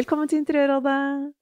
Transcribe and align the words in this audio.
Velkommen 0.00 0.30
til 0.30 0.38
Interiørrådet! 0.40 1.32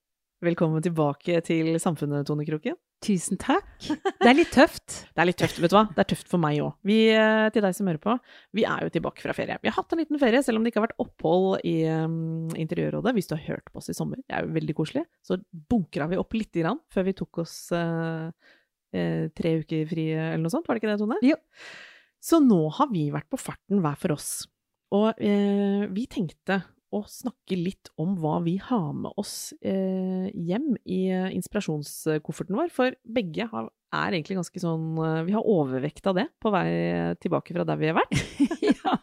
Velkommen 0.42 0.82
tilbake 0.82 1.36
til 1.46 1.76
Samfunnet, 1.78 2.26
Tone 2.26 2.42
Kroken. 2.42 2.74
Tusen 3.06 3.38
takk. 3.38 3.68
Det 3.84 4.26
er 4.26 4.34
litt 4.34 4.50
tøft. 4.50 4.96
Det 5.14 5.22
er 5.22 5.28
litt 5.28 5.38
tøft, 5.38 5.60
vet 5.62 5.70
du 5.70 5.76
hva. 5.76 5.84
Det 5.94 6.02
er 6.02 6.08
tøft 6.10 6.26
for 6.32 6.42
meg 6.42 6.56
òg. 6.64 6.72
Til 6.82 7.62
deg 7.62 7.76
som 7.76 7.86
hører 7.86 8.00
på, 8.02 8.16
vi 8.58 8.64
er 8.66 8.82
jo 8.82 8.90
tilbake 8.96 9.22
fra 9.22 9.34
ferie. 9.36 9.60
Vi 9.62 9.70
har 9.70 9.76
hatt 9.76 9.94
en 9.94 10.00
liten 10.02 10.18
ferie, 10.18 10.40
selv 10.42 10.58
om 10.58 10.66
det 10.66 10.72
ikke 10.72 10.80
har 10.80 10.88
vært 10.88 11.04
opphold 11.04 11.62
i 11.70 11.74
um, 11.86 12.48
Interiørrådet. 12.58 13.12
Hvis 13.14 13.30
du 13.30 13.36
har 13.36 13.44
hørt 13.44 13.70
på 13.70 13.78
oss 13.78 13.92
i 13.92 13.94
sommer, 13.94 14.18
det 14.24 14.34
er 14.40 14.48
jo 14.48 14.56
veldig 14.56 14.77
koselig, 14.80 15.04
så 15.22 15.38
bunkra 15.74 16.08
vi 16.10 16.18
opp 16.18 16.34
lite 16.34 16.64
grann 16.64 16.80
før 16.90 17.06
vi 17.06 17.14
tok 17.20 17.40
oss 17.44 17.54
uh, 17.78 18.27
uh, 18.32 19.22
tre 19.38 19.52
uker 19.60 19.86
fri 19.92 20.08
eller 20.16 20.42
noe 20.42 20.56
sånt. 20.56 20.66
Var 20.66 20.74
det 20.74 20.82
ikke 20.82 20.96
det, 20.96 20.98
Tone? 21.04 21.20
Jo. 21.28 21.38
Så 22.18 22.42
nå 22.42 22.64
har 22.80 22.90
vi 22.90 23.06
vært 23.14 23.30
på 23.30 23.38
farten 23.38 23.84
hver 23.86 24.02
for 24.02 24.16
oss. 24.16 24.33
Og 24.98 25.12
uh, 25.14 25.86
vi 25.94 26.08
tenkte 26.11 26.58
å 26.94 27.03
snakke 27.08 27.58
litt 27.58 27.91
om 28.00 28.14
hva 28.20 28.39
vi 28.44 28.56
har 28.62 28.92
med 28.97 29.12
oss 29.20 29.53
eh, 29.61 30.28
hjem 30.33 30.72
i 30.89 31.03
inspirasjonskofferten 31.36 32.56
vår. 32.56 32.70
For 32.75 32.97
begge 33.05 33.48
har, 33.50 33.69
er 33.95 34.17
egentlig 34.17 34.36
ganske 34.36 34.61
sånn 34.61 34.98
Vi 35.25 35.33
har 35.33 35.47
overvekt 35.48 36.05
av 36.11 36.19
det 36.19 36.27
på 36.42 36.53
vei 36.53 36.69
tilbake 37.22 37.56
fra 37.56 37.67
der 37.69 37.80
vi 37.80 37.91
har 37.91 37.98
vært. 37.98 38.17
ja. 38.70 38.97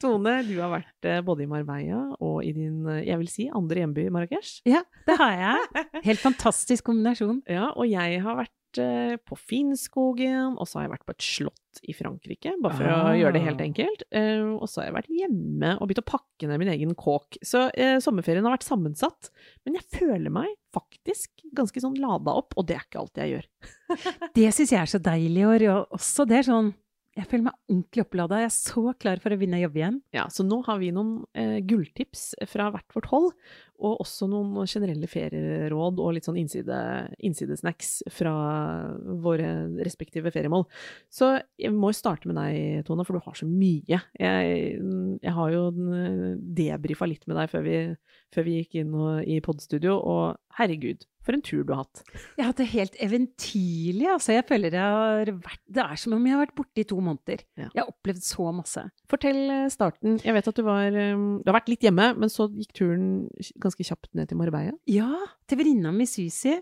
Tone, 0.00 0.36
du 0.46 0.54
har 0.60 0.72
vært 0.72 1.10
både 1.26 1.44
i 1.44 1.50
Marbella 1.50 2.04
og 2.18 2.40
i 2.46 2.54
din, 2.56 2.84
jeg 3.02 3.18
vil 3.20 3.30
si, 3.32 3.50
andre 3.54 3.84
hjemby, 3.84 4.06
Marrakech. 4.14 4.60
Ja, 4.68 4.84
det 5.06 5.18
har 5.20 5.36
jeg. 5.36 5.84
Helt 6.06 6.22
fantastisk 6.22 6.88
kombinasjon. 6.88 7.42
Ja, 7.50 7.72
og 7.74 7.90
jeg 7.90 8.22
har 8.24 8.38
vært 8.40 8.54
på 8.78 9.36
Finnskogen, 9.38 10.54
og 10.54 10.68
så 10.68 10.78
har 10.78 10.86
jeg 10.86 10.92
vært 10.92 11.06
på 11.08 11.14
et 11.16 11.26
slott 11.26 11.80
i 11.86 11.94
Frankrike, 11.96 12.52
bare 12.62 12.76
for 12.76 12.90
ah. 12.90 13.08
å 13.10 13.16
gjøre 13.18 13.34
det 13.36 13.42
helt 13.44 13.62
enkelt. 13.64 14.04
og 14.12 14.66
så 14.68 14.82
har 14.82 14.88
jeg 14.88 14.96
vært 14.98 15.12
hjemme 15.20 15.72
og 15.76 15.88
begynt 15.88 16.02
å 16.02 16.10
pakke 16.10 16.50
ned 16.50 16.60
min 16.62 16.72
egen 16.74 16.94
kåk. 16.98 17.40
Så 17.46 17.68
eh, 17.74 17.96
sommerferien 18.02 18.46
har 18.46 18.54
vært 18.54 18.68
sammensatt, 18.68 19.30
men 19.64 19.78
jeg 19.78 19.86
føler 20.00 20.34
meg 20.34 20.52
faktisk 20.74 21.46
ganske 21.56 21.82
sånn 21.82 21.98
lada 22.02 22.36
opp, 22.42 22.54
og 22.58 22.68
det 22.68 22.78
er 22.78 22.86
ikke 22.86 23.02
alt 23.02 23.22
jeg 23.22 23.34
gjør. 23.34 23.50
det 24.38 24.52
syns 24.54 24.74
jeg 24.76 24.82
er 24.82 24.94
så 24.94 25.02
deilig 25.02 25.42
i 25.42 25.50
år, 25.54 25.66
og 25.74 25.98
også 26.00 26.28
det 26.30 26.40
er 26.42 26.50
sånn 26.50 26.72
jeg 27.18 27.26
føler 27.26 27.48
meg 27.48 27.56
ordentlig 27.66 28.04
opplada. 28.04 28.38
Jeg 28.38 28.48
er 28.48 28.54
så 28.54 28.82
klar 29.02 29.20
for 29.22 29.34
å 29.34 29.38
begynne 29.38 29.58
å 29.58 29.64
jobbe 29.64 29.80
igjen. 29.80 29.96
Ja, 30.14 30.28
så 30.30 30.44
nå 30.46 30.60
har 30.68 30.78
vi 30.80 30.92
noen 30.94 31.24
eh, 31.34 31.58
gulltips 31.66 32.30
fra 32.48 32.68
hvert 32.72 32.94
vårt 32.94 33.08
hold, 33.10 33.32
og 33.80 34.02
også 34.04 34.28
noen 34.30 34.68
generelle 34.68 35.08
ferieråd 35.10 36.00
og 36.02 36.14
litt 36.16 36.28
sånn 36.28 36.38
innside, 36.40 36.78
innsidesnacks 37.24 37.92
fra 38.12 38.34
våre 39.24 39.50
respektive 39.80 40.32
feriemål. 40.34 40.66
Så 41.12 41.32
jeg 41.60 41.72
må 41.74 41.92
starte 41.96 42.30
med 42.30 42.38
deg, 42.40 42.84
Tone, 42.88 43.06
for 43.08 43.16
du 43.16 43.24
har 43.24 43.38
så 43.38 43.48
mye. 43.48 44.00
Jeg, 44.20 44.60
jeg 45.24 45.36
har 45.40 45.54
jo 45.54 45.64
debrifa 46.60 47.08
litt 47.08 47.26
med 47.30 47.40
deg 47.40 47.52
før 47.52 47.66
vi, 47.66 47.78
før 48.34 48.46
vi 48.46 48.58
gikk 48.60 48.82
inn 48.82 48.94
og, 48.96 49.24
i 49.24 49.40
podstudio, 49.44 49.96
og 49.98 50.38
herregud, 50.58 51.06
for 51.20 51.36
en 51.36 51.42
tur 51.44 51.62
du 51.66 51.72
har 51.74 51.84
hatt. 51.84 52.00
Jeg 52.36 52.42
har 52.42 52.48
hatt 52.48 52.60
det 52.62 52.68
helt 52.72 52.96
eventyrlig. 53.04 54.06
Altså. 54.08 54.32
Jeg 54.34 54.46
føler 54.48 54.74
jeg 54.74 54.80
har 54.96 55.32
vært 55.44 55.62
Det 55.68 55.84
er 55.84 56.00
som 56.00 56.14
om 56.16 56.26
jeg 56.26 56.34
har 56.34 56.42
vært 56.46 56.56
borte 56.56 56.82
i 56.82 56.86
to 56.88 56.96
måneder. 56.96 57.44
Ja. 57.60 57.68
Jeg 57.68 57.82
har 57.82 57.90
opplevd 57.92 58.24
så 58.24 58.46
masse. 58.56 58.84
Fortell 59.10 59.40
eh, 59.52 59.68
starten. 59.72 60.16
Jeg 60.24 60.34
vet 60.34 60.48
at 60.50 60.56
du 60.56 60.64
var 60.66 60.88
um, 60.96 61.28
Du 61.44 61.50
har 61.52 61.58
vært 61.60 61.70
litt 61.70 61.84
hjemme, 61.84 62.08
men 62.16 62.32
så 62.32 62.48
gikk 62.50 62.72
turen 62.80 63.04
ganske 63.60 63.69
kjapt 63.78 64.10
ned 64.18 64.30
til 64.30 64.40
Marbella? 64.40 64.74
Ja, 64.90 65.10
til 65.46 65.60
venninna 65.60 65.92
mi 65.94 66.06
Susi 66.08 66.56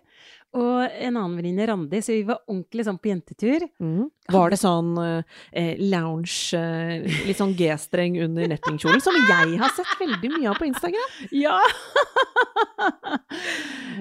og 0.57 0.81
en 0.89 1.17
annen 1.19 1.35
venninne, 1.37 1.67
Randi, 1.69 1.99
så 2.01 2.15
vi 2.15 2.23
var 2.25 2.39
ordentlig 2.49 2.87
sånn 2.87 2.97
på 3.03 3.11
jentetur. 3.11 3.67
Mm. 3.85 4.07
Var 4.33 4.53
det 4.55 4.59
sånn 4.61 4.95
eh, 4.97 5.75
lounge, 5.93 6.57
eh, 6.57 7.05
litt 7.29 7.37
sånn 7.37 7.53
G-streng 7.59 8.17
under 8.25 8.49
nettingkjolen, 8.55 9.03
som 9.05 9.19
jeg 9.19 9.59
har 9.61 9.75
sett 9.77 9.93
veldig 10.01 10.31
mye 10.39 10.49
av 10.49 10.57
på 10.57 10.71
Instagram? 10.71 11.13
Ja! 11.37 11.59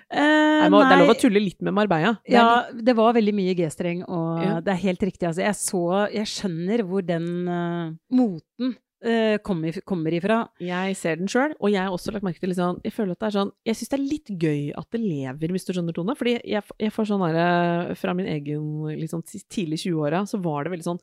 eh, 0.08 0.64
må, 0.72 0.80
det 0.80 0.96
er 0.96 1.04
lov 1.04 1.14
å 1.18 1.20
tulle 1.20 1.44
litt 1.44 1.60
med 1.60 1.76
Marbella. 1.76 2.16
Det 2.24 2.38
ja, 2.40 2.48
litt... 2.70 2.86
det 2.88 2.96
var 2.96 3.20
veldig 3.20 3.36
mye 3.44 3.60
G-streng, 3.60 4.08
og 4.08 4.44
ja. 4.46 4.58
det 4.64 4.72
er 4.78 4.84
helt 4.88 5.04
riktig. 5.04 5.28
Altså, 5.28 5.44
jeg 5.44 5.60
så 5.60 5.86
Jeg 6.16 6.32
skjønner 6.32 6.88
hvor 6.88 7.04
den 7.04 7.28
uh, 7.52 7.92
moten 8.16 8.78
uh, 9.06 9.38
kommer, 9.46 9.76
kommer, 9.88 10.16
ifra. 10.16 10.40
Jeg 10.64 10.96
ser 11.00 11.20
den 11.20 11.30
sjøl, 11.32 11.54
og 11.60 11.72
jeg 11.74 11.84
har 11.84 11.94
også 11.94 12.14
lagt 12.16 12.26
merke 12.26 12.42
til 12.42 12.52
litt 12.52 12.60
sånn 12.60 12.80
Jeg 12.86 12.94
føler 12.96 13.14
at 13.14 13.22
det 13.22 13.28
er 13.28 13.36
sånn 13.36 13.52
Jeg 13.68 13.78
syns 13.78 13.92
det 13.92 13.98
er 13.98 14.04
litt 14.04 14.32
gøy 14.32 14.62
at 14.80 14.88
det 14.94 15.02
lever, 15.04 15.54
hvis 15.54 15.68
du 15.68 15.74
skjønner, 15.74 15.96
Tone. 15.98 16.16
Fordi 16.18 16.36
jeg, 16.38 16.64
jeg 16.82 16.94
får 16.94 17.10
sånn 17.12 17.26
derre 17.26 17.98
Fra 18.00 18.16
min 18.18 18.30
egen 18.32 19.08
sånn 19.12 19.26
tidlig 19.54 19.82
20-åra, 19.84 20.24
så 20.30 20.40
var 20.44 20.66
det 20.66 20.74
veldig 20.76 20.88
sånn 20.88 21.02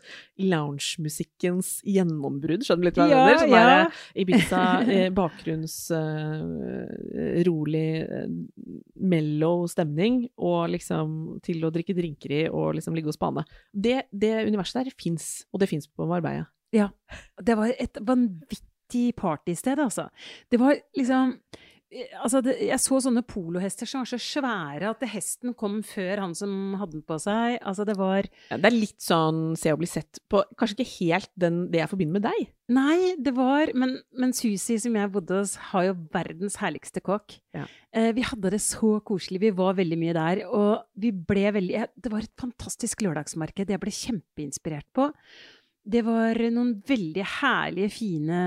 loungemusikkens 0.50 1.76
gjennombrudd. 1.88 2.64
Skjønner 2.66 2.84
du 2.84 2.88
litt 2.88 3.00
hva 3.00 3.08
jeg 3.08 3.16
ja, 3.16 3.24
mener? 3.24 3.42
Sånn 3.42 3.54
ja. 3.54 3.62
derre 3.64 4.24
Ibiza, 4.24 4.62
eh, 4.94 5.06
bakgrunns 5.14 5.76
uh, 5.94 7.44
rolig, 7.48 7.88
uh, 8.08 8.26
mellow 9.14 9.64
stemning, 9.70 10.24
og 10.36 10.68
liksom 10.74 11.38
til 11.44 11.64
å 11.64 11.72
drikke 11.74 11.96
drinker 11.96 12.34
i 12.34 12.42
og 12.50 12.74
liksom 12.78 12.96
ligge 12.96 13.12
og 13.12 13.16
spane. 13.16 13.46
Det, 13.72 14.04
det 14.12 14.36
universet 14.48 14.82
der 14.82 14.98
fins, 14.98 15.44
og 15.52 15.62
det 15.62 15.70
fins 15.70 15.88
på 15.90 16.08
Marbella. 16.08 16.48
Ja. 16.74 16.90
Det 17.40 17.56
var 17.58 17.74
et 17.78 18.00
vanvittig 18.02 19.06
partysted, 19.18 19.78
altså. 19.78 20.08
Det 20.50 20.60
var 20.60 20.76
liksom 20.96 21.38
Altså, 22.24 22.40
det, 22.42 22.56
jeg 22.64 22.80
så 22.82 22.98
sånne 23.04 23.22
polohester 23.26 23.86
som 23.86 24.02
var 24.02 24.08
så 24.10 24.18
svære 24.18 24.88
at 24.90 25.04
hesten 25.12 25.52
kom 25.54 25.76
før 25.86 26.24
han 26.24 26.32
som 26.34 26.74
hadde 26.80 26.96
den 26.96 27.04
på 27.06 27.18
seg. 27.22 27.60
Altså, 27.60 27.84
det 27.86 27.94
var 28.00 28.26
ja, 28.26 28.58
Det 28.58 28.66
er 28.66 28.74
litt 28.74 29.04
sånn 29.04 29.54
se 29.58 29.70
og 29.70 29.78
bli 29.82 29.88
sett 29.90 30.18
på 30.30 30.42
Kanskje 30.58 30.80
ikke 30.80 30.96
helt 30.96 31.30
den, 31.38 31.60
det 31.70 31.84
jeg 31.84 31.92
forbinder 31.92 32.18
med 32.18 32.26
deg? 32.26 32.50
Nei, 32.74 33.14
det 33.20 33.34
var 33.36 33.70
Men, 33.78 33.98
men 34.16 34.34
Susi, 34.34 34.78
som 34.80 34.96
jeg 34.96 35.12
bodde 35.14 35.38
hos, 35.38 35.54
har 35.70 35.86
jo 35.90 35.96
verdens 36.14 36.58
herligste 36.62 37.02
kokk. 37.04 37.36
Ja. 37.54 37.68
Eh, 37.94 38.10
vi 38.16 38.24
hadde 38.26 38.54
det 38.56 38.62
så 38.64 38.96
koselig. 39.06 39.44
Vi 39.44 39.54
var 39.54 39.78
veldig 39.78 40.00
mye 40.00 40.16
der. 40.16 40.42
Og 40.48 40.82
vi 40.98 41.12
ble 41.14 41.46
veldig 41.60 41.86
Det 41.94 42.10
var 42.10 42.26
et 42.26 42.34
fantastisk 42.40 43.06
lørdagsmarked 43.06 43.70
jeg 43.70 43.82
ble 43.82 43.94
kjempeinspirert 43.94 44.88
på. 44.96 45.12
Det 45.84 46.00
var 46.06 46.38
noen 46.54 46.70
veldig 46.88 47.24
herlige, 47.40 47.92
fine 47.92 48.38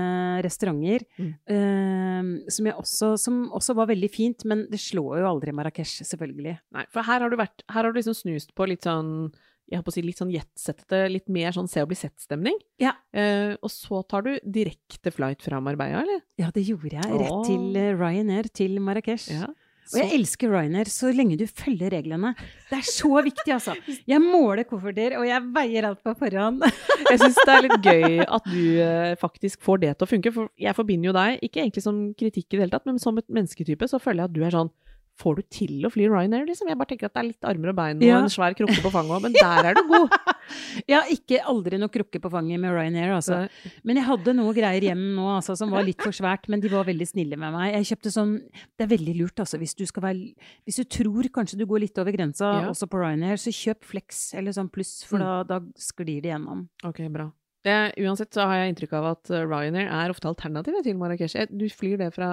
restauranter 0.42 1.04
mm. 1.18 1.28
uh, 1.52 2.50
som, 2.50 2.70
også, 2.72 3.12
som, 3.20 3.44
også, 3.54 3.76
var 3.78 3.90
veldig 3.92 4.10
fint, 4.10 4.46
men 4.48 4.66
det 4.72 4.80
slår 4.82 5.20
jo 5.22 5.28
aldri 5.30 5.54
Marrakech, 5.54 6.00
selvfølgelig. 6.08 6.56
Nei, 6.74 6.84
for 6.94 7.06
her 7.06 7.22
har 7.22 7.30
du 7.30 7.38
vært 7.38 7.62
Her 7.70 7.84
har 7.84 7.94
du 7.94 8.00
liksom 8.00 8.16
snust 8.18 8.54
på 8.58 8.66
litt 8.70 8.88
sånn 8.88 9.30
jeg 9.68 9.82
håper 9.82 9.92
å 9.92 9.94
si 9.98 10.02
litt 10.04 10.16
sånn 10.16 10.32
jetsettete, 10.32 11.02
litt 11.12 11.26
mer 11.28 11.52
sånn 11.52 11.66
se 11.68 11.82
og 11.84 11.90
bli 11.90 11.98
sett-stemning. 12.00 12.56
Ja. 12.80 12.94
Uh, 13.12 13.52
og 13.60 13.68
så 13.68 14.00
tar 14.08 14.24
du 14.24 14.30
direkte 14.40 15.12
flight 15.12 15.44
fra 15.44 15.60
Marbella, 15.60 16.00
eller? 16.06 16.22
Ja, 16.40 16.48
det 16.54 16.64
gjorde 16.64 16.94
jeg. 16.96 17.18
Rett 17.20 17.42
til 17.44 17.76
uh, 17.76 17.90
Ryanair 17.98 18.48
til 18.48 18.78
Marrakech. 18.80 19.28
Ja. 19.34 19.50
Og 19.88 20.00
jeg 20.02 20.12
elsker 20.18 20.50
Ryanair 20.52 20.90
så 20.92 21.10
lenge 21.14 21.38
du 21.40 21.46
følger 21.46 21.92
reglene. 21.94 22.34
Det 22.68 22.80
er 22.80 22.86
så 22.86 23.22
viktig, 23.24 23.52
altså. 23.54 23.76
Jeg 24.12 24.20
måler 24.24 24.66
kofferter, 24.68 25.16
og 25.18 25.24
jeg 25.28 25.44
veier 25.54 25.88
alt 25.88 26.02
på 26.04 26.12
forhånd. 26.18 26.64
jeg 27.08 27.20
syns 27.20 27.38
det 27.38 27.54
er 27.54 27.64
litt 27.64 27.86
gøy 27.88 28.18
at 28.24 28.48
du 28.48 28.62
uh, 28.82 29.14
faktisk 29.20 29.64
får 29.64 29.82
det 29.84 29.94
til 29.96 30.06
å 30.06 30.10
funke, 30.10 30.32
for 30.34 30.52
jeg 30.60 30.76
forbinder 30.76 31.10
jo 31.10 31.16
deg, 31.16 31.40
ikke 31.48 31.62
egentlig 31.64 31.84
som 31.84 32.02
kritikk 32.18 32.52
i 32.52 32.58
det 32.58 32.64
hele 32.66 32.74
tatt, 32.74 32.86
men 32.88 33.00
som 33.02 33.16
et 33.20 33.28
mennesketype, 33.28 33.88
så 33.88 34.00
føler 34.02 34.24
jeg 34.24 34.30
at 34.30 34.36
du 34.36 34.44
er 34.44 34.56
sånn 34.58 34.72
Får 35.18 35.38
du 35.38 35.42
til 35.50 35.86
å 35.86 35.90
fly 35.90 36.06
Ryanair, 36.06 36.44
liksom? 36.46 36.68
Jeg 36.70 36.78
bare 36.78 36.92
tenker 36.92 37.08
at 37.08 37.16
det 37.16 37.22
er 37.22 37.28
litt 37.32 37.46
armer 37.50 37.72
og 37.72 37.78
bein 37.78 37.98
og 37.98 38.06
ja. 38.06 38.20
en 38.22 38.30
svær 38.30 38.54
krukke 38.58 38.78
på 38.84 38.92
fanget 38.94 39.16
òg, 39.16 39.24
men 39.24 39.34
der 39.34 39.70
er 39.70 39.78
du 39.78 39.82
god. 39.90 40.14
ja, 40.92 41.00
ikke 41.10 41.40
aldri 41.50 41.80
noe 41.82 41.92
krukke 41.92 42.20
på 42.22 42.30
fanget 42.32 42.62
med 42.62 42.74
Ryanair, 42.76 43.16
altså. 43.16 43.40
Men 43.88 43.98
jeg 43.98 44.06
hadde 44.06 44.36
noe 44.38 44.54
greier 44.56 44.86
hjemme 44.90 45.10
nå 45.16 45.26
altså, 45.34 45.56
som 45.58 45.74
var 45.74 45.86
litt 45.86 45.98
for 46.04 46.14
svært, 46.14 46.46
men 46.52 46.62
de 46.62 46.70
var 46.72 46.86
veldig 46.86 47.08
snille 47.10 47.40
med 47.40 47.56
meg. 47.56 47.72
Jeg 47.80 47.90
kjøpte 47.92 48.14
sånn 48.14 48.36
Det 48.78 48.86
er 48.86 48.92
veldig 48.94 49.16
lurt, 49.18 49.42
altså, 49.42 49.58
hvis 49.58 49.74
du 49.78 49.84
skal 49.88 50.06
være 50.06 50.48
Hvis 50.68 50.78
du 50.78 50.86
tror 50.98 51.30
kanskje 51.34 51.58
du 51.58 51.66
går 51.68 51.82
litt 51.86 51.98
over 51.98 52.14
grensa, 52.14 52.52
ja. 52.62 52.70
også 52.70 52.86
på 52.90 53.02
Ryanair, 53.02 53.40
så 53.42 53.54
kjøp 53.54 53.90
Flex 53.90 54.28
eller 54.38 54.54
sånn 54.54 54.70
pluss, 54.72 55.00
for 55.08 55.18
mm. 55.18 55.26
da, 55.26 55.58
da 55.58 55.82
sklir 55.82 56.22
det 56.22 56.32
gjennom. 56.32 56.68
Ok, 56.86 57.02
bra. 57.12 57.30
Det, 57.68 58.04
uansett 58.06 58.32
så 58.34 58.46
har 58.48 58.62
jeg 58.62 58.72
inntrykk 58.72 58.94
av 58.98 59.06
at 59.12 59.30
eh, 59.34 59.44
Ryanair 59.44 59.90
er 59.92 60.12
ofte 60.12 60.28
alternativet 60.30 60.86
til 60.86 60.96
Marrakech. 61.00 61.34
Eh, 61.36 61.50
Du 61.52 61.66
flyr 61.72 61.98
det 62.00 62.10
fra 62.16 62.28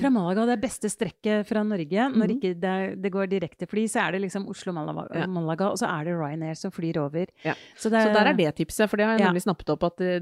Fra 0.00 0.10
Malaga, 0.12 0.44
det 0.50 0.58
beste 0.62 0.90
strekket 0.92 1.48
fra 1.48 1.64
Norge. 1.66 2.08
Når 2.12 2.28
mm. 2.28 2.34
ikke 2.36 2.52
det, 2.60 2.74
det 3.04 3.12
går 3.14 3.30
direkte 3.32 3.68
fly, 3.70 3.86
så 3.90 4.04
er 4.04 4.16
det 4.16 4.24
liksom 4.26 4.48
Oslo-Malaga, 4.52 5.24
Ja. 5.24 5.28
Og 5.70 5.78
så 5.80 5.88
er 5.88 6.08
det 6.08 6.16
Ryanair 6.18 6.58
som 6.60 6.74
flyr 6.74 7.00
over. 7.02 7.30
Ja. 7.46 7.56
Så, 7.76 7.90
det, 7.92 8.04
Så 8.04 8.12
der 8.14 8.32
er 8.32 8.38
det 8.38 8.50
tipset, 8.60 8.90
for 8.90 9.00
det 9.00 9.06
har 9.08 9.16
jeg 9.16 9.24
Ja. 9.24 9.30
nemlig 9.32 9.44
snappet 9.46 9.70
opp 9.74 9.84
at 9.88 9.96
det, 10.02 10.20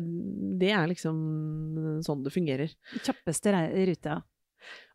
det 0.60 0.70
er 0.70 0.86
liksom 0.90 2.02
sånn 2.06 2.22
det 2.22 2.32
fungerer. 2.32 2.74
kjappeste 3.02 3.52
ruta. 3.88 4.22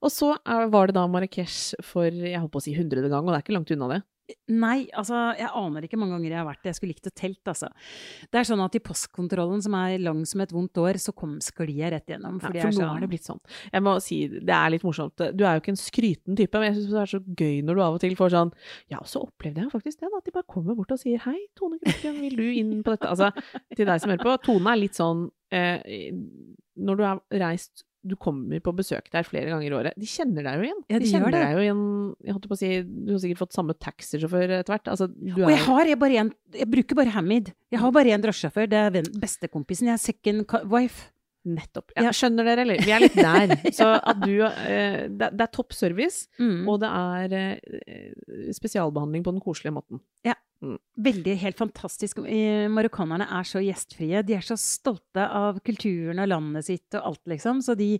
Og 0.02 0.12
så 0.14 0.36
er, 0.46 0.70
var 0.72 0.88
det 0.88 0.96
da 0.96 1.08
Marrakech 1.12 1.76
for 1.84 2.08
jeg 2.08 2.40
holdt 2.40 2.54
på 2.54 2.62
å 2.62 2.64
si 2.64 2.76
hundrede 2.78 3.10
gang, 3.12 3.26
og 3.26 3.34
det 3.34 3.40
er 3.42 3.44
ikke 3.46 3.58
langt 3.58 3.74
unna 3.76 3.90
det. 3.96 4.04
Nei, 4.52 4.90
altså, 4.98 5.16
jeg 5.40 5.48
aner 5.56 5.86
ikke 5.88 6.00
mange 6.00 6.18
ganger 6.18 6.34
jeg 6.34 6.40
har 6.42 6.48
vært 6.48 6.64
det. 6.64 6.72
Jeg 6.74 6.78
skulle 6.80 6.94
likt 6.96 7.08
å 7.08 7.14
telt, 7.16 7.42
altså. 7.48 7.70
Det 8.28 8.40
er 8.42 8.48
sånn 8.50 8.64
at 8.66 8.76
i 8.76 8.82
postkontrollen, 8.84 9.62
som 9.64 9.78
er 9.80 10.02
lang 10.04 10.26
som 10.28 10.44
et 10.44 10.52
vondt 10.56 10.82
år, 10.84 11.00
så 11.00 11.14
kom 11.16 11.38
sklir 11.44 11.72
jeg 11.78 11.94
rett 11.94 12.12
gjennom. 12.12 12.42
Ja, 12.42 12.50
for 12.50 12.58
nå 12.58 12.64
er 12.66 12.76
sånn, 12.76 12.92
er 12.92 13.06
det 13.06 13.10
blitt 13.14 13.30
sånn. 13.30 13.42
Jeg 13.72 13.86
må 13.88 13.96
si, 14.04 14.20
det 14.36 14.58
er 14.58 14.74
litt 14.76 14.86
morsomt. 14.88 15.26
Du 15.32 15.46
er 15.48 15.56
jo 15.56 15.64
ikke 15.64 15.74
en 15.76 15.82
skryten 15.82 16.40
type, 16.40 16.60
men 16.60 16.70
jeg 16.70 16.80
syns 16.82 16.92
det 16.92 17.02
er 17.06 17.14
så 17.14 17.22
gøy 17.24 17.64
når 17.68 17.80
du 17.80 17.84
av 17.88 17.98
og 17.98 18.04
til 18.04 18.20
får 18.20 18.36
sånn 18.36 18.54
Ja, 18.92 19.02
så 19.08 19.24
opplevde 19.28 19.64
jeg 19.64 19.74
faktisk 19.74 20.04
det, 20.04 20.12
da. 20.12 20.20
At 20.20 20.28
de 20.28 20.36
bare 20.36 20.52
kommer 20.58 20.78
bort 20.78 20.92
og 20.96 21.02
sier 21.02 21.24
hei, 21.24 21.38
Tone 21.58 21.80
Kroken, 21.84 22.22
vil 22.26 22.40
du 22.40 22.46
inn 22.52 22.78
på 22.84 22.96
dette? 22.96 23.12
Altså, 23.12 23.32
til 23.76 23.88
deg 23.88 24.04
som 24.04 24.12
hører 24.12 24.28
på. 24.28 24.38
Tone 24.50 24.74
er 24.74 24.82
litt 24.84 25.00
sånn 25.00 25.28
eh, 25.56 26.12
Når 26.78 27.00
du 27.00 27.08
har 27.08 27.24
reist 27.48 27.87
du 28.08 28.16
kommer 28.16 28.62
på 28.64 28.74
besøk 28.78 29.10
der 29.14 29.28
flere 29.28 29.50
ganger 29.52 29.68
i 29.68 29.76
året. 29.78 29.98
De 30.00 30.08
kjenner 30.10 30.46
deg 30.48 30.58
jo 30.62 30.68
igjen. 30.70 30.80
Ja, 30.90 31.00
de 31.04 31.10
kjenner 31.12 31.28
gjør 31.28 31.36
det. 31.36 31.42
deg 31.44 31.58
jo 31.58 31.66
igjen 31.66 31.84
jeg 32.28 32.36
holdt 32.38 32.48
på 32.48 32.56
å 32.56 32.62
si, 32.62 32.70
Du 32.88 33.12
har 33.14 33.20
sikkert 33.24 33.42
fått 33.44 33.58
samme 33.58 33.76
taxisjåfør 33.78 34.56
etter 34.62 34.74
hvert. 34.76 34.88
Altså, 34.94 35.08
du 35.12 35.34
Og 35.44 35.52
jeg 35.52 35.60
har 35.68 35.86
jeg 35.92 36.00
bare 36.00 36.22
en, 36.24 36.32
jeg 36.56 36.70
bruker 36.72 36.96
bare 37.02 37.14
Hamid. 37.18 37.54
Jeg 37.72 37.80
har 37.84 37.92
bare 37.92 38.16
én 38.16 38.24
drosjesjåfør. 38.24 38.70
Det 38.72 38.82
er 38.88 39.12
bestekompisen. 39.22 39.88
Jeg 39.92 40.00
er 40.00 40.04
second 40.08 40.58
wife. 40.72 41.12
Nettopp. 41.48 41.94
Ja, 41.96 42.04
Ja. 42.04 42.12
skjønner 42.12 42.44
dere, 42.44 42.64
eller? 42.66 42.82
Vi 42.84 42.92
er 42.92 43.00
litt 43.00 43.16
der. 43.16 43.54
Så 43.78 43.86
at 44.04 44.18
du 44.20 44.34
eh, 44.44 45.08
det, 45.08 45.30
det 45.38 45.46
er 45.46 45.52
topp 45.56 45.72
service, 45.72 46.26
Mm. 46.42 46.68
og 46.68 46.82
det 46.82 46.90
er 46.92 47.36
eh, 47.88 48.52
spesialbehandling 48.52 49.24
på 49.24 49.32
den 49.32 49.40
koselige 49.44 49.72
måten. 49.78 50.02
Veldig, 50.62 51.36
helt 51.44 51.58
fantastisk. 51.60 52.18
Marokkanerne 52.74 53.28
er 53.40 53.46
så 53.46 53.62
gjestfrie. 53.62 54.24
De 54.26 54.34
er 54.38 54.46
så 54.46 54.58
stolte 54.58 55.22
av 55.30 55.60
kulturen 55.66 56.18
og 56.24 56.30
landet 56.32 56.66
sitt 56.66 56.98
og 56.98 57.12
alt, 57.12 57.22
liksom. 57.30 57.60
Så 57.62 57.76
de, 57.78 57.92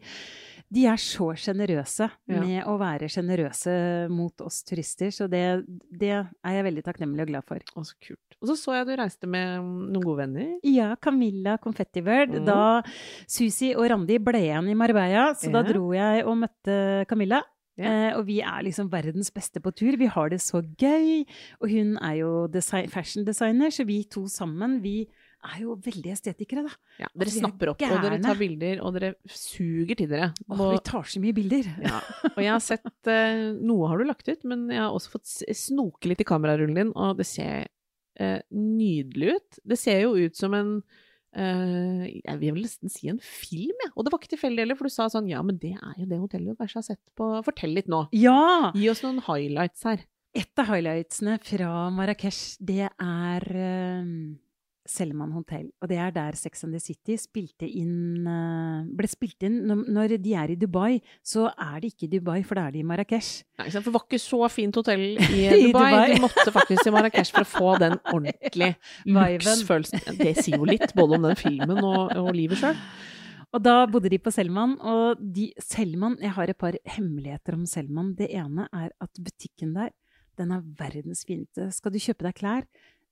de 0.74 0.86
er 0.90 0.98
så 1.02 1.30
sjenerøse 1.38 2.08
Ja. 2.28 2.40
med 2.42 2.64
å 2.66 2.78
være 2.82 3.10
sjenerøse 3.14 4.10
mot 4.10 4.42
oss 4.42 4.64
turister. 4.68 5.12
Så 5.14 5.30
det, 5.30 5.44
det 5.68 6.12
er 6.18 6.56
jeg 6.58 6.66
veldig 6.72 6.86
takknemlig 6.88 7.28
og 7.28 7.32
glad 7.34 7.46
for. 7.48 7.62
Å, 7.76 7.86
så 7.86 7.94
kult. 8.02 8.24
Og 8.42 8.50
så 8.52 8.56
så 8.60 8.74
jeg 8.78 8.86
du 8.90 8.96
reiste 9.00 9.30
med 9.30 9.62
noen 9.64 10.04
gode 10.04 10.20
venner. 10.26 10.50
Ja, 10.66 10.92
Camilla 11.02 11.58
Confettibird. 11.62 12.36
Mm. 12.42 12.46
Da 12.50 12.82
Susi 13.30 13.72
og 13.78 13.88
Randi 13.90 14.18
ble 14.22 14.42
igjen 14.50 14.70
i 14.70 14.76
Marbella, 14.78 15.30
så 15.38 15.50
da 15.54 15.64
dro 15.66 15.92
jeg 15.96 16.26
og 16.26 16.38
møtte 16.44 17.06
Camilla. 17.10 17.44
Eh, 17.86 18.12
og 18.18 18.26
vi 18.26 18.40
er 18.42 18.64
liksom 18.66 18.90
verdens 18.90 19.30
beste 19.34 19.62
på 19.62 19.72
tur. 19.78 19.98
Vi 20.02 20.08
har 20.10 20.30
det 20.34 20.40
så 20.42 20.64
gøy. 20.82 21.24
Og 21.62 21.70
hun 21.70 21.96
er 22.02 22.16
jo 22.24 22.32
design, 22.50 22.90
fashion 22.90 23.26
designer, 23.28 23.70
så 23.70 23.86
vi 23.86 24.04
to 24.10 24.26
sammen, 24.32 24.80
vi 24.82 25.08
er 25.48 25.60
jo 25.62 25.76
veldig 25.86 26.10
estetikere, 26.16 26.64
da. 26.66 26.72
Ja, 27.04 27.08
dere 27.14 27.28
Altså, 27.28 27.38
er 27.38 27.44
snapper 27.46 27.70
opp, 27.70 27.84
og 27.86 28.02
dere 28.02 28.18
tar 28.26 28.40
bilder, 28.40 28.80
og 28.84 28.96
dere 28.98 29.12
suger 29.30 29.96
til 29.96 30.10
dere. 30.10 30.32
Åh, 30.50 30.60
Og- 30.60 30.74
vi 30.74 30.80
tar 30.90 31.04
så 31.04 31.22
mye 31.22 31.36
bilder. 31.38 31.70
ja. 31.86 32.00
Og 32.36 32.42
jeg 32.42 32.52
har 32.52 32.60
sett 32.66 33.08
eh, 33.14 33.54
Noe 33.62 33.88
har 33.92 33.98
du 34.02 34.04
lagt 34.10 34.28
ut, 34.28 34.44
men 34.50 34.66
jeg 34.74 34.82
har 34.82 34.92
også 34.98 35.14
fått 35.14 35.30
snoke 35.56 36.10
litt 36.10 36.22
i 36.22 36.28
kamerarullen 36.28 36.76
din, 36.76 36.92
og 36.98 37.18
det 37.22 37.28
ser 37.30 37.68
eh, 38.20 38.42
nydelig 38.52 39.36
ut. 39.38 39.60
Det 39.64 39.78
ser 39.80 40.02
jo 40.08 40.16
ut 40.18 40.36
som 40.36 40.54
en 40.58 40.82
jeg 41.38 42.38
vil 42.42 42.60
nesten 42.64 42.92
si 42.92 43.12
en 43.12 43.20
film, 43.22 43.76
jeg. 43.86 43.92
Og 43.96 44.06
det 44.06 44.14
var 44.14 44.22
ikke 44.22 44.34
tilfeldig 44.36 44.64
heller, 44.64 44.80
for 44.80 44.90
du 44.90 44.94
sa 44.94 45.10
sånn 45.14 45.30
Ja, 45.30 45.44
men 45.46 45.60
det 45.62 45.76
er 45.76 45.96
jo 46.00 46.08
det 46.10 46.22
hotellet 46.22 46.56
du 46.56 46.60
kanskje 46.60 46.82
har 46.82 46.88
sett 46.90 47.04
på 47.18 47.30
Fortell 47.46 47.76
litt 47.78 47.92
nå. 47.92 48.06
Ja! 48.18 48.72
Gi 48.78 48.90
oss 48.92 49.04
noen 49.06 49.22
highlights 49.28 49.86
her. 49.88 50.04
Et 50.38 50.62
av 50.62 50.70
highlightsene 50.70 51.38
fra 51.42 51.88
Marrakech, 51.94 52.42
det 52.62 52.90
er 52.90 53.48
eh, 53.58 54.12
Selman 54.90 55.34
Hotel. 55.36 55.68
Og 55.82 55.90
det 55.92 55.98
er 56.02 56.14
der 56.16 56.36
Sex 56.40 56.64
and 56.66 56.76
the 56.76 56.82
City 56.82 57.18
spilte 57.20 57.68
inn 57.68 58.28
eh, 58.28 58.88
ble 58.98 59.10
spilt 59.12 59.44
inn. 59.48 59.60
Når, 59.68 60.18
de 60.24 60.34
er 60.38 60.54
i 60.54 60.58
Dubai, 60.60 61.02
så 61.26 61.50
er 61.52 61.82
de 61.84 61.92
ikke 61.92 62.08
i 62.08 62.12
Dubai, 62.16 62.40
for 62.48 62.60
da 62.60 62.68
er 62.68 62.78
de 62.78 62.84
i 62.84 62.88
Marrakech. 62.88 63.32
Nei. 63.60 63.68
For 63.74 63.90
det 63.90 63.94
var 63.96 64.06
ikke 64.08 64.22
så 64.22 64.42
fint 64.54 64.80
hotell 64.80 65.06
i 65.18 65.44
I 65.48 65.68
Dubai. 65.68 65.92
Dubai. 65.92 66.16
Du 66.16 66.26
måtte 66.28 66.56
faktisk 66.56 66.88
til 66.88 66.96
Marrakech 66.96 67.34
for 67.36 67.44
å 67.46 67.52
få 67.52 67.76
den 67.84 68.00
ordentlige 68.14 68.74
luksfølelsen. 69.18 70.18
Det 70.22 70.34
sier 70.40 70.58
jo 70.58 70.68
litt, 70.70 70.90
både 70.98 71.20
om 71.20 71.30
den 71.30 71.40
filmen 71.40 71.84
og, 71.84 72.16
og 72.18 72.34
livet 72.38 72.64
sjøl. 72.64 72.82
Og 73.56 73.64
da 73.64 73.78
bodde 73.90 74.12
de 74.12 74.20
på 74.20 74.32
Selman, 74.34 74.76
og 74.84 75.22
de, 75.22 75.50
Selman 75.64 76.18
Jeg 76.22 76.34
har 76.36 76.52
et 76.52 76.60
par 76.60 76.76
hemmeligheter 76.98 77.56
om 77.56 77.64
Selman. 77.70 78.12
Det 78.18 78.28
ene 78.36 78.68
er 78.76 78.92
at 79.02 79.24
butikken 79.24 79.72
der, 79.78 79.94
den 80.38 80.52
er 80.54 80.66
verdens 80.78 81.24
fineste. 81.26 81.72
Skal 81.74 81.94
du 81.94 82.00
kjøpe 82.02 82.28
deg 82.28 82.38
klær 82.38 82.68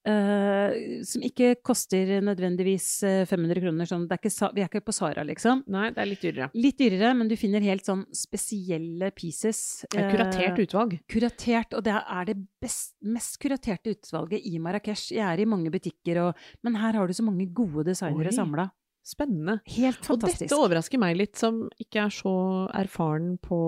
eh, 0.07 1.01
som 1.07 1.23
ikke 1.25 1.55
koster 1.65 2.15
nødvendigvis 2.25 2.87
eh, 3.07 3.23
500 3.29 3.63
kroner, 3.63 3.89
sånn, 3.89 4.05
det 4.09 4.17
er 4.17 4.21
ikke, 4.21 4.49
vi 4.55 4.63
er 4.63 4.69
ikke 4.69 4.83
på 4.85 4.95
Sara, 4.95 5.25
liksom. 5.27 5.63
Nei, 5.71 5.89
det 5.95 6.03
er 6.03 6.09
litt 6.09 6.23
dyrere. 6.23 6.49
Litt 6.57 6.79
dyrere, 6.79 7.11
men 7.17 7.31
du 7.31 7.35
finner 7.39 7.65
helt 7.65 7.87
sånn 7.87 8.05
spesielle 8.15 9.11
pieces. 9.17 9.59
Det 9.91 10.01
er 10.03 10.09
kuratert 10.13 10.61
utvalg. 10.61 10.95
utvalg. 10.95 10.97
Kuratert, 11.11 11.77
og 11.77 11.85
det 11.87 11.97
er 11.99 12.31
det 12.31 12.37
best, 12.63 12.95
mest 13.05 13.37
kuraterte 13.41 13.95
utvalget 13.95 14.45
i 14.47 14.57
Marrakech. 14.61 15.09
Jeg 15.15 15.25
er 15.25 15.41
i 15.43 15.49
mange 15.49 15.73
butikker, 15.73 16.21
og, 16.25 16.47
men 16.65 16.79
her 16.81 16.99
har 16.99 17.07
du 17.07 17.15
så 17.17 17.25
mange 17.25 17.47
gode 17.55 17.87
designere 17.89 18.33
samla. 18.35 18.69
Spennende. 19.05 19.59
Helt 19.69 19.99
Og 20.01 20.15
fantastisk. 20.15 20.47
dette 20.47 20.57
overrasker 20.57 21.01
meg 21.01 21.17
litt, 21.19 21.35
som 21.37 21.67
ikke 21.77 22.07
er 22.07 22.13
så 22.13 22.33
erfaren 22.73 23.35
på, 23.37 23.59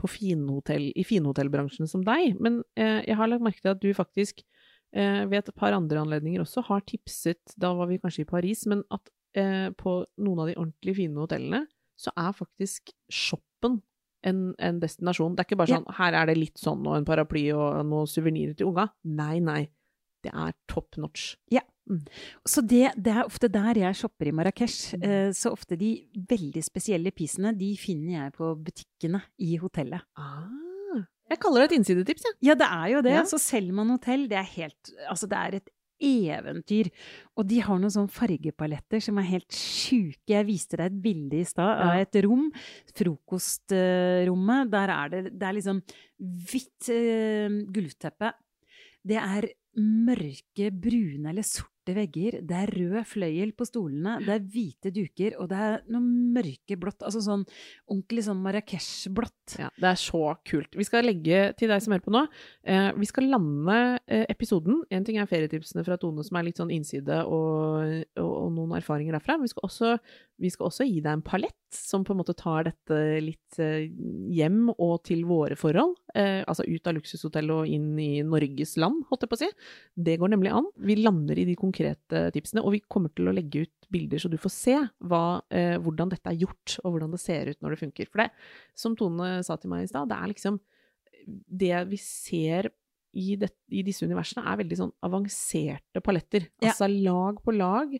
på 0.00 0.10
finhotell, 0.10 0.88
i 0.90 1.04
finhotellbransjen 1.06 1.86
som 1.90 2.02
deg. 2.06 2.40
Men 2.42 2.64
eh, 2.74 3.04
jeg 3.06 3.18
har 3.20 3.30
lagt 3.30 3.46
merke 3.46 3.62
til 3.62 3.76
at 3.76 3.82
du 3.84 3.92
faktisk 3.94 4.42
eh, 4.94 5.24
ved 5.30 5.40
et 5.42 5.54
par 5.58 5.74
andre 5.76 6.00
anledninger 6.04 6.40
også 6.44 6.64
har 6.70 6.84
tipset, 6.88 7.42
da 7.60 7.72
var 7.76 7.90
vi 7.90 7.98
kanskje 8.02 8.24
i 8.24 8.30
Paris, 8.30 8.64
men 8.70 8.82
at 8.94 9.10
eh, 9.36 9.68
på 9.76 9.98
noen 10.22 10.44
av 10.44 10.48
de 10.50 10.56
ordentlig 10.60 10.96
fine 11.00 11.18
hotellene, 11.20 11.64
så 11.98 12.10
er 12.18 12.32
faktisk 12.34 12.90
shoppen 13.12 13.80
en, 14.26 14.54
en 14.58 14.78
destinasjon. 14.80 15.34
Det 15.36 15.44
er 15.44 15.48
ikke 15.50 15.58
bare 15.60 15.74
Ja. 15.74 15.78
sånn 15.82 15.94
her 15.98 16.14
er 16.22 16.26
det 16.30 16.38
litt 16.38 16.58
sånn 16.58 16.86
og 16.88 16.96
en 16.96 17.04
paraply 17.04 17.48
og 17.54 17.82
noen 17.86 18.08
suvenirer 18.08 18.56
til 18.56 18.70
unga. 18.72 18.88
Nei, 19.04 19.38
nei. 19.44 19.62
Det 20.24 20.32
er 20.32 20.54
top 20.66 20.96
notch. 20.96 21.34
Ja, 21.52 21.60
Så 22.48 22.62
det, 22.64 22.94
det 22.96 23.12
er 23.12 23.26
ofte 23.28 23.50
der 23.52 23.76
jeg 23.76 23.94
shopper 23.98 24.30
i 24.30 24.32
Marrakech. 24.32 24.94
Mm. 24.96 25.02
Eh, 25.04 25.30
så 25.36 25.50
ofte 25.52 25.76
de 25.76 25.90
veldig 26.16 26.62
spesielle 26.64 27.12
pisene, 27.12 27.52
de 27.52 27.74
finner 27.76 28.14
jeg 28.24 28.32
på 28.38 28.54
butikkene 28.64 29.20
i 29.44 29.58
hotellet. 29.60 30.00
Ah, 30.16 30.48
jeg 31.32 31.40
kaller 31.40 31.64
det 31.64 31.70
et 31.70 31.78
innsidetips, 31.78 32.26
jeg. 32.28 32.36
Ja, 32.50 32.56
det 32.58 32.68
er 32.68 32.90
jo 32.92 33.00
det. 33.06 33.14
Ja. 33.16 33.24
Så 33.28 33.40
Selman 33.40 33.92
hotell, 33.94 34.28
det 34.30 34.38
er 34.40 34.50
helt 34.58 34.92
Altså, 35.08 35.28
det 35.30 35.38
er 35.40 35.58
et 35.60 35.72
eventyr. 36.04 36.90
Og 37.38 37.46
de 37.48 37.60
har 37.64 37.80
noen 37.80 37.92
sånne 37.92 38.12
fargepaletter 38.12 39.02
som 39.04 39.18
er 39.20 39.28
helt 39.30 39.56
sjuke. 39.56 40.34
Jeg 40.34 40.48
viste 40.48 40.78
deg 40.80 40.90
et 40.90 41.02
bilde 41.04 41.40
i 41.40 41.48
stad 41.48 41.84
av 41.86 42.00
et 42.02 42.18
rom. 42.26 42.48
Frokostrommet. 42.92 44.72
Der 44.74 44.94
er 44.94 45.12
det 45.12 45.22
Det 45.32 45.48
er 45.48 45.58
liksom 45.58 45.82
hvitt 46.50 46.90
uh, 46.90 47.60
gulvteppe. 47.74 48.34
Det 49.04 49.20
er 49.20 49.48
mørke, 49.80 50.70
brune 50.70 51.30
eller 51.32 51.46
sorte 51.46 51.73
vegger. 51.92 52.38
Det 52.40 52.56
er 52.56 52.72
rød 52.72 53.04
fløyel 53.10 53.52
på 53.52 53.66
stolene. 53.68 54.16
Det 54.24 54.32
er 54.32 54.46
hvite 54.54 54.92
duker, 54.94 55.36
og 55.42 55.50
det 55.50 55.58
er 55.60 55.82
noe 55.92 56.00
mørkeblått. 56.38 57.04
Altså 57.04 57.20
sånn 57.24 57.44
ordentlig 57.90 58.24
sånn 58.24 58.40
Marrakech-blått. 58.44 59.58
Ja, 59.60 59.68
det 59.76 59.90
er 59.90 60.00
så 60.00 60.22
kult. 60.48 60.72
Vi 60.78 60.86
skal 60.88 61.04
legge 61.04 61.50
til 61.58 61.68
deg 61.68 61.82
som 61.84 61.92
hører 61.92 62.06
på 62.06 62.14
nå, 62.14 62.24
eh, 62.64 62.90
vi 62.96 63.08
skal 63.10 63.28
lande 63.28 63.78
eh, 64.06 64.24
episoden. 64.32 64.80
En 64.88 65.04
ting 65.04 65.20
er 65.20 65.28
ferietipsene 65.28 65.84
fra 65.84 65.98
Tone 66.00 66.24
som 66.24 66.40
er 66.40 66.48
litt 66.48 66.60
sånn 66.62 66.72
innside 66.72 67.20
og, 67.28 67.84
og, 68.16 68.32
og 68.32 68.48
noen 68.56 68.78
erfaringer 68.80 69.18
derfra. 69.18 69.36
Vi 69.42 69.52
skal, 69.52 69.68
også, 69.68 69.94
vi 70.40 70.52
skal 70.52 70.70
også 70.70 70.88
gi 70.88 71.02
deg 71.04 71.12
en 71.18 71.26
palett 71.26 71.60
som 71.74 72.04
på 72.06 72.14
en 72.14 72.20
måte 72.20 72.36
tar 72.38 72.68
dette 72.68 72.98
litt 73.22 73.58
eh, 73.62 73.90
hjem 74.34 74.70
og 74.74 75.02
til 75.06 75.24
våre 75.28 75.58
forhold. 75.58 75.96
Eh, 76.14 76.40
altså 76.46 76.66
ut 76.66 76.86
av 76.86 76.96
luksushotellet 76.96 77.54
og 77.54 77.70
inn 77.70 77.92
i 78.00 78.22
Norges 78.26 78.76
land, 78.80 79.02
holdt 79.10 79.26
jeg 79.26 79.32
på 79.32 79.38
å 79.38 79.42
si. 79.42 79.50
Det 80.08 80.16
går 80.20 80.34
nemlig 80.34 80.54
an. 80.54 80.70
Vi 80.78 80.96
lander 81.00 81.40
i 81.40 81.46
de 81.48 81.56
konkrete 81.58 81.73
tipsene, 81.74 82.62
og 82.64 82.72
vi 82.76 82.80
kommer 82.90 83.12
til 83.14 83.28
å 83.30 83.34
legge 83.34 83.64
ut 83.66 83.88
bilder 83.94 84.18
så 84.22 84.30
du 84.32 84.36
får 84.40 84.50
se 84.54 84.76
hva, 85.04 85.42
eh, 85.50 85.76
hvordan 85.82 86.10
dette 86.10 86.30
er 86.32 86.38
gjort, 86.40 86.78
og 86.84 86.94
hvordan 86.94 87.10
det 87.14 87.20
ser 87.20 87.50
ut 87.52 87.60
når 87.62 87.74
det 87.74 87.80
funker. 87.82 88.08
For 88.10 88.22
det, 88.24 88.30
som 88.74 88.96
Tone 88.96 89.42
sa 89.46 89.56
til 89.56 89.70
meg 89.70 89.84
i 89.84 89.90
stad, 89.90 90.08
det 90.08 90.16
er 90.18 90.32
liksom 90.32 90.60
Det 91.56 91.88
vi 91.88 91.96
ser 91.96 92.66
i, 93.16 93.36
det, 93.40 93.48
i 93.72 93.82
disse 93.86 94.04
universene, 94.04 94.42
er 94.44 94.58
veldig 94.60 94.76
sånn 94.76 94.90
avanserte 95.06 96.02
paletter. 96.04 96.48
Ja. 96.60 96.72
Altså 96.72 96.88
lag 96.90 97.38
på 97.42 97.54
lag. 97.56 97.94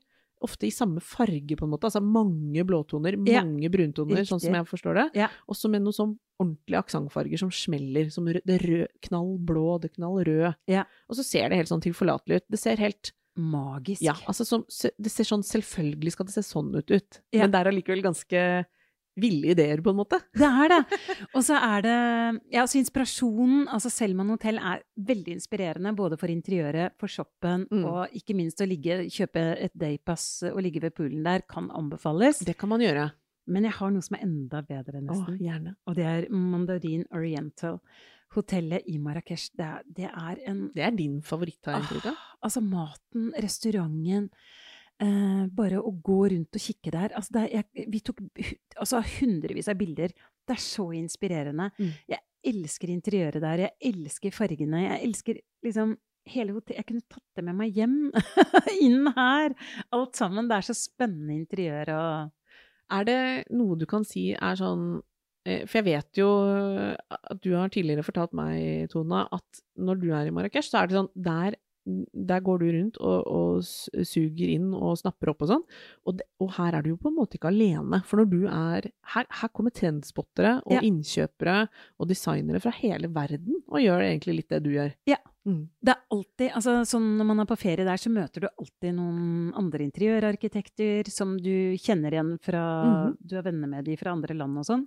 Ofte 0.45 0.67
i 0.67 0.73
samme 0.75 1.01
farge, 1.01 1.57
på 1.57 1.65
en 1.65 1.71
måte. 1.73 1.87
Altså 1.89 2.03
mange 2.05 2.65
blåtoner, 2.69 3.17
Ja. 3.27 3.41
mange 3.45 3.71
bruntoner, 3.73 4.27
sånn 4.29 4.43
som 4.43 4.53
jeg 4.53 4.67
forstår 4.69 4.95
det. 4.95 5.07
Ja. 5.23 5.29
Også 5.49 5.71
med 5.71 5.81
noen 5.87 5.95
sånn 5.97 6.19
ordentlige 6.39 6.83
aksentfarger 6.83 7.39
som 7.39 7.51
smeller. 7.51 8.11
Som 8.13 8.27
det 8.27 8.61
rød, 8.61 8.89
knall 9.01 9.39
blå, 9.39 9.81
det 9.81 9.95
knall 9.95 10.21
rød. 10.27 10.55
Ja. 10.69 10.85
Og 11.09 11.17
så 11.17 11.25
ser 11.25 11.49
det 11.49 11.57
helt 11.63 11.69
sånn 11.73 11.81
tilforlatelig 11.81 12.43
ut. 12.43 12.49
Det 12.51 12.59
ser 12.61 12.77
helt 12.77 13.13
magisk. 13.37 14.03
Ja, 14.03 14.15
altså 14.29 14.45
som, 14.47 14.65
det 14.99 15.11
ser 15.13 15.25
sånn 15.25 15.43
Selvfølgelig 15.43 16.13
skal 16.13 16.27
det 16.27 16.35
se 16.37 16.43
sånn 16.47 16.73
ut 16.77 16.91
ut, 16.91 17.21
Ja. 17.33 17.43
men 17.45 17.51
det 17.53 17.61
er 17.61 17.71
allikevel 17.73 18.03
ganske 18.03 18.43
ville 19.17 19.53
ideer, 19.55 19.79
på 19.79 19.91
en 19.93 19.97
måte. 20.01 20.19
Det 20.35 20.43
er 20.43 20.69
det. 20.73 20.99
Og 21.35 21.43
så 21.47 21.55
er 21.55 21.83
det 21.87 21.99
Ja, 22.51 22.63
altså 22.65 22.81
inspirasjonen 22.81 23.69
Altså 23.71 23.91
Selman 23.95 24.29
hotell 24.35 24.59
er 24.59 24.83
veldig 24.99 25.37
inspirerende 25.37 25.93
både 25.95 26.19
for 26.19 26.27
interiøret, 26.29 26.97
for 26.99 27.07
shoppen, 27.07 27.69
Mm. 27.71 27.85
og 27.87 28.09
ikke 28.13 28.35
minst 28.35 28.59
å 28.59 28.67
ligge, 28.67 29.05
kjøpe 29.07 29.45
et 29.63 29.73
daypass 29.79 30.43
og 30.51 30.59
ligge 30.63 30.83
ved 30.83 30.95
poolen 30.97 31.23
der 31.23 31.43
kan 31.49 31.71
anbefales. 31.71 32.41
Det 32.45 32.57
kan 32.59 32.69
man 32.69 32.81
gjøre. 32.83 33.13
Men 33.47 33.63
jeg 33.69 33.73
har 33.77 33.91
noe 33.93 34.03
som 34.03 34.17
er 34.17 34.25
enda 34.25 34.63
bedre, 34.67 35.03
Å, 35.05 35.15
Åh, 35.29 35.39
gjerne. 35.39 35.77
Og 35.87 35.95
det 35.95 36.05
er 36.09 36.27
Mandarin 36.33 37.05
Oriental. 37.13 37.79
Hotellet 38.35 38.83
i 38.91 38.97
Marrakech. 38.99 39.51
Det 39.55 39.69
det 39.95 40.09
er 40.11 40.39
en 40.49 40.71
Det 40.75 40.83
er 40.83 40.91
din 40.97 41.21
favoritt, 41.23 41.61
har 41.67 41.75
jeg 41.79 41.83
inntrykk 41.85 42.07
av. 42.11 42.17
Altså 42.45 42.61
maten, 42.65 43.31
restauranten 43.41 44.29
eh, 45.03 45.45
Bare 45.57 45.81
å 45.81 45.93
gå 46.05 46.21
rundt 46.35 46.59
og 46.59 46.65
kikke 46.67 46.93
der. 46.95 47.15
Altså 47.17 47.41
er, 47.43 47.51
jeg, 47.61 47.89
vi 47.93 48.03
tok 48.05 48.23
altså 48.81 49.03
hundrevis 49.19 49.71
av 49.73 49.81
bilder. 49.81 50.15
Det 50.45 50.57
er 50.57 50.63
så 50.63 50.91
inspirerende. 50.97 51.71
Mm. 51.79 51.93
Jeg 52.13 52.25
elsker 52.55 52.93
interiøret 52.93 53.45
der. 53.45 53.65
Jeg 53.67 53.95
elsker 53.95 54.37
fargene. 54.37 54.83
Jeg 54.85 55.01
elsker 55.09 55.41
liksom 55.65 55.97
hele 56.31 56.55
hotellet. 56.57 56.81
Jeg 56.81 56.89
kunne 56.89 57.09
tatt 57.13 57.39
det 57.39 57.47
med 57.47 57.59
meg 57.59 57.81
hjem. 57.81 57.99
Inn 58.87 59.11
her. 59.17 59.57
Alt 59.95 60.21
sammen. 60.21 60.49
Det 60.51 60.59
er 60.59 60.69
så 60.69 60.77
spennende 60.79 61.37
interiør 61.39 61.95
og 61.97 62.95
Er 62.95 63.09
det 63.09 63.21
noe 63.57 63.79
du 63.81 63.87
kan 63.89 64.05
si 64.05 64.31
er 64.37 64.59
sånn 64.61 64.99
eh, 65.49 65.65
For 65.65 65.81
jeg 65.81 65.87
vet 65.87 66.21
jo 66.21 66.29
at 67.09 67.41
du 67.41 67.55
har 67.57 67.73
tidligere 67.73 68.05
fortalt 68.05 68.37
meg, 68.37 68.91
Tone, 68.93 69.25
at 69.33 69.65
når 69.81 70.03
du 70.03 70.11
er 70.13 70.29
i 70.29 70.35
Marrakech, 70.35 70.69
så 70.69 70.83
er 70.83 70.91
det 70.91 70.99
sånn 70.99 71.13
Der, 71.17 71.57
der 71.87 72.41
går 72.41 72.59
du 72.63 72.67
rundt 72.73 72.97
og, 72.97 73.27
og 73.29 74.05
suger 74.09 74.49
inn 74.55 74.71
og 74.73 74.97
snapper 74.97 75.31
opp 75.35 75.43
og 75.45 75.51
sånn. 75.51 75.65
Og, 76.09 76.17
det, 76.17 76.25
og 76.41 76.53
her 76.57 76.79
er 76.79 76.83
du 76.83 76.91
jo 76.95 76.97
på 76.97 77.11
en 77.13 77.19
måte 77.19 77.37
ikke 77.37 77.51
alene. 77.53 78.01
For 78.09 78.23
når 78.23 78.31
du 78.31 78.41
er 78.49 78.89
Her, 79.15 79.27
her 79.29 79.49
kommer 79.53 79.71
trendspottere 79.71 80.63
og 80.65 80.73
Ja. 80.73 80.81
innkjøpere 80.81 81.69
og 82.01 82.09
designere 82.09 82.61
fra 82.65 82.73
hele 82.73 83.09
verden 83.13 83.61
og 83.69 83.81
gjør 83.85 84.01
egentlig 84.01 84.37
litt 84.41 84.49
det 84.49 84.63
du 84.65 84.71
gjør. 84.73 84.95
Ja. 85.07 85.19
Mm. 85.45 85.69
Det 85.85 85.93
er 85.93 86.01
alltid, 86.11 86.51
altså 86.57 86.73
sånn 86.89 87.19
Når 87.19 87.27
man 87.29 87.41
er 87.43 87.45
på 87.51 87.59
ferie 87.61 87.85
der, 87.85 87.99
så 88.01 88.09
møter 88.09 88.41
du 88.41 88.49
alltid 88.49 88.95
noen 88.97 89.53
andre 89.61 89.85
interiørarkitekter 89.85 91.11
som 91.13 91.37
du 91.37 91.77
kjenner 91.77 92.17
igjen 92.17 92.39
fra 92.41 92.63
Mhm. 92.85 93.17
Du 93.21 93.37
er 93.37 93.43
venner 93.43 93.69
med 93.69 93.85
de 93.85 93.97
fra 93.97 94.13
andre 94.13 94.35
land 94.35 94.57
og 94.59 94.65
sånn. 94.65 94.87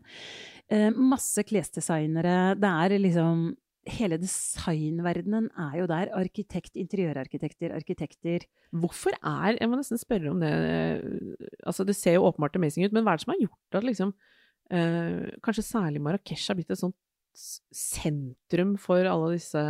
Eh, 0.70 0.90
masse 0.92 1.44
klesdesignere. 1.46 2.56
Det 2.60 2.68
er 2.68 2.98
liksom 3.00 3.56
Hele 3.88 4.20
designverdenen 4.20 5.50
er 5.58 5.76
jo 5.80 5.88
der. 5.90 6.12
Arkitekt, 6.18 6.76
interiørarkitekter, 6.80 7.74
arkitekter. 7.76 8.48
Hvorfor 8.76 9.16
er 9.22 9.58
Jeg 9.58 9.70
må 9.70 9.80
nesten 9.80 10.00
spørre 10.02 10.32
om 10.34 10.42
det 10.44 10.54
Altså, 11.64 11.86
det 11.88 11.96
ser 11.96 12.18
jo 12.18 12.28
åpenbart 12.28 12.56
amazing 12.60 12.88
ut, 12.88 12.96
men 12.96 13.06
hva 13.06 13.16
er 13.16 13.20
det 13.20 13.26
som 13.26 13.34
har 13.34 13.44
gjort 13.44 13.80
at 13.80 13.88
liksom 13.88 14.14
eh, 14.72 15.38
Kanskje 15.44 15.68
særlig 15.68 16.02
Marrakech 16.04 16.48
har 16.50 16.60
blitt 16.60 16.72
et 16.72 16.82
sånt 16.82 16.98
sentrum 17.38 18.72
for 18.82 19.06
alle 19.06 19.36
disse 19.36 19.62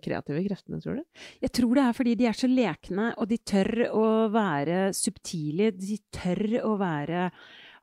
kreative 0.00 0.40
kreftene, 0.46 0.78
tror 0.80 1.02
du? 1.02 1.20
Jeg 1.42 1.52
tror 1.52 1.76
det 1.76 1.82
er 1.84 1.96
fordi 1.98 2.14
de 2.16 2.28
er 2.30 2.38
så 2.38 2.48
lekne, 2.48 3.10
og 3.20 3.28
de 3.28 3.36
tør 3.44 3.70
å 3.90 4.06
være 4.32 4.86
subtile. 4.96 5.68
De 5.76 5.98
tør 6.16 6.46
å 6.64 6.72
være 6.80 7.26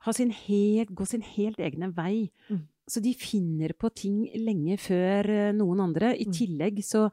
ha 0.02 0.14
sin 0.14 0.32
helt, 0.34 0.90
gå 0.98 1.06
sin 1.06 1.22
helt 1.22 1.60
egne 1.62 1.92
vei. 1.94 2.32
Mm. 2.50 2.64
Så 2.90 3.00
de 3.00 3.12
finner 3.14 3.72
på 3.78 3.88
ting 3.94 4.24
lenge 4.34 4.74
før 4.76 5.28
eh, 5.30 5.52
noen 5.54 5.80
andre. 5.80 6.16
I 6.18 6.24
Mm. 6.26 6.32
tillegg 6.34 6.78
så 6.82 7.10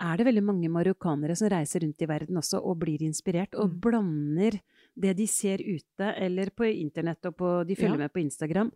er 0.00 0.16
det 0.16 0.26
veldig 0.26 0.42
mange 0.42 0.68
marokkanere 0.68 1.36
som 1.36 1.48
reiser 1.48 1.80
rundt 1.84 2.02
i 2.02 2.06
verden 2.10 2.36
også 2.36 2.58
og 2.62 2.78
blir 2.80 2.98
inspirert, 3.00 3.54
og 3.54 3.70
Mm. 3.70 3.80
blander 3.80 4.60
det 4.98 5.16
de 5.16 5.26
ser 5.26 5.58
ute, 5.58 6.14
eller 6.18 6.50
på 6.50 6.64
internett 6.68 7.24
og 7.24 7.36
på, 7.36 7.66
de 7.66 7.74
følger 7.76 7.92
Ja. 7.98 8.08
med 8.08 8.12
på 8.12 8.20
Instagram. 8.20 8.72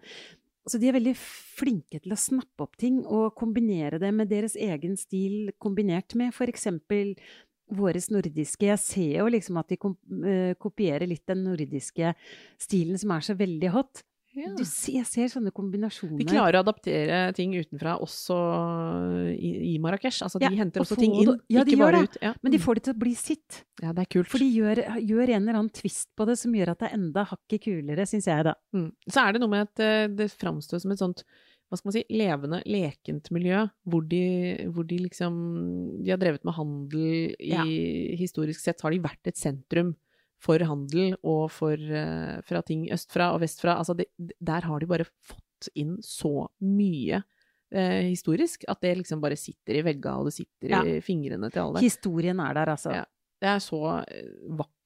Så 0.69 0.81
de 0.81 0.89
er 0.89 0.93
veldig 0.99 1.15
flinke 1.17 2.01
til 2.03 2.13
å 2.13 2.17
snappe 2.19 2.61
opp 2.61 2.77
ting 2.77 3.05
og 3.07 3.35
kombinere 3.37 3.99
det 4.01 4.13
med 4.15 4.29
deres 4.29 4.57
egen 4.57 4.97
stil, 4.97 5.51
kombinert 5.61 6.15
med 6.17 6.33
for 6.35 6.47
eksempel 6.47 7.15
våres 7.71 8.09
nordiske. 8.11 8.61
Jeg 8.63 8.79
ser 8.79 9.19
jo 9.19 9.27
liksom 9.27 9.59
at 9.59 9.69
de 9.69 9.77
eh, 9.77 10.55
kopierer 10.55 11.07
litt 11.09 11.27
den 11.27 11.45
nordiske 11.45 12.15
stilen 12.59 12.99
som 12.99 13.11
er 13.11 13.21
så 13.21 13.37
veldig 13.37 13.71
hot. 13.71 14.03
Du 14.37 14.63
jeg 14.93 15.07
ser 15.09 15.31
sånne 15.33 15.51
kombinasjoner. 15.57 16.19
De 16.21 16.27
klarer 16.29 16.59
å 16.59 16.63
adaptere 16.67 17.21
ting 17.37 17.55
utenfra 17.57 17.95
også 18.05 18.37
i, 19.33 19.53
i 19.73 19.75
Marrakech. 19.83 20.19
Altså, 20.27 20.41
de 20.43 20.51
Ja, 20.51 20.53
henter 20.61 20.85
også 20.85 20.99
ting 21.01 21.15
inn, 21.17 21.33
ja, 21.49 21.65
ikke 21.65 21.79
bare 21.81 22.03
det. 22.05 22.11
ut. 22.11 22.19
Ja. 22.23 22.35
Men 22.45 22.53
de 22.53 22.61
får 22.61 22.79
det 22.79 22.85
til 22.89 22.95
å 22.97 23.01
bli 23.01 23.15
sitt. 23.17 23.63
Ja, 23.81 23.95
det 23.97 24.05
er 24.05 24.11
kult. 24.13 24.29
For 24.29 24.43
de 24.45 24.51
gjør, 24.53 24.83
gjør 25.01 25.33
en 25.33 25.41
eller 25.41 25.61
annen 25.63 25.73
twist 25.73 26.11
på 26.17 26.29
det 26.29 26.37
som 26.41 26.55
gjør 26.57 26.75
at 26.75 26.85
det 26.85 26.91
er 26.91 26.97
enda 26.99 27.25
hakket 27.33 27.65
kulere, 27.65 28.07
syns 28.09 28.29
jeg, 28.29 28.47
da. 28.51 28.55
Mm. 28.77 28.89
Så 29.09 29.25
er 29.25 29.33
det 29.37 29.43
noe 29.43 29.55
med 29.57 29.69
at 29.71 29.85
eh, 29.87 30.07
det 30.21 30.31
framstår 30.37 30.85
som 30.85 30.93
et 30.93 31.01
sånt 31.03 31.25
hva 31.67 31.75
skal 31.81 31.89
man 31.89 31.95
si, 31.97 32.05
levende, 32.15 32.59
lekent 32.71 33.27
miljø, 33.35 33.65
hvor 33.91 34.05
de, 34.07 34.21
hvor 34.71 34.87
de 34.87 35.01
liksom 35.03 35.35
De 36.05 36.13
har 36.13 36.21
drevet 36.23 36.45
med 36.47 36.55
handel 36.55 37.01
i 37.43 37.49
Ja. 37.51 37.65
Historisk 38.21 38.63
sett 38.63 38.85
har 38.87 38.95
de 38.95 39.01
vært 39.03 39.27
et 39.33 39.41
sentrum 39.41 39.97
for 40.47 40.63
handel 40.69 41.17
og 41.27 41.49
for 41.55 41.75
eh, 41.75 42.37
fra 42.47 42.63
ting 42.67 42.87
østfra 42.95 43.33
og 43.35 43.43
vestfra. 43.43 43.77
Altså, 43.83 43.97
det, 43.99 44.07
der 44.39 44.67
har 44.71 44.83
de 44.83 44.89
bare 44.91 45.09
fått 45.27 45.71
inn 45.75 45.97
så 46.05 46.47
mye 46.63 47.23
eh, 47.75 48.03
historisk 48.13 48.65
at 48.71 48.81
det 48.85 48.95
liksom 49.03 49.21
bare 49.25 49.39
sitter 49.41 49.81
i 49.81 49.85
vegga, 49.87 50.17
og 50.21 50.29
det 50.31 50.37
sitter 50.39 50.71
Ja. 50.77 50.83
i 50.87 51.01
fingrene 51.05 51.51
til 51.51 51.65
alle. 51.65 51.83
Historien 51.85 52.41
er 52.45 52.55
der, 52.61 52.73
altså. 52.77 52.95
Ja. 53.01 53.05
Det 53.43 53.49
er 53.53 53.59
så 53.61 53.81
eh, 54.07 54.31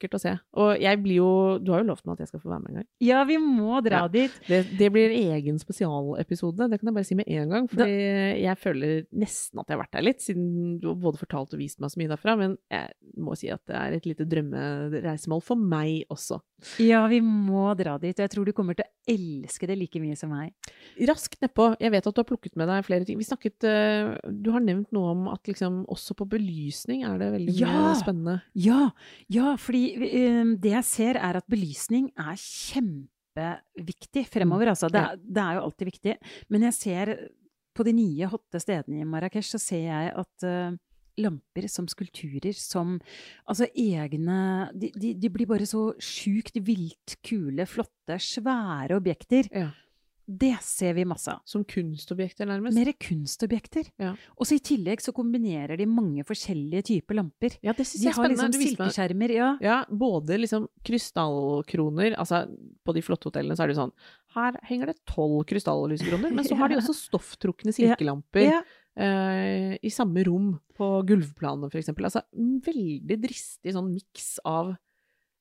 vakkert 0.01 0.17
å 0.17 0.21
se. 0.23 0.33
Og 0.57 0.73
jeg 0.81 1.03
blir 1.05 1.17
jo 1.21 1.59
Du 1.61 1.73
har 1.73 1.83
jo 1.85 1.89
lovt 1.91 2.07
meg 2.07 2.15
at 2.17 2.25
jeg 2.25 2.29
skal 2.33 2.41
få 2.41 2.49
være 2.51 2.63
med 2.65 2.71
en 2.71 2.79
gang. 2.81 2.87
Ja, 3.05 3.25
vi 3.29 3.37
må 3.37 3.83
dra 3.85 4.01
Ja. 4.05 4.09
dit. 4.09 4.33
Det, 4.49 4.63
det 4.79 4.91
blir 4.93 5.11
egen 5.13 5.59
spesialepisode, 5.61 6.71
det 6.71 6.81
kan 6.81 6.89
jeg 6.89 6.95
bare 6.95 7.05
si 7.05 7.15
med 7.15 7.29
en 7.29 7.49
gang. 7.51 7.69
For 7.69 7.85
jeg 7.87 8.57
føler 8.59 9.07
nesten 9.13 9.61
at 9.61 9.69
jeg 9.69 9.77
har 9.77 9.85
vært 9.85 9.93
der 9.99 10.03
litt, 10.09 10.21
siden 10.25 10.81
du 10.81 10.89
har 10.89 10.97
både 10.97 11.19
fortalt 11.21 11.53
og 11.55 11.61
vist 11.61 11.81
meg 11.81 11.91
så 11.93 12.01
mye 12.01 12.09
derfra. 12.15 12.37
Men 12.41 12.57
jeg 12.71 12.91
må 13.21 13.37
si 13.37 13.51
at 13.53 13.61
det 13.69 13.77
er 13.77 13.93
et 13.99 14.07
lite 14.09 14.25
drømmereisemål 14.31 15.43
for 15.45 15.57
meg 15.61 16.05
også. 16.11 16.41
Ja, 16.83 17.07
vi 17.09 17.21
må 17.25 17.71
dra 17.79 17.97
dit. 17.99 18.17
Og 18.19 18.25
jeg 18.25 18.31
tror 18.35 18.45
du 18.45 18.53
kommer 18.53 18.77
til 18.77 18.85
å 18.85 18.91
elske 19.11 19.67
det 19.67 19.79
like 19.81 20.01
mye 20.03 20.17
som 20.19 20.31
meg. 20.31 20.53
Raskt 21.09 21.39
nedpå, 21.41 21.71
jeg 21.81 21.91
vet 21.95 22.07
at 22.07 22.15
du 22.15 22.21
har 22.21 22.29
plukket 22.29 22.57
med 22.61 22.69
deg 22.69 22.85
flere 22.87 23.07
ting. 23.09 23.17
Vi 23.21 23.25
snakket 23.27 23.65
eh, 23.67 24.11
Du 24.31 24.51
har 24.53 24.61
nevnt 24.61 24.93
noe 24.93 25.15
om 25.15 25.29
at 25.33 25.49
liksom 25.49 25.83
også 25.91 26.15
på 26.19 26.29
belysning 26.29 27.03
er 27.09 27.17
det 27.19 27.31
veldig 27.33 27.55
mye 27.57 27.71
Ja! 27.73 27.95
spennende. 27.99 28.37
Ja, 28.55 28.91
ja 29.33 29.55
fordi 29.61 29.90
det 30.61 30.73
jeg 30.77 30.85
ser 30.89 31.19
er 31.21 31.39
at 31.41 31.47
belysning 31.51 32.11
er 32.19 32.37
kjempeviktig 32.41 34.27
fremover, 34.31 34.71
altså. 34.73 34.89
Det, 34.91 35.01
er- 35.01 35.17
det 35.23 35.43
er 35.43 35.55
jo 35.59 35.65
alltid 35.67 35.91
viktig. 35.91 36.15
Men 36.51 36.63
jeg 36.69 36.75
ser 36.77 37.13
på 37.77 37.85
de 37.87 37.93
nye 37.97 38.27
hotte 38.33 38.61
stedene 38.61 39.01
i 39.03 39.09
Marrakech, 39.09 39.47
så 39.55 39.59
ser 39.63 39.85
jeg 39.87 40.13
at 40.19 40.47
uh, 40.47 40.75
lamper 41.21 41.69
som 41.71 41.87
skulpturer, 41.91 42.53
som 42.57 42.97
altså 43.49 43.67
egne 43.79 44.71
de, 44.75 44.91
de, 44.97 45.15
de 45.15 45.31
blir 45.33 45.47
bare 45.51 45.67
så 45.69 45.91
sjukt 46.03 46.57
vilt 46.67 47.17
kule, 47.27 47.67
flotte, 47.69 48.19
svære 48.19 48.97
objekter. 48.99 49.49
Ja. 49.53 49.71
Det 50.31 50.53
ser 50.63 50.95
vi 50.95 51.03
masse 51.09 51.33
av. 51.33 51.41
Som 51.49 51.65
kunstobjekter, 51.67 52.47
nærmest. 52.47 52.77
Mer 52.79 52.93
kunstobjekter. 53.03 53.89
Ja. 53.99 54.13
Og 54.39 54.47
så 54.47 54.55
i 54.55 54.63
tillegg 54.63 55.03
så 55.03 55.11
kombinerer 55.17 55.75
de 55.81 55.89
mange 55.91 56.23
forskjellige 56.29 56.85
typer 56.87 57.19
lamper. 57.19 57.57
Ja, 57.67 57.75
det 57.75 57.89
synes 57.89 58.05
De 58.05 58.07
jeg 58.07 58.15
har 58.15 58.29
spennende. 58.29 58.47
liksom 58.47 58.55
Du 58.55 58.59
viste 58.63 58.77
silkeskjermer, 58.77 59.35
ja. 59.35 59.49
Ja, 59.65 59.79
både 59.91 60.39
liksom 60.39 60.69
krystallkroner 60.87 62.15
Altså, 62.21 62.45
på 62.87 62.95
de 62.95 63.03
flotte 63.05 63.31
hotellene 63.31 63.57
så 63.59 63.65
er 63.65 63.73
det 63.73 63.79
sånn 63.79 63.93
Her 64.37 64.59
henger 64.69 64.93
det 64.93 64.99
tolv 65.11 65.43
krystalllyskroner, 65.51 66.31
men 66.37 66.47
så 66.47 66.59
har 66.61 66.71
de 66.71 66.79
også 66.81 66.95
stofftrukne 66.95 67.75
silkelamper 67.75 68.47
ja. 68.47 68.61
eh, 68.95 69.75
i 69.83 69.91
samme 69.91 70.23
rom 70.29 70.53
på 70.79 70.93
gulvplanet, 71.09 71.75
eksempel. 71.75 72.07
Altså, 72.07 72.23
veldig 72.37 73.19
dristig 73.21 73.75
sånn 73.75 73.91
miks 73.93 74.37
av, 74.47 74.77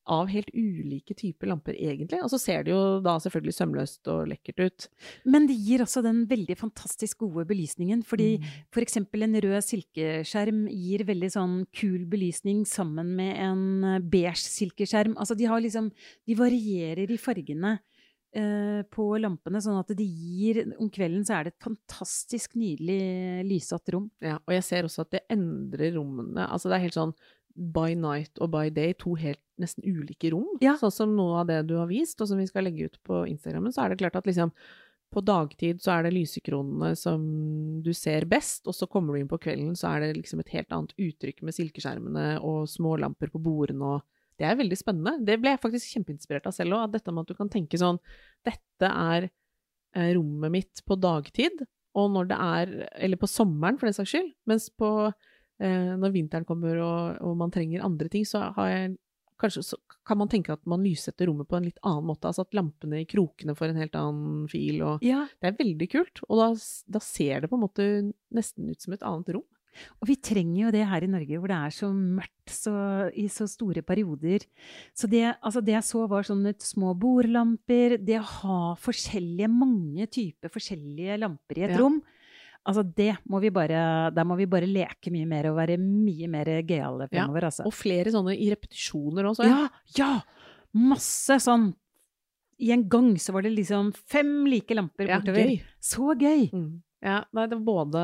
av 0.09 0.27
helt 0.31 0.49
ulike 0.57 1.13
typer 1.17 1.51
lamper, 1.51 1.75
egentlig. 1.77 2.17
Og 2.25 2.31
så 2.33 2.39
ser 2.41 2.63
det 2.65 2.73
jo 2.73 2.99
da 3.05 3.13
selvfølgelig 3.21 3.53
sømløst 3.55 4.09
og 4.09 4.23
lekkert 4.31 4.63
ut. 4.65 4.87
Men 5.29 5.45
det 5.49 5.57
gir 5.61 5.83
også 5.85 6.01
den 6.05 6.23
veldig 6.29 6.57
fantastisk 6.57 7.21
gode 7.27 7.45
belysningen, 7.49 8.01
fordi 8.03 8.29
Mm. 8.39 8.47
for 8.73 8.81
eksempel 8.81 9.23
en 9.27 9.37
rød 9.41 9.61
silkeskjerm 9.65 10.65
gir 10.73 11.05
veldig 11.05 11.29
sånn 11.33 11.55
kul 11.75 12.05
belysning 12.09 12.65
sammen 12.65 13.15
med 13.15 13.37
en 13.37 13.83
eh, 13.83 13.99
beige 14.01 14.41
silkeskjerm. 14.49 15.15
Altså 15.17 15.37
de 15.37 15.45
har 15.45 15.61
liksom 15.61 15.91
De 16.27 16.35
varierer 16.35 17.09
i 17.11 17.17
fargene 17.17 17.79
eh, 18.33 18.83
på 18.93 19.05
lampene, 19.19 19.61
sånn 19.61 19.79
at 19.79 19.89
de 19.97 20.05
gir 20.05 20.59
Om 20.79 20.89
kvelden 20.93 21.25
så 21.25 21.39
er 21.39 21.43
det 21.47 21.53
et 21.55 21.63
fantastisk 21.65 22.55
nydelig 22.55 23.45
lyssatt 23.49 23.89
rom. 23.93 24.09
Ja, 24.21 24.37
og 24.45 24.53
jeg 24.53 24.63
ser 24.63 24.83
også 24.85 25.01
at 25.05 25.11
det 25.11 25.23
endrer 25.33 25.93
rommene. 25.97 26.45
Altså 26.49 26.69
det 26.69 26.77
er 26.77 26.85
helt 26.87 26.97
sånn 26.97 27.13
by 27.59 27.93
night 27.99 28.39
og 28.39 28.51
by 28.53 28.69
day, 28.73 28.93
to 28.97 29.15
helt 29.19 29.41
nesten 29.59 29.83
ulike 29.83 30.31
rom. 30.31 30.47
Ja. 30.63 30.77
Sånn 30.79 30.93
som 30.95 31.15
noe 31.17 31.41
av 31.41 31.49
det 31.49 31.63
du 31.67 31.75
har 31.79 31.89
vist, 31.89 32.19
og 32.21 32.29
som 32.29 32.39
vi 32.39 32.47
skal 32.47 32.65
legge 32.67 32.87
ut 32.87 33.01
på 33.05 33.25
Instagrammen, 33.27 33.73
så 33.75 33.83
er 33.83 33.91
det 33.91 33.99
klart 34.01 34.15
at 34.19 34.29
liksom 34.29 34.53
på 35.09 35.23
dagtid 35.25 35.81
så 35.81 35.95
er 35.95 36.05
det 36.05 36.13
lysekronene 36.13 36.91
som 36.97 37.23
du 37.81 37.89
ser 37.97 38.27
best, 38.29 38.67
og 38.69 38.75
så 38.77 38.85
kommer 38.89 39.15
du 39.15 39.23
inn 39.23 39.31
på 39.31 39.39
kvelden, 39.41 39.73
så 39.77 39.95
er 39.95 40.03
det 40.03 40.19
liksom 40.19 40.43
et 40.43 40.51
helt 40.53 40.75
annet 40.75 40.93
uttrykk 41.01 41.41
med 41.45 41.57
silkeskjermene 41.57 42.27
og 42.45 42.69
små 42.69 42.93
lamper 43.01 43.33
på 43.33 43.41
bordene 43.41 43.95
og 43.97 44.15
Det 44.39 44.47
er 44.47 44.55
veldig 44.55 44.77
spennende. 44.79 45.25
Det 45.27 45.35
ble 45.35 45.51
jeg 45.51 45.59
faktisk 45.59 45.97
kjempeinspirert 45.97 46.45
av 46.47 46.53
selv 46.55 46.77
òg, 46.77 46.93
dette 46.93 47.11
med 47.11 47.25
at 47.25 47.27
du 47.27 47.35
kan 47.35 47.49
tenke 47.51 47.75
sånn 47.75 47.97
Dette 48.47 48.87
er 48.87 49.25
eh, 49.27 50.13
rommet 50.15 50.53
mitt 50.53 50.79
på 50.87 50.95
dagtid, 50.95 51.65
og 51.99 52.13
når 52.13 52.29
det 52.29 52.37
er 52.39 52.71
Eller 53.03 53.19
på 53.19 53.27
sommeren, 53.27 53.75
for 53.75 53.89
den 53.89 53.97
saks 53.97 54.13
skyld. 54.13 54.31
Mens 54.47 54.69
på 54.71 55.11
når 55.59 56.13
vinteren 56.15 56.45
kommer 56.47 56.79
og, 56.79 57.19
og 57.25 57.37
man 57.37 57.51
trenger 57.51 57.83
andre 57.83 58.07
ting, 58.09 58.25
så 58.27 58.49
har 58.55 58.69
jeg 58.73 58.97
Kanskje 59.39 59.61
så 59.63 59.77
kan 60.03 60.17
man 60.19 60.27
tenke 60.27 60.51
at 60.51 60.65
man 60.67 60.81
lyssetter 60.83 61.29
rommet 61.29 61.47
på 61.47 61.55
en 61.55 61.63
litt 61.63 61.77
annen 61.87 62.03
måte. 62.09 62.27
Altså 62.27 62.43
at 62.43 62.51
lampene 62.57 62.97
i 62.99 63.05
krokene 63.07 63.53
får 63.55 63.69
en 63.71 63.77
helt 63.79 63.93
annen 63.95 64.49
fil. 64.51 64.81
Og 64.83 64.99
Ja. 65.05 65.21
Det 65.39 65.47
er 65.47 65.55
veldig 65.61 65.87
kult. 65.93 66.19
Og 66.27 66.41
da, 66.41 66.47
da 66.91 66.99
ser 66.99 67.39
det 67.39 67.49
på 67.49 67.55
en 67.55 67.63
måte 67.63 67.85
nesten 68.35 68.67
ut 68.67 68.83
som 68.83 68.97
et 68.97 69.05
annet 69.07 69.31
rom. 69.37 69.45
Og 70.01 70.09
vi 70.09 70.17
trenger 70.19 70.65
jo 70.65 70.73
det 70.75 70.83
her 70.91 71.05
i 71.07 71.11
Norge, 71.13 71.39
hvor 71.39 71.47
det 71.53 71.55
er 71.55 71.71
så 71.77 71.87
mørkt 71.95 72.51
så, 72.51 72.73
i 73.15 73.29
så 73.31 73.47
store 73.47 73.79
perioder. 73.87 74.43
Så 74.91 75.07
det, 75.07 75.23
altså 75.39 75.63
det 75.63 75.77
jeg 75.77 75.87
så, 75.87 76.03
var 76.11 76.27
sånne 76.27 76.51
små 76.59 76.91
bordlamper. 76.99 77.95
Det 78.03 78.19
å 78.19 78.27
ha 78.41 78.59
forskjellige, 78.75 79.47
mange 79.55 80.09
typer 80.11 80.51
forskjellige 80.51 81.15
lamper 81.23 81.61
i 81.61 81.67
et 81.69 81.77
Ja. 81.77 81.79
rom. 81.79 82.01
Altså 82.67 82.83
det 82.83 83.13
må 83.31 83.39
vi 83.41 83.49
bare, 83.55 84.11
Der 84.13 84.25
må 84.27 84.35
vi 84.37 84.45
bare 84.45 84.67
leke 84.67 85.11
mye 85.13 85.25
mer 85.25 85.47
og 85.49 85.55
være 85.57 85.77
mye 85.79 86.27
mer 86.29 86.49
gøyale 86.67 87.07
Ja, 87.07 87.11
fremover, 87.13 87.47
altså. 87.47 87.65
Og 87.65 87.73
flere 87.73 88.11
sånne 88.13 88.35
i 88.35 88.49
repetisjoner 88.51 89.29
også. 89.31 89.47
Ja, 89.47 89.61
ja! 89.97 90.09
Masse 90.75 91.39
sånn. 91.41 91.71
I 92.59 92.73
en 92.75 92.83
gang 92.91 93.13
så 93.17 93.31
var 93.33 93.45
det 93.47 93.53
liksom 93.55 93.93
fem 93.95 94.45
like 94.51 94.75
lamper 94.75 95.07
Ja, 95.07 95.17
bortover. 95.21 95.47
gøy. 95.47 95.61
Så 95.79 96.11
gøy! 96.19 96.49
Mm. 96.51 96.81
Ja, 97.01 97.21
nei, 97.31 97.45
det 97.47 97.55
er 97.55 97.63
både 97.63 98.01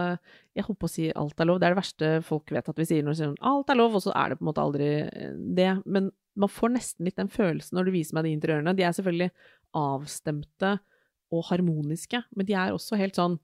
Jeg 0.55 0.63
holdt 0.63 0.79
på 0.79 0.87
å 0.87 0.93
si 0.93 1.09
alt 1.11 1.41
er 1.43 1.49
lov. 1.49 1.59
Det 1.59 1.67
er 1.67 1.73
det 1.75 1.81
verste 1.81 2.11
folk 2.23 2.53
vet 2.55 2.69
at 2.71 2.77
vi 2.79 2.85
sier 2.87 3.03
når 3.03 3.11
vi 3.17 3.19
sier 3.19 3.33
alt 3.51 3.69
er 3.69 3.75
lov, 3.81 3.97
og 3.99 4.01
så 4.05 4.13
er 4.15 4.31
det 4.31 4.37
på 4.39 4.45
en 4.45 4.49
måte 4.53 4.63
aldri 4.63 4.87
eh, 5.03 5.33
det. 5.59 5.67
Men 5.85 6.07
man 6.39 6.51
får 6.51 6.71
nesten 6.77 7.05
litt 7.05 7.19
den 7.19 7.27
følelsen 7.31 7.75
når 7.75 7.89
du 7.89 7.91
viser 7.91 8.15
meg 8.15 8.23
de 8.29 8.31
interiørene. 8.37 8.73
De 8.75 8.87
er 8.87 8.95
selvfølgelig 8.95 9.31
avstemte 9.75 10.77
og 11.35 11.43
harmoniske, 11.49 12.23
men 12.35 12.47
de 12.47 12.55
er 12.55 12.73
også 12.75 12.97
helt 12.99 13.19
sånn 13.19 13.37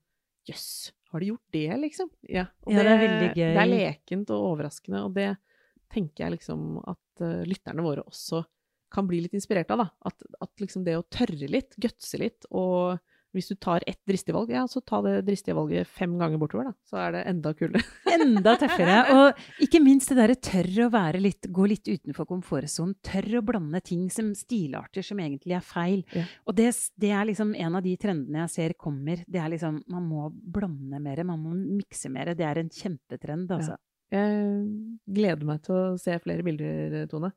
Jøss, 0.49 0.89
har 1.11 1.23
de 1.23 1.29
gjort 1.31 1.55
det, 1.55 1.67
liksom? 1.83 2.09
Ja, 2.29 2.47
og 2.65 2.73
Ja, 2.73 2.83
det 2.85 2.91
er 2.93 3.01
veldig 3.01 3.29
gøy. 3.35 3.45
Det 3.51 3.61
er 3.61 3.71
lekent 3.71 4.33
og 4.33 4.47
overraskende, 4.53 5.03
og 5.07 5.15
det 5.17 5.29
tenker 5.91 6.25
jeg 6.25 6.37
liksom 6.37 6.79
at 6.87 7.23
uh, 7.23 7.41
lytterne 7.47 7.83
våre 7.83 8.05
også 8.07 8.43
kan 8.91 9.07
bli 9.07 9.21
litt 9.23 9.35
inspirert 9.35 9.71
av, 9.71 9.85
da. 9.85 9.87
At, 10.11 10.23
at 10.43 10.63
liksom 10.63 10.85
det 10.87 10.97
å 10.99 11.07
tørre 11.11 11.47
litt, 11.51 11.75
gutse 11.79 12.19
litt, 12.19 12.47
og 12.51 12.99
hvis 13.35 13.47
du 13.51 13.55
tar 13.55 13.83
ett 13.87 13.99
dristig 14.07 14.33
valg, 14.35 14.51
ja, 14.51 14.63
så 14.67 14.81
ta 14.83 14.99
det 15.05 15.21
dristige 15.27 15.55
valget 15.55 15.87
fem 15.87 16.17
ganger 16.19 16.39
bortover, 16.41 16.71
da. 16.71 16.73
Så 16.87 16.99
er 16.99 17.15
det 17.15 17.21
enda 17.31 17.53
kulere. 17.55 17.83
Enda 18.15 18.55
tøffere. 18.59 18.97
Og 19.15 19.63
ikke 19.63 19.81
minst 19.83 20.11
det 20.11 20.17
derre 20.19 20.35
tørre 20.35 20.87
å 20.87 20.93
være 20.93 21.21
litt, 21.23 21.47
gå 21.47 21.67
litt 21.71 21.87
utenfor 21.87 22.27
komfortsonen. 22.29 22.97
Tørre 23.05 23.39
å 23.39 23.45
blande 23.47 23.81
ting 23.85 24.09
som 24.13 24.33
stilarter 24.37 25.05
som 25.05 25.21
egentlig 25.23 25.55
er 25.57 25.65
feil. 25.65 26.03
Ja. 26.15 26.25
Og 26.45 26.57
det, 26.59 26.71
det 26.99 27.13
er 27.15 27.29
liksom 27.29 27.55
en 27.55 27.79
av 27.79 27.85
de 27.85 27.95
trendene 28.01 28.43
jeg 28.43 28.55
ser 28.55 28.75
kommer. 28.79 29.23
Det 29.27 29.39
er 29.39 29.53
liksom 29.53 29.81
Man 29.91 30.05
må 30.07 30.27
blande 30.31 30.99
mer, 31.01 31.23
man 31.27 31.39
må 31.41 31.55
mikse 31.55 32.11
mer. 32.11 32.33
Det 32.37 32.45
er 32.47 32.61
en 32.61 32.71
kjempetrend, 32.71 33.51
altså. 33.55 33.79
Jeg 34.11 34.55
gleder 35.07 35.47
meg 35.47 35.61
til 35.63 35.77
å 35.77 35.83
se 35.99 36.17
flere 36.19 36.43
bilder, 36.43 37.05
Tone. 37.11 37.31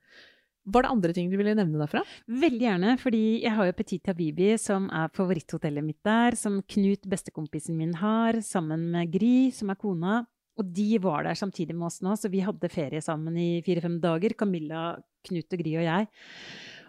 Var 0.65 0.85
det 0.85 0.91
andre 0.95 1.13
ting 1.13 1.29
du 1.29 1.37
ville 1.37 1.53
nevne 1.57 1.81
derfra? 1.83 2.01
Veldig 2.41 2.63
gjerne, 2.65 2.95
fordi 3.01 3.25
jeg 3.43 3.53
har 3.53 3.69
jo 3.69 3.77
Petit 3.77 4.09
Habibi, 4.09 4.55
som 4.61 4.87
er 4.89 5.11
favoritthotellet 5.13 5.85
mitt 5.85 6.01
der, 6.07 6.37
som 6.41 6.63
Knut, 6.63 7.05
bestekompisen 7.11 7.77
min, 7.77 7.93
har, 8.01 8.41
sammen 8.45 8.87
med 8.95 9.13
Gry, 9.13 9.51
som 9.53 9.73
er 9.75 9.81
kona. 9.81 10.23
Og 10.57 10.71
de 10.71 11.01
var 11.03 11.27
der 11.27 11.37
samtidig 11.37 11.75
med 11.75 11.89
oss 11.91 12.01
nå, 12.05 12.15
så 12.17 12.31
vi 12.33 12.45
hadde 12.47 12.71
ferie 12.73 13.03
sammen 13.05 13.37
i 13.37 13.59
fire-fem 13.67 13.99
dager. 14.01 14.37
Camilla, 14.39 14.95
Knut 15.27 15.53
og 15.53 15.61
Gry 15.65 15.75
og 15.81 15.85
jeg. 15.85 16.09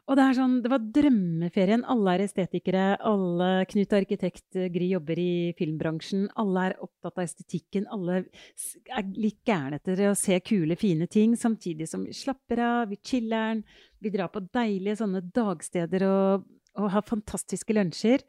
Og 0.06 0.20
det 0.20 0.26
sånn, 0.38 0.60
det 0.62 0.70
var 0.70 0.84
drømmeferien. 0.94 1.82
Alle 1.90 2.14
er 2.14 2.24
estetikere. 2.28 2.84
alle, 3.02 3.66
Knut 3.72 3.94
er 3.94 4.04
arkitekt, 4.04 4.58
Gry 4.74 4.90
jobber 4.92 5.18
i 5.18 5.54
filmbransjen. 5.58 6.28
Alle 6.38 6.66
er 6.68 6.76
opptatt 6.86 7.18
av 7.18 7.24
estetikken. 7.24 7.88
Alle 7.90 8.20
er 8.20 9.10
litt 9.18 9.42
gærne 9.48 9.80
etter 9.80 10.12
å 10.12 10.14
se 10.20 10.38
kule, 10.46 10.78
fine 10.78 11.08
ting, 11.10 11.34
samtidig 11.36 11.90
som 11.90 12.06
vi 12.06 12.14
slapper 12.14 12.62
av, 12.62 12.90
vi 12.90 13.02
chiller'n. 13.02 13.64
Vi 13.98 14.14
drar 14.14 14.30
på 14.30 14.46
deilige 14.46 15.00
sånne 15.02 15.24
dagsteder 15.34 16.06
og, 16.06 16.46
og 16.78 16.92
har 16.94 17.10
fantastiske 17.10 17.74
lunsjer. 17.74 18.22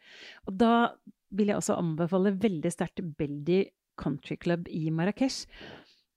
Og 0.48 0.56
da 0.56 0.74
vil 1.36 1.52
jeg 1.52 1.60
også 1.60 1.76
anbefale 1.76 2.38
veldig 2.40 2.72
sterkt 2.72 3.04
Beldi 3.18 3.66
Country 4.00 4.38
Club 4.40 4.70
i 4.72 4.88
Marrakech. 4.88 5.44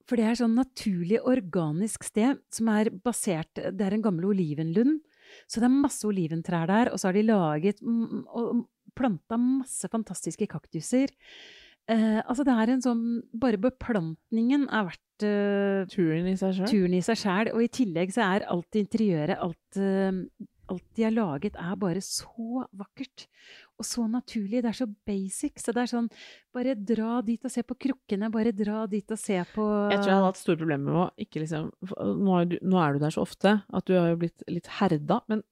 For 0.07 0.17
det 0.17 0.25
er 0.25 0.39
sånn 0.39 0.55
naturlig, 0.57 1.19
organisk 1.27 2.07
sted 2.07 2.39
som 2.49 2.71
er 2.73 2.89
basert 2.89 3.59
Det 3.59 3.83
er 3.85 3.93
en 3.93 4.05
gammel 4.07 4.31
olivenlund. 4.31 5.03
Så 5.47 5.61
det 5.61 5.69
er 5.69 5.79
masse 5.79 6.07
oliventrær 6.07 6.69
der, 6.69 6.91
og 6.93 6.99
så 6.99 7.09
har 7.09 7.17
de 7.17 7.25
laget 7.27 7.81
og 7.83 8.65
planta 8.97 9.37
masse 9.39 9.89
fantastiske 9.91 10.47
kaktuser. 10.49 11.13
Eh, 11.89 12.19
altså 12.21 12.45
det 12.45 12.53
er 12.53 12.69
en 12.69 12.83
sånn 12.85 13.05
Bare 13.41 13.57
beplantningen 13.57 14.67
er 14.69 14.89
verdt 14.91 15.25
eh, 15.25 15.87
turen 15.89 16.27
i 16.29 16.35
seg 16.37 17.17
sjæl. 17.17 17.51
Og 17.55 17.63
i 17.65 17.71
tillegg 17.79 18.13
så 18.13 18.27
er 18.27 18.45
alt 18.51 18.77
interiøret, 18.77 19.39
alt, 19.41 19.79
eh, 19.81 20.19
alt 20.71 20.85
de 20.97 21.05
har 21.07 21.13
laget, 21.15 21.57
er 21.59 21.75
bare 21.81 22.01
så 22.05 22.63
vakkert. 22.77 23.25
Og 23.79 23.87
så 23.87 24.05
naturlig. 24.11 24.61
Det 24.63 24.69
er 24.71 24.77
så 24.79 24.87
basic. 25.07 25.59
Så 25.63 25.73
det 25.75 25.83
er 25.85 25.91
sånn 25.91 26.09
Bare 26.55 26.73
dra 26.75 27.19
dit 27.25 27.43
og 27.45 27.53
se 27.53 27.63
på 27.63 27.77
krukkene. 27.79 28.31
Bare 28.33 28.51
dra 28.55 28.83
dit 28.91 29.13
og 29.13 29.19
se 29.19 29.37
på 29.53 29.67
Jeg 29.91 30.01
tror 30.01 30.11
jeg 30.11 30.17
hadde 30.17 30.31
hatt 30.31 30.41
store 30.41 30.59
problemer 30.59 30.89
med 30.89 30.99
å 31.03 31.05
ikke 31.25 31.43
liksom 31.43 31.69
nå 32.19 32.35
er, 32.39 32.49
du, 32.49 32.57
nå 32.65 32.81
er 32.81 32.95
du 32.97 33.03
der 33.05 33.15
så 33.15 33.23
ofte 33.23 33.55
at 33.65 33.87
du 33.87 33.95
har 33.95 34.11
jo 34.11 34.19
blitt 34.23 34.43
litt 34.51 34.67
herda, 34.79 35.21
men 35.31 35.43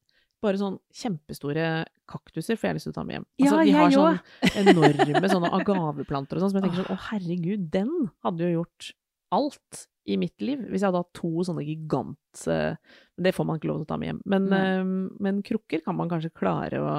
bare 0.44 0.60
sånn 0.62 0.78
kjempestore 0.94 1.68
kaktuser 2.10 2.60
får 2.60 2.70
jeg 2.70 2.78
lyst 2.78 2.88
til 2.90 2.94
å 2.94 2.98
ta 3.00 3.06
med 3.08 3.18
hjem. 3.18 3.28
Altså, 3.42 3.56
Ja, 3.58 3.64
de 3.66 3.76
har 3.78 3.94
sånn 3.96 4.20
enorme 4.64 5.32
sånne 5.34 5.54
agaveplanter 5.58 6.38
og 6.38 6.44
sånn, 6.44 6.54
som 6.54 6.60
jeg 6.60 6.68
tenker 6.68 6.84
sånn 6.84 6.94
Å, 6.94 7.04
herregud, 7.12 7.68
den 7.74 7.94
hadde 8.26 8.46
jo 8.46 8.60
gjort 8.60 8.92
alt 9.38 9.88
i 10.08 10.16
mitt 10.18 10.40
liv 10.42 10.62
hvis 10.70 10.82
jeg 10.82 10.88
hadde 10.90 11.02
hatt 11.04 11.14
to 11.18 11.44
sånne 11.44 11.66
gigant 11.68 12.46
eh, 12.48 12.78
Det 13.20 13.34
får 13.36 13.46
man 13.50 13.60
ikke 13.60 13.68
lov 13.72 13.82
til 13.82 13.88
å 13.88 13.92
ta 13.92 13.98
med 14.00 14.12
hjem. 14.14 14.22
Men, 14.26 14.48
eh, 14.56 14.84
men 15.20 15.44
krukker 15.46 15.84
kan 15.84 15.98
man 16.00 16.10
kanskje 16.12 16.34
klare 16.36 16.82
å 16.82 16.98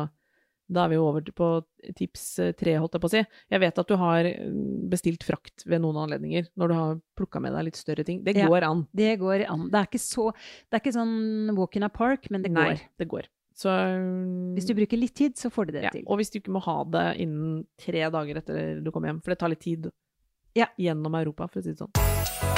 da 0.68 0.82
er 0.84 0.90
vi 0.92 0.96
jo 0.98 1.06
over 1.08 1.24
på 1.32 1.46
tips 1.96 2.24
eh, 2.44 2.50
tre, 2.52 2.74
holdt 2.76 2.92
jeg 2.92 3.00
på 3.00 3.08
å 3.08 3.12
si. 3.14 3.22
Jeg 3.54 3.60
vet 3.62 3.78
at 3.80 3.88
du 3.88 3.94
har 3.96 4.26
mm, 4.28 4.90
bestilt 4.92 5.24
frakt 5.24 5.64
ved 5.64 5.80
noen 5.80 5.96
anledninger, 6.02 6.50
når 6.60 6.68
du 6.68 6.74
har 6.76 6.98
plukka 7.16 7.40
med 7.40 7.56
deg 7.56 7.70
litt 7.70 7.80
større 7.80 8.04
ting. 8.04 8.20
Det 8.26 8.34
Ja. 8.36 8.50
går 8.52 8.66
an. 8.68 8.82
Det 8.92 9.14
går 9.22 9.46
an. 9.48 9.70
Det 9.72 9.80
er 9.80 9.88
ikke 9.88 10.02
så 10.04 10.26
Det 10.68 10.76
er 10.76 10.82
ikke 10.84 10.92
sånn 10.98 11.56
walk 11.56 11.76
in 11.80 11.88
a 11.88 11.88
park, 11.88 12.28
men 12.30 12.42
det 12.44 12.52
Nei, 12.52 12.74
går. 12.74 12.84
det 13.00 13.08
går. 13.08 13.30
Så 13.56 13.72
Hvis 14.54 14.68
du 14.68 14.74
bruker 14.76 15.00
litt 15.00 15.14
tid, 15.16 15.40
så 15.40 15.48
får 15.50 15.66
du 15.66 15.72
det 15.72 15.82
ja, 15.88 15.90
til. 15.90 16.04
Og 16.06 16.18
hvis 16.20 16.30
du 16.30 16.38
ikke 16.38 16.52
må 16.52 16.60
ha 16.62 16.84
det 16.84 17.06
innen 17.24 17.64
tre 17.80 18.04
dager 18.12 18.36
etter 18.36 18.84
du 18.84 18.92
kommer 18.92 19.08
hjem, 19.08 19.22
for 19.24 19.32
det 19.32 19.38
tar 19.40 19.48
litt 19.48 19.64
tid 19.64 19.88
Ja. 20.54 20.66
gjennom 20.78 21.16
Europa, 21.16 21.48
for 21.48 21.60
å 21.60 21.64
si 21.64 21.72
det 21.72 21.78
sånn. 21.80 22.57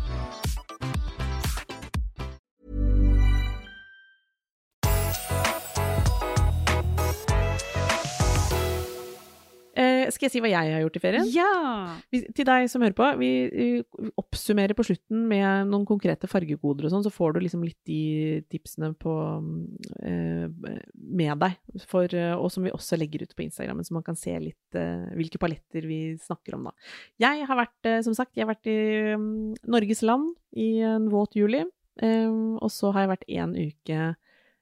Skal 10.13 10.27
jeg 10.27 10.33
si 10.35 10.41
hva 10.43 10.51
jeg 10.51 10.73
har 10.75 10.83
gjort 10.83 10.97
i 10.97 11.01
ferien? 11.03 11.27
Ja! 11.33 11.51
Vi, 12.13 12.21
til 12.35 12.47
deg 12.47 12.67
som 12.71 12.83
hører 12.83 12.95
på, 12.97 13.07
vi, 13.21 13.31
oppsummerer 14.19 14.75
på 14.77 14.85
slutten 14.87 15.25
med 15.29 15.69
noen 15.71 15.85
konkrete 15.89 16.29
fargekoder 16.31 16.87
og 16.87 16.93
sånn, 16.93 17.05
så 17.05 17.13
får 17.13 17.35
du 17.35 17.41
liksom 17.45 17.65
litt 17.65 17.79
de 17.87 18.41
tipsene 18.51 18.91
på, 18.99 19.15
eh, 20.05 20.47
med 20.47 21.43
deg, 21.43 21.57
for, 21.89 22.07
eh, 22.15 22.33
og 22.35 22.51
som 22.53 22.67
vi 22.67 22.73
også 22.73 22.99
legger 22.99 23.25
ut 23.25 23.35
på 23.35 23.45
Instagrammen, 23.47 23.87
så 23.87 23.97
man 23.97 24.05
kan 24.07 24.19
se 24.19 24.35
litt 24.41 24.79
eh, 24.79 25.11
hvilke 25.17 25.41
paletter 25.41 25.87
vi 25.89 26.01
snakker 26.21 26.57
om 26.57 26.69
da. 26.69 26.75
Jeg 27.21 27.45
har 27.49 27.59
vært, 27.59 27.79
eh, 27.89 28.01
som 28.05 28.17
sagt, 28.17 28.35
jeg 28.35 28.45
har 28.45 28.53
vært 28.53 28.71
i 28.71 28.79
um, 29.15 29.53
Norges 29.67 30.03
land 30.05 30.33
i 30.57 30.73
en 30.85 31.07
våt 31.11 31.37
juli, 31.39 31.63
eh, 32.01 32.27
og 32.31 32.69
så 32.73 32.91
har 32.95 33.05
jeg 33.05 33.15
vært 33.15 33.31
en 33.41 33.55
uke 33.57 34.11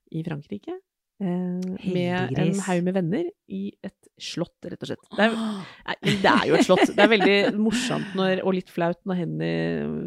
i 0.09 0.23
Frankrike. 0.25 0.79
Eh, 1.19 1.91
med 1.91 2.37
en 2.39 2.59
haug 2.63 2.83
med 2.85 2.95
venner 2.95 3.25
i 3.51 3.65
et 3.83 4.09
slott, 4.23 4.55
rett 4.63 4.79
og 4.85 4.87
slett. 4.87 5.07
Det 5.17 5.25
er, 5.25 5.33
det 6.23 6.31
er 6.31 6.45
jo 6.47 6.55
et 6.55 6.67
slott. 6.67 6.85
Det 6.95 7.03
er 7.03 7.11
veldig 7.11 7.37
morsomt 7.59 8.13
når, 8.15 8.43
og 8.45 8.55
litt 8.55 8.71
flaut 8.71 8.99
når 9.09 9.19
Henny 9.23 9.53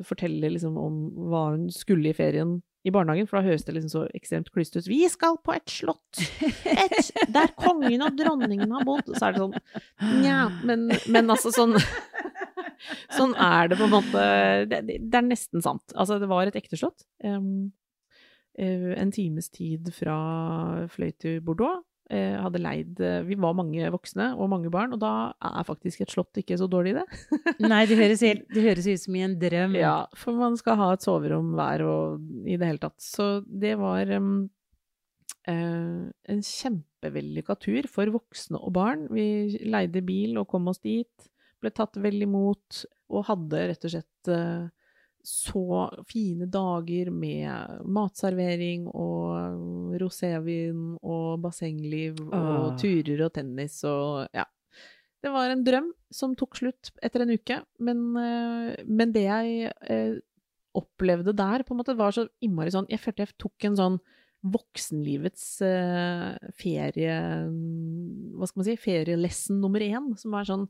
forteller 0.09 0.55
liksom 0.55 0.79
om 0.81 1.03
hva 1.29 1.51
hun 1.53 1.67
skulle 1.75 2.13
i 2.13 2.17
ferien 2.17 2.61
i 2.83 2.91
barnehagen, 2.91 3.29
for 3.31 3.39
da 3.39 3.47
høres 3.47 3.63
det 3.67 3.77
liksom 3.77 3.93
så 3.93 4.01
ekstremt 4.17 4.49
klysete 4.51 4.81
ut. 4.81 4.89
'Vi 4.91 5.05
skal 5.13 5.37
på 5.45 5.55
et 5.55 5.71
slott! 5.71 6.23
Et, 6.67 7.13
der 7.37 7.53
kongen 7.55 8.03
og 8.03 8.17
dronningen 8.19 8.73
har 8.75 8.89
bodd!' 8.89 9.13
Så 9.13 9.29
er 9.29 9.37
det 9.37 9.45
sånn 9.45 9.55
Nja, 10.25 10.49
men, 10.67 10.89
men 11.13 11.31
altså 11.31 11.53
sånn 11.55 11.77
Sånn 13.15 13.37
er 13.39 13.71
det 13.71 13.79
på 13.79 13.87
en 13.87 13.93
måte. 13.93 14.23
Det, 14.67 14.81
det 14.99 15.15
er 15.15 15.23
nesten 15.23 15.63
sant. 15.63 15.93
Altså, 15.95 16.17
det 16.19 16.27
var 16.27 16.49
et 16.51 16.57
ekte 16.59 16.75
slott. 16.81 17.05
Um, 17.23 17.71
en 18.59 19.13
times 19.15 19.49
tid 19.53 19.89
fra 19.97 20.17
fløy 20.93 21.15
til 21.21 21.41
Bordeaux. 21.45 21.85
Hadde 22.13 22.61
leid 22.61 22.99
Vi 23.25 23.39
var 23.41 23.55
mange 23.57 23.87
voksne 23.95 24.27
og 24.37 24.51
mange 24.53 24.69
barn, 24.69 24.93
og 24.93 25.01
da 25.01 25.33
er 25.49 25.65
faktisk 25.65 26.03
et 26.03 26.13
slott 26.13 26.37
ikke 26.37 26.59
så 26.61 26.67
dårlig, 26.69 26.93
det. 26.99 27.07
Nei, 27.73 27.87
det 27.89 27.97
høres, 27.97 28.25
helt, 28.27 28.45
det 28.53 28.67
høres, 28.67 28.89
ut 28.91 29.05
som 29.07 29.17
i 29.17 29.23
en 29.25 29.39
drøm. 29.41 29.79
Ja, 29.81 29.95
for 30.19 30.37
man 30.37 30.59
skal 30.61 30.77
ha 30.77 30.91
et 30.93 31.07
soverom 31.07 31.55
hver 31.57 31.87
og 31.87 32.45
i 32.45 32.59
det 32.61 32.69
hele 32.69 32.83
tatt. 32.83 32.99
Så 33.01 33.31
det 33.49 33.79
var 33.81 34.13
um, 34.19 34.35
uh, 35.49 36.05
en 36.35 36.45
kjempevellykka 36.51 37.57
tur 37.65 37.89
for 37.89 38.13
voksne 38.19 38.61
og 38.61 38.77
barn. 38.77 39.09
Vi 39.15 39.63
leide 39.65 40.05
bil 40.05 40.37
og 40.43 40.51
kom 40.53 40.69
oss 40.69 40.85
dit 40.85 41.33
ble 41.63 41.73
tatt 41.75 41.99
vel 42.03 42.25
imot, 42.27 42.83
og 43.13 43.27
hadde 43.29 43.67
rett 43.71 43.87
og 43.87 43.95
slett 43.95 44.33
uh, 44.33 44.67
så 45.23 45.87
fine 46.11 46.49
dager 46.51 47.13
med 47.15 47.85
matservering 47.87 48.89
og 48.91 49.95
rosévin 50.03 50.97
og 50.99 51.43
bassengliv 51.45 52.19
og 52.27 52.75
turer 52.83 53.27
og 53.29 53.33
tennis 53.37 53.79
og 53.89 54.27
ja. 54.35 54.47
Det 55.23 55.31
var 55.31 55.53
en 55.53 55.63
drøm 55.63 55.93
som 56.11 56.35
tok 56.35 56.59
slutt 56.59 56.91
etter 56.99 57.23
en 57.23 57.31
uke, 57.31 57.61
men, 57.79 58.01
uh, 58.19 58.73
men 58.91 59.13
det 59.15 59.23
jeg 59.29 59.71
uh, 59.87 60.17
opplevde 60.75 61.35
der, 61.39 61.63
på 61.63 61.77
en 61.77 61.79
måte, 61.79 61.95
var 61.95 62.17
så 62.17 62.25
innmari 62.43 62.73
sånn 62.75 62.89
Jeg 62.91 63.05
følte 63.05 63.23
jeg 63.23 63.37
tok 63.39 63.69
en 63.69 63.79
sånn 63.79 63.99
voksenlivets 64.43 65.45
uh, 65.63 66.35
ferie... 66.59 67.21
Hva 68.35 68.49
skal 68.51 68.65
man 68.65 68.67
si? 68.67 68.75
Ferielesson 68.83 69.63
nummer 69.63 69.85
én, 69.87 70.11
som 70.19 70.35
er 70.35 70.51
sånn 70.51 70.67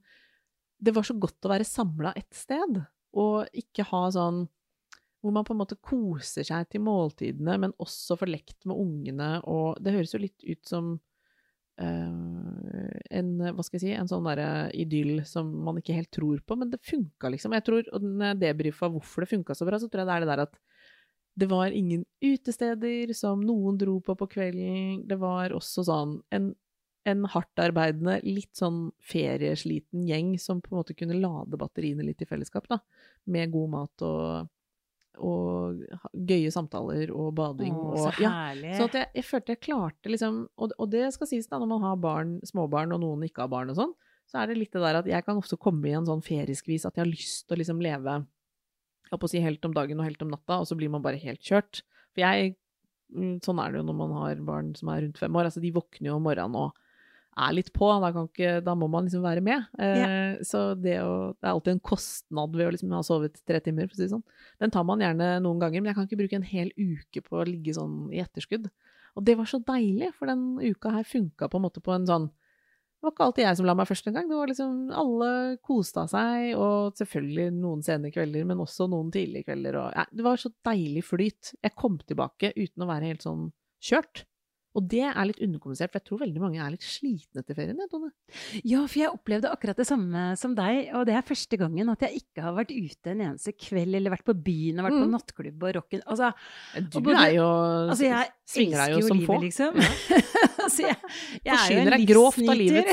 det 0.83 0.95
var 0.97 1.07
så 1.07 1.15
godt 1.19 1.47
å 1.47 1.53
være 1.53 1.67
samla 1.67 2.13
et 2.19 2.31
sted, 2.35 2.81
og 3.13 3.49
ikke 3.57 3.87
ha 3.91 4.07
sånn 4.15 4.45
hvor 5.23 5.35
man 5.37 5.47
på 5.47 5.55
en 5.55 5.61
måte 5.61 5.79
koser 5.79 6.47
seg 6.47 6.67
til 6.73 6.83
måltidene, 6.83 7.55
men 7.63 7.75
også 7.83 8.17
får 8.19 8.31
lekt 8.31 8.67
med 8.67 8.79
ungene, 8.83 9.37
og 9.47 9.79
det 9.79 9.95
høres 9.95 10.15
jo 10.17 10.21
litt 10.23 10.43
ut 10.43 10.63
som 10.67 10.89
uh, 11.79 12.97
en, 13.07 13.29
hva 13.39 13.63
skal 13.63 13.79
jeg 13.79 13.85
si, 13.85 13.93
en 13.95 14.11
sånn 14.11 14.27
derre 14.27 14.73
idyll 14.75 15.23
som 15.29 15.53
man 15.63 15.79
ikke 15.79 15.95
helt 15.95 16.11
tror 16.15 16.43
på, 16.43 16.59
men 16.59 16.73
det 16.73 16.83
funka 16.83 17.31
liksom. 17.31 17.55
Jeg 17.55 17.67
tror, 17.69 17.87
og 17.95 18.03
når 18.09 18.33
jeg 18.33 18.41
debrifa 18.43 18.91
hvorfor 18.91 19.23
det 19.23 19.31
funka 19.31 19.55
så 19.55 19.69
bra, 19.69 19.79
så 19.79 19.87
tror 19.93 20.03
jeg 20.03 20.11
det 20.11 20.17
er 20.17 20.27
det 20.27 20.33
der 20.33 20.45
at 20.49 20.59
det 21.39 21.49
var 21.49 21.73
ingen 21.73 22.03
utesteder 22.21 23.15
som 23.17 23.41
noen 23.47 23.79
dro 23.81 23.95
på 24.05 24.17
på 24.19 24.29
kvelden. 24.35 25.07
Det 25.09 25.17
var 25.23 25.55
også 25.57 25.87
sånn 25.87 26.19
en 26.35 26.51
en 27.09 27.27
hardtarbeidende, 27.27 28.21
litt 28.27 28.55
sånn 28.57 28.91
feriesliten 29.03 30.05
gjeng 30.07 30.35
som 30.41 30.61
på 30.63 30.73
en 30.73 30.81
måte 30.83 30.97
kunne 30.99 31.19
lade 31.19 31.59
batteriene 31.59 32.07
litt 32.07 32.23
i 32.23 32.29
fellesskap, 32.29 32.69
da. 32.71 32.79
Med 33.33 33.51
god 33.55 33.73
mat 33.73 34.05
og, 34.07 34.51
og 35.23 35.81
gøye 36.13 36.53
samtaler 36.55 37.11
og 37.15 37.33
bading. 37.39 37.75
Å, 37.75 37.97
så 37.97 38.13
så 38.13 38.31
herlig. 38.31 38.71
Ja, 38.71 38.79
så 38.79 38.87
at 38.91 39.01
jeg, 39.01 39.11
jeg, 39.19 39.29
følte 39.29 39.57
jeg 39.57 39.63
klarte 39.67 40.13
liksom 40.15 40.45
og, 40.55 40.77
og, 40.79 40.87
det 40.95 41.09
skal 41.17 41.31
sies 41.31 41.51
da, 41.51 41.59
når 41.63 41.73
man 41.75 41.89
har 41.89 41.99
barn, 42.03 42.37
småbarn, 42.47 42.95
og 42.95 43.03
noen 43.03 43.27
ikke 43.27 43.47
har 43.47 43.53
barn 43.53 43.75
og 43.75 43.81
sånn, 43.81 43.97
så 44.31 44.43
er 44.43 44.53
det 44.53 44.61
litt 44.61 44.73
det 44.73 44.85
der 44.85 45.01
at 45.03 45.11
jeg 45.11 45.27
kan 45.27 45.41
også 45.41 45.59
komme 45.61 45.91
i 45.91 45.97
en 45.97 46.07
sånn 46.09 46.23
ferieskvis 46.25 46.87
at 46.89 46.97
jeg 46.97 47.05
har 47.05 47.11
lyst 47.11 47.45
til 47.49 47.59
å 47.59 47.63
liksom 47.65 47.83
leve 47.85 48.23
jeg 49.13 49.21
på 49.21 49.29
å 49.29 49.33
si 49.33 49.43
helt 49.45 49.67
om 49.69 49.75
dagen 49.77 50.01
og 50.01 50.09
helt 50.09 50.23
om 50.25 50.31
natta, 50.33 50.63
og 50.63 50.69
så 50.69 50.77
blir 50.79 50.89
man 50.93 51.03
bare 51.05 51.21
helt 51.21 51.43
kjørt. 51.45 51.83
For 52.15 52.25
jeg 52.25 52.55
mm, 53.13 53.43
Sånn 53.45 53.61
er 53.61 53.73
det 53.73 53.83
jo 53.83 53.89
når 53.91 53.99
man 53.99 54.15
har 54.17 54.41
barn 54.47 54.73
som 54.79 54.89
er 54.93 55.05
rundt 55.05 55.21
fem 55.21 55.37
år. 55.37 55.51
Altså, 55.51 55.61
de 55.61 55.73
våkner 55.75 56.09
jo 56.09 56.17
om 56.17 56.25
morgenen 56.25 56.57
og 56.57 56.79
er 57.33 57.55
litt 57.57 57.71
på, 57.73 57.89
da, 58.03 58.11
ikke, 58.27 58.59
da 58.65 58.75
må 58.77 58.89
man 58.93 59.07
liksom 59.07 59.25
være 59.25 59.43
med. 59.45 59.65
Eh, 59.81 60.01
ja. 60.03 60.09
Så 60.45 60.73
det, 60.77 60.99
å, 61.01 61.33
det, 61.33 61.47
er 61.47 61.53
alltid 61.55 61.77
en 61.77 61.85
kostnad 61.85 62.57
ved 62.57 62.69
å 62.69 62.75
liksom 62.75 62.93
ha 62.97 63.01
sovet 63.07 63.41
tre 63.49 63.61
timer, 63.65 63.89
for 63.89 63.97
å 63.97 64.01
si 64.01 64.05
det 64.05 64.13
sånn. 64.13 64.27
Den 64.61 64.75
tar 64.75 64.85
man 64.89 65.03
gjerne 65.03 65.35
noen 65.45 65.63
ganger, 65.63 65.81
men 65.81 65.93
jeg 65.93 65.99
kan 65.99 66.09
ikke 66.09 66.21
bruke 66.21 66.39
en 66.41 66.49
hel 66.49 66.73
uke 66.77 67.25
på 67.25 67.41
å 67.41 67.47
ligge 67.49 67.77
sånn 67.77 68.13
i 68.13 68.21
etterskudd. 68.23 68.69
Og 69.17 69.25
det 69.27 69.37
var 69.39 69.49
så 69.49 69.61
deilig, 69.65 70.13
for 70.17 70.29
den 70.31 70.57
uka 70.61 70.93
her 70.95 71.09
funka 71.09 71.49
på 71.49 71.61
en 71.61 71.67
måte 71.67 71.83
på 71.85 71.93
en 71.93 72.09
sånn 72.09 72.31
Det 72.33 73.09
var 73.09 73.13
ikke 73.13 73.25
alltid 73.27 73.45
jeg 73.45 73.59
som 73.59 73.67
la 73.67 73.75
meg 73.75 73.89
først 73.91 74.09
engang. 74.09 74.29
Det 74.31 74.37
var 74.39 74.51
liksom 74.53 74.75
Alle 74.95 75.31
koste 75.67 76.05
seg, 76.13 76.53
og 76.55 77.01
selvfølgelig 77.01 77.49
noen 77.57 77.83
sene 77.83 78.13
kvelder, 78.15 78.45
men 78.47 78.63
også 78.63 78.87
noen 78.93 79.09
tidlige 79.15 79.49
kvelder. 79.49 79.81
Og, 79.81 79.97
ja, 79.97 80.05
det 80.13 80.27
var 80.27 80.39
så 80.39 80.53
deilig 80.69 81.03
flyt. 81.09 81.55
Jeg 81.59 81.75
kom 81.81 81.97
tilbake 81.99 82.53
uten 82.55 82.85
å 82.85 82.91
være 82.93 83.11
helt 83.11 83.27
sånn 83.27 83.49
kjørt. 83.83 84.23
Og 84.73 84.87
det 84.89 85.03
er 85.05 85.27
litt 85.29 85.41
underkommunisert, 85.45 85.93
for 85.93 86.01
jeg 86.01 86.09
tror 86.09 86.21
veldig 86.23 86.41
mange 86.41 86.61
er 86.65 86.73
litt 86.73 86.85
slitne 86.87 87.43
til 87.45 87.57
ferien. 87.57 87.81
Tone. 87.93 88.09
Ja, 88.65 88.81
for 88.87 88.99
jeg 89.03 89.13
opplevde 89.13 89.51
akkurat 89.53 89.77
det 89.77 89.85
samme 89.89 90.31
som 90.41 90.55
deg, 90.57 90.89
og 90.97 91.05
det 91.09 91.17
er 91.19 91.27
første 91.29 91.59
gangen 91.61 91.93
at 91.93 92.05
jeg 92.07 92.23
ikke 92.23 92.45
har 92.47 92.57
vært 92.57 92.73
ute 92.73 93.13
en 93.13 93.25
eneste 93.29 93.53
kveld, 93.53 93.99
eller 93.99 94.15
vært 94.15 94.25
på 94.29 94.37
byen 94.37 94.81
og 94.81 94.89
vært 94.89 94.97
mm. 94.97 95.03
på 95.05 95.11
nattklubb 95.13 95.67
og 95.69 95.77
rocken. 95.79 96.05
Altså, 96.07 96.33
du 96.79 96.99
både, 97.01 97.19
er 97.21 97.35
jo 97.37 97.49
altså 97.93 98.09
jeg 98.09 98.33
Svinger 98.53 98.83
deg 98.83 98.99
jo 98.99 99.07
som 99.07 99.21
livet, 99.21 99.29
få. 99.29 99.39
Liksom. 99.41 99.79
Ja. 99.81 100.21
altså, 100.67 100.83
jeg, 100.89 100.97
jeg 101.47 101.55
er 101.57 101.79
en 101.83 101.93
deg 101.95 102.07
grovt 102.11 102.43
av 102.43 102.59
livet. 102.59 102.91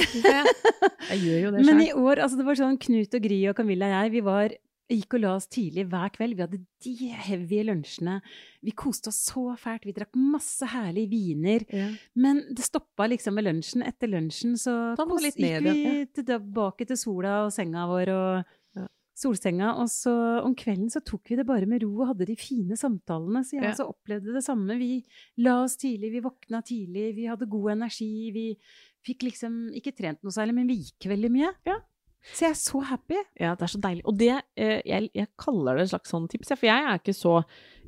Jeg 1.10 1.20
gjør 1.24 1.40
jo 1.42 1.54
det 1.56 1.64
sjøl. 1.64 1.68
Men 1.70 1.84
i 1.84 1.92
år, 1.96 2.24
altså 2.26 2.40
det 2.40 2.48
var 2.48 2.60
sånn 2.60 2.80
Knut 2.80 3.18
og 3.20 3.26
Gry 3.28 3.40
og 3.52 3.58
Camilla 3.58 3.90
og 3.90 3.96
jeg, 3.96 4.14
vi 4.16 4.24
var 4.28 4.56
gikk 4.98 5.18
og 5.18 5.22
la 5.24 5.32
oss 5.38 5.48
tidlig 5.52 5.86
hver 5.92 6.12
kveld. 6.16 6.36
Vi 6.38 6.44
hadde 6.46 6.60
de 6.86 7.10
heavy 7.28 7.62
lunsjene. 7.68 8.20
Vi 8.66 8.74
koste 8.78 9.12
oss 9.12 9.20
så 9.30 9.54
fælt. 9.60 9.86
Vi 9.88 9.96
drakk 9.96 10.16
masse 10.18 10.68
herlige 10.70 11.12
viner. 11.12 11.66
Ja. 11.74 11.90
Men 12.20 12.42
det 12.56 12.66
stoppa 12.66 13.10
liksom 13.10 13.38
med 13.38 13.48
lunsjen. 13.48 13.86
Etter 13.86 14.12
lunsjen 14.12 14.58
så 14.60 14.76
gikk 14.98 15.38
vi 15.40 15.52
ja. 15.52 16.08
tilbake 16.16 16.88
til 16.90 17.00
sola 17.00 17.44
og 17.46 17.54
senga 17.56 17.86
vår 17.90 18.14
og 18.16 18.80
ja. 18.80 18.88
solsenga. 19.22 19.76
Og 19.84 19.92
så 19.94 20.16
om 20.42 20.58
kvelden 20.58 20.90
så 20.94 21.04
tok 21.06 21.34
vi 21.34 21.40
det 21.40 21.48
bare 21.50 21.70
med 21.70 21.86
ro 21.86 21.92
og 22.00 22.14
hadde 22.14 22.32
de 22.32 22.40
fine 22.40 22.80
samtalene. 22.80 23.44
Så 23.46 23.60
jeg 23.60 23.70
også 23.72 23.90
opplevde 23.94 24.36
det 24.36 24.46
samme. 24.46 24.80
Vi 24.82 25.04
la 25.46 25.60
oss 25.68 25.78
tidlig, 25.82 26.16
vi 26.18 26.26
våkna 26.26 26.64
tidlig, 26.66 27.12
vi 27.20 27.30
hadde 27.30 27.50
god 27.52 27.76
energi. 27.78 28.30
Vi 28.36 28.50
fikk 29.06 29.30
liksom 29.30 29.68
ikke 29.78 29.94
trent 29.96 30.26
noe 30.26 30.34
særlig, 30.34 30.58
men 30.58 30.70
vi 30.74 30.82
gikk 30.82 31.12
veldig 31.14 31.34
mye. 31.38 31.54
Ja. 31.70 31.78
Så 32.34 32.46
jeg 32.46 32.54
er 32.54 32.60
så 32.60 32.82
happy. 32.90 33.18
Ja, 33.40 33.56
det 33.58 33.66
er 33.66 33.72
så 33.72 33.82
deilig. 33.82 34.04
Og 34.08 34.16
det, 34.20 34.32
eh, 34.60 34.80
jeg, 34.86 35.10
jeg, 35.16 35.30
kaller 35.40 35.78
det 35.78 35.86
et 35.86 35.92
slags 35.94 36.12
sånn 36.14 36.28
tips, 36.32 36.52
for 36.54 36.68
jeg 36.68 36.86
er 36.86 37.00
ikke 37.00 37.16
så, 37.16 37.36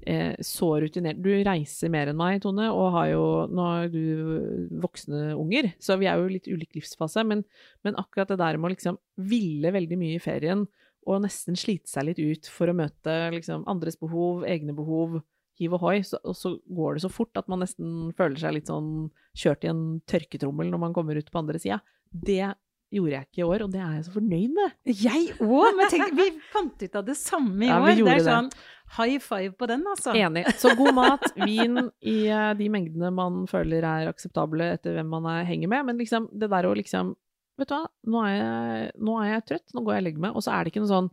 eh, 0.08 0.34
så 0.46 0.70
rutinert. 0.82 1.20
Du 1.24 1.30
reiser 1.46 1.92
mer 1.94 2.12
enn 2.12 2.20
meg, 2.20 2.40
Tone, 2.44 2.70
og 2.72 2.94
har 2.96 3.10
jo 3.12 3.26
Nå 3.52 3.68
har 3.68 3.90
du 3.92 4.70
voksne 4.84 5.34
unger, 5.36 5.74
så 5.84 6.00
vi 6.02 6.10
er 6.10 6.22
jo 6.22 6.32
litt 6.32 6.50
ulik 6.50 6.80
livsfase, 6.80 7.26
men, 7.28 7.44
men 7.86 8.00
akkurat 8.00 8.32
det 8.32 8.40
der 8.42 8.58
med 8.58 8.72
å 8.72 8.74
liksom 8.76 9.02
ville 9.32 9.74
veldig 9.76 10.00
mye 10.00 10.18
i 10.18 10.24
ferien, 10.24 10.66
og 11.10 11.24
nesten 11.24 11.58
slite 11.58 11.90
seg 11.90 12.08
litt 12.08 12.22
ut 12.22 12.50
for 12.54 12.70
å 12.70 12.78
møte 12.78 13.14
liksom 13.34 13.66
andres 13.70 13.98
behov, 14.00 14.46
egne 14.48 14.76
behov, 14.78 15.20
hiv 15.62 15.76
og 15.78 15.86
hoi, 15.86 15.96
så, 16.06 16.20
og 16.26 16.38
så 16.38 16.56
går 16.72 16.98
det 16.98 17.04
så 17.06 17.12
fort 17.12 17.38
at 17.38 17.50
man 17.52 17.62
nesten 17.64 18.12
føler 18.18 18.40
seg 18.42 18.56
litt 18.56 18.70
sånn 18.70 19.10
kjørt 19.38 19.66
i 19.66 19.72
en 19.72 19.84
tørketrommel 20.10 20.70
når 20.72 20.82
man 20.86 20.96
kommer 20.96 21.18
ut 21.18 21.32
på 21.32 21.42
andre 21.42 21.62
sida. 21.62 21.82
Det 22.12 22.54
gjorde 22.92 23.16
jeg 23.16 23.28
ikke 23.28 23.42
i 23.42 23.48
år, 23.48 23.64
og 23.66 23.72
det 23.74 23.82
er 23.82 23.96
jeg 23.96 24.06
så 24.06 24.14
fornøyd 24.16 24.54
med. 24.58 24.76
Jeg 25.00 25.24
òg, 25.40 25.68
men 25.78 25.92
tenk, 25.94 26.14
vi 26.18 26.28
fant 26.52 26.84
ut 26.84 26.98
av 27.00 27.08
det 27.08 27.16
samme 27.20 27.66
i 27.66 27.72
ja, 27.72 27.80
år. 27.80 27.94
Det 28.02 28.16
er 28.18 28.26
sånn 28.26 28.52
high 28.98 29.24
five 29.24 29.56
på 29.56 29.70
den, 29.72 29.86
altså. 29.88 30.14
Enig. 30.18 30.44
Så 30.60 30.74
god 30.80 30.94
mat, 30.98 31.24
vin 31.40 31.86
i 32.04 32.18
uh, 32.28 32.52
de 32.60 32.68
mengdene 32.74 33.14
man 33.16 33.46
føler 33.52 33.88
er 33.88 34.12
akseptable 34.12 34.74
etter 34.76 34.98
hvem 34.98 35.12
man 35.16 35.30
er, 35.32 35.48
henger 35.48 35.72
med, 35.72 35.88
men 35.88 36.02
liksom 36.02 36.28
det 36.32 36.52
der 36.52 36.70
å 36.70 36.78
liksom 36.78 37.16
Vet 37.60 37.68
du 37.68 37.74
hva, 37.76 37.84
nå 38.10 38.22
er, 38.26 38.32
jeg, 38.32 38.86
nå 39.06 39.16
er 39.22 39.28
jeg 39.28 39.42
trøtt, 39.46 39.74
nå 39.76 39.82
går 39.86 39.94
jeg 39.94 40.02
og 40.02 40.06
legger 40.08 40.22
meg, 40.24 40.38
og 40.40 40.42
så 40.42 40.54
er 40.56 40.64
det 40.64 40.72
ikke 40.72 40.82
noe 40.82 40.90
sånn 40.90 41.10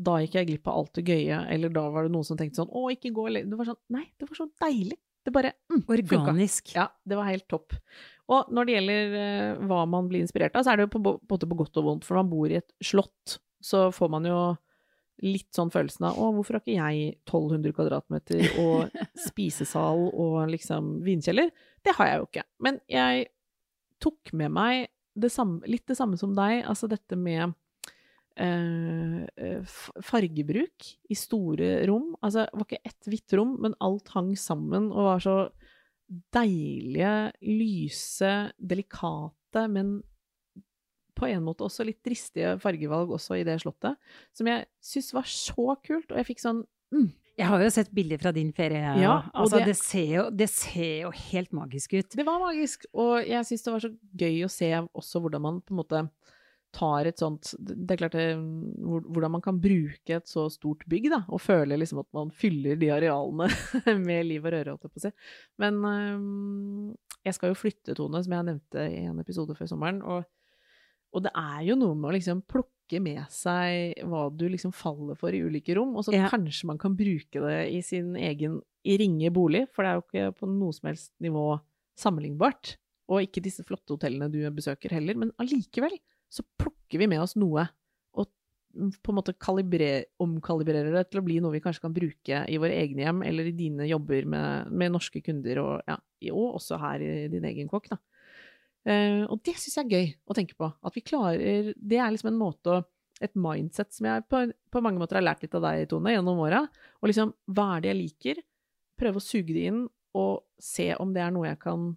da 0.00 0.16
gikk 0.22 0.36
jeg 0.38 0.48
glipp 0.48 0.68
av 0.70 0.76
alt 0.80 0.98
det 1.00 1.02
gøye, 1.08 1.38
eller 1.52 1.72
da 1.74 1.82
var 1.92 2.06
det 2.06 2.12
noen 2.14 2.26
som 2.28 2.38
tenkte 2.38 2.60
sånn 2.60 2.70
Å, 2.72 2.82
ikke 2.94 3.10
gå 3.16 3.26
Det 3.34 3.58
var 3.58 3.68
sånn 3.68 3.80
Nei, 3.96 4.04
det 4.16 4.28
var 4.28 4.38
så 4.38 4.46
deilig. 4.62 4.96
Det 5.20 5.32
bare 5.34 5.52
mm, 5.68 5.82
Organisk. 5.92 6.70
Funka. 6.70 6.78
Ja, 6.78 6.86
det 7.04 7.18
var 7.18 7.28
helt 7.28 7.46
topp. 7.50 7.76
Og 8.30 8.50
når 8.54 8.66
det 8.66 8.74
gjelder 8.76 9.14
uh, 9.14 9.62
hva 9.70 9.84
man 9.90 10.10
blir 10.10 10.24
inspirert 10.24 10.56
av, 10.56 10.64
så 10.64 10.72
er 10.72 10.80
det 10.80 10.88
jo 10.88 10.94
på, 10.96 11.14
på, 11.18 11.38
på 11.42 11.60
godt 11.62 11.80
og 11.80 11.86
vondt. 11.86 12.06
For 12.06 12.16
når 12.16 12.26
man 12.26 12.32
bor 12.32 12.52
i 12.52 12.60
et 12.60 12.74
slott, 12.84 13.38
så 13.60 13.88
får 13.94 14.12
man 14.12 14.28
jo 14.28 14.40
litt 15.24 15.50
sånn 15.52 15.72
følelsen 15.72 16.06
av 16.08 16.16
å, 16.20 16.30
hvorfor 16.32 16.56
har 16.56 16.62
ikke 16.62 16.78
jeg 16.78 17.10
1200 17.26 17.74
kvadratmeter 17.76 18.62
og 18.62 18.94
spisesal 19.28 20.06
og 20.08 20.38
liksom 20.52 21.00
vinkjeller? 21.04 21.50
Det 21.84 21.94
har 21.98 22.08
jeg 22.08 22.22
jo 22.22 22.28
ikke. 22.30 22.46
Men 22.64 22.80
jeg 22.90 23.26
tok 24.00 24.32
med 24.40 24.54
meg 24.56 24.88
det 25.20 25.32
samme, 25.32 25.60
litt 25.68 25.84
det 25.90 25.98
samme 25.98 26.16
som 26.16 26.32
deg, 26.36 26.62
altså 26.70 26.88
dette 26.88 27.18
med 27.18 27.52
eh, 28.40 29.74
fargebruk 30.06 30.88
i 31.10 31.18
store 31.18 31.82
rom. 31.90 32.14
Altså, 32.22 32.46
det 32.46 32.60
var 32.62 32.68
ikke 32.68 32.92
ett 32.92 33.10
hvitt 33.10 33.36
rom, 33.36 33.56
men 33.60 33.76
alt 33.84 34.12
hang 34.14 34.32
sammen 34.38 34.88
og 34.92 35.10
var 35.10 35.24
så 35.24 35.36
deilige, 36.34 37.14
lyse, 37.46 38.32
delikate, 38.58 39.66
men 39.70 40.00
på 41.20 41.28
en 41.28 41.44
måte 41.44 41.66
også 41.66 41.84
litt 41.86 42.00
dristige 42.06 42.56
fargevalg 42.62 43.12
også 43.14 43.38
i 43.38 43.46
det 43.46 43.58
slottet, 43.62 43.98
som 44.36 44.48
jeg 44.48 44.66
syns 44.84 45.10
var 45.16 45.28
så 45.28 45.74
kult. 45.84 46.10
Og 46.10 46.20
jeg 46.20 46.30
fikk 46.32 46.42
sånn 46.42 46.62
mm. 46.94 47.10
Jeg 47.40 47.48
har 47.48 47.62
jo 47.62 47.68
sett 47.72 47.92
bilder 47.96 48.20
fra 48.20 48.32
din 48.36 48.50
ferie. 48.52 48.80
Ja, 49.00 49.14
altså, 49.32 49.62
det, 49.62 49.70
det, 49.70 49.76
ser 49.78 50.10
jo, 50.12 50.24
det, 50.42 50.48
ser 50.52 51.06
jo, 51.06 51.12
helt 51.30 51.54
magisk 51.56 51.94
ut. 51.96 52.10
Det 52.12 52.26
var 52.26 52.42
magisk, 52.42 52.84
og 52.92 53.22
jeg 53.24 53.46
syns 53.48 53.64
det 53.64 53.72
var 53.72 53.84
så 53.86 53.90
gøy 54.22 54.42
å 54.44 54.50
se 54.52 54.68
også 54.84 55.22
hvordan 55.24 55.44
man 55.46 55.62
på 55.64 55.72
en 55.72 55.80
måte 55.80 56.02
tar 56.74 57.08
et 57.10 57.18
sånt 57.20 57.52
Det 57.58 57.94
er 57.94 58.00
klart 58.02 58.16
det, 58.16 58.26
hvordan 58.80 59.34
man 59.36 59.42
kan 59.44 59.58
bruke 59.60 60.16
et 60.16 60.28
så 60.30 60.46
stort 60.52 60.84
bygg, 60.90 61.10
da, 61.12 61.22
og 61.28 61.42
føle 61.42 61.78
liksom 61.78 62.02
at 62.02 62.08
man 62.16 62.32
fyller 62.34 62.78
de 62.80 62.90
arealene 62.94 63.48
med 64.08 64.28
liv 64.28 64.44
og 64.44 64.54
røre, 64.54 64.74
holdt 64.74 64.86
jeg 64.86 64.94
på 64.94 65.02
å 65.02 65.04
si. 65.06 65.12
Men 65.62 65.80
øh, 65.90 66.18
jeg 67.26 67.36
skal 67.36 67.52
jo 67.52 67.58
flytte, 67.58 67.96
Tone, 67.98 68.22
som 68.24 68.36
jeg 68.36 68.48
nevnte 68.48 68.84
i 68.90 69.06
en 69.10 69.22
episode 69.22 69.56
før 69.58 69.70
sommeren. 69.70 70.00
Og, 70.02 70.26
og 71.14 71.24
det 71.26 71.32
er 71.36 71.64
jo 71.68 71.78
noe 71.80 71.98
med 71.98 72.12
å 72.12 72.14
liksom 72.16 72.44
plukke 72.48 73.00
med 73.02 73.22
seg 73.30 74.00
hva 74.08 74.26
du 74.34 74.46
liksom 74.50 74.74
faller 74.74 75.18
for 75.18 75.34
i 75.34 75.42
ulike 75.44 75.76
rom, 75.78 75.92
og 75.98 76.06
så 76.06 76.14
ja. 76.16 76.30
kanskje 76.32 76.70
man 76.70 76.80
kan 76.80 76.96
bruke 76.98 77.42
det 77.44 77.58
i 77.74 77.82
sin 77.86 78.16
egen 78.18 78.58
i 78.88 78.96
ringe 78.96 79.28
bolig, 79.34 79.66
for 79.74 79.84
det 79.84 79.90
er 79.90 79.98
jo 79.98 80.06
ikke 80.06 80.38
på 80.38 80.48
noe 80.48 80.72
som 80.72 80.88
helst 80.88 81.12
nivå 81.22 81.44
sammenlignbart. 82.00 82.78
Og 83.10 83.26
ikke 83.26 83.42
disse 83.42 83.64
flotte 83.66 83.92
hotellene 83.92 84.30
du 84.32 84.38
besøker 84.54 84.94
heller, 84.94 85.18
men 85.18 85.34
allikevel 85.42 85.98
så 86.30 86.44
plukker 86.60 87.02
vi 87.02 87.08
med 87.10 87.22
oss 87.22 87.36
noe 87.38 87.66
og 88.18 88.28
på 88.70 89.10
en 89.10 89.18
måte 89.18 89.34
omkalibrerer 89.34 90.92
det 90.94 91.08
til 91.10 91.20
å 91.20 91.24
bli 91.26 91.40
noe 91.42 91.56
vi 91.56 91.62
kanskje 91.64 91.82
kan 91.82 91.94
bruke 91.94 92.44
i 92.46 92.58
våre 92.62 92.76
egne 92.78 93.02
hjem 93.02 93.24
eller 93.26 93.50
i 93.50 93.56
dine 93.56 93.88
jobber 93.90 94.28
med, 94.30 94.70
med 94.70 94.94
norske 94.94 95.22
kunder, 95.26 95.58
og, 95.58 95.90
ja, 95.90 95.96
og, 96.30 96.54
også 96.60 96.78
her 96.78 97.02
i 97.02 97.26
din 97.32 97.48
egen 97.50 97.70
kokk. 97.70 97.90
Da. 97.90 97.98
Uh, 98.86 99.26
og 99.26 99.42
det 99.44 99.56
syns 99.58 99.76
jeg 99.76 99.88
er 99.88 99.96
gøy 99.96 100.12
å 100.24 100.36
tenke 100.38 100.56
på. 100.56 100.70
At 100.86 100.94
vi 100.96 101.02
klarer 101.04 101.74
Det 101.76 101.98
er 101.98 102.14
liksom 102.14 102.30
en 102.30 102.40
måte 102.40 102.78
å 102.78 102.84
et 103.20 103.36
mindset 103.36 103.92
som 103.92 104.08
jeg 104.08 104.24
på, 104.32 104.46
på, 104.72 104.80
mange 104.80 105.00
måter 105.00 105.18
har 105.18 105.26
lært 105.26 105.42
litt 105.44 105.54
av 105.56 105.64
deg, 105.66 105.86
Tone, 105.90 106.14
gjennom 106.14 106.40
åra. 106.40 106.62
Og 107.00 107.10
liksom, 107.10 107.34
hva 107.52 107.74
er 107.74 107.84
det 107.84 107.90
jeg 107.90 107.98
liker? 107.98 108.40
Prøve 109.00 109.20
å 109.20 109.24
suge 109.24 109.52
det 109.52 109.66
inn, 109.70 109.82
og 110.16 110.46
se 110.60 110.90
om 110.96 111.12
det 111.14 111.22
er 111.22 111.34
noe 111.34 111.50
jeg 111.50 111.60
kan 111.62 111.90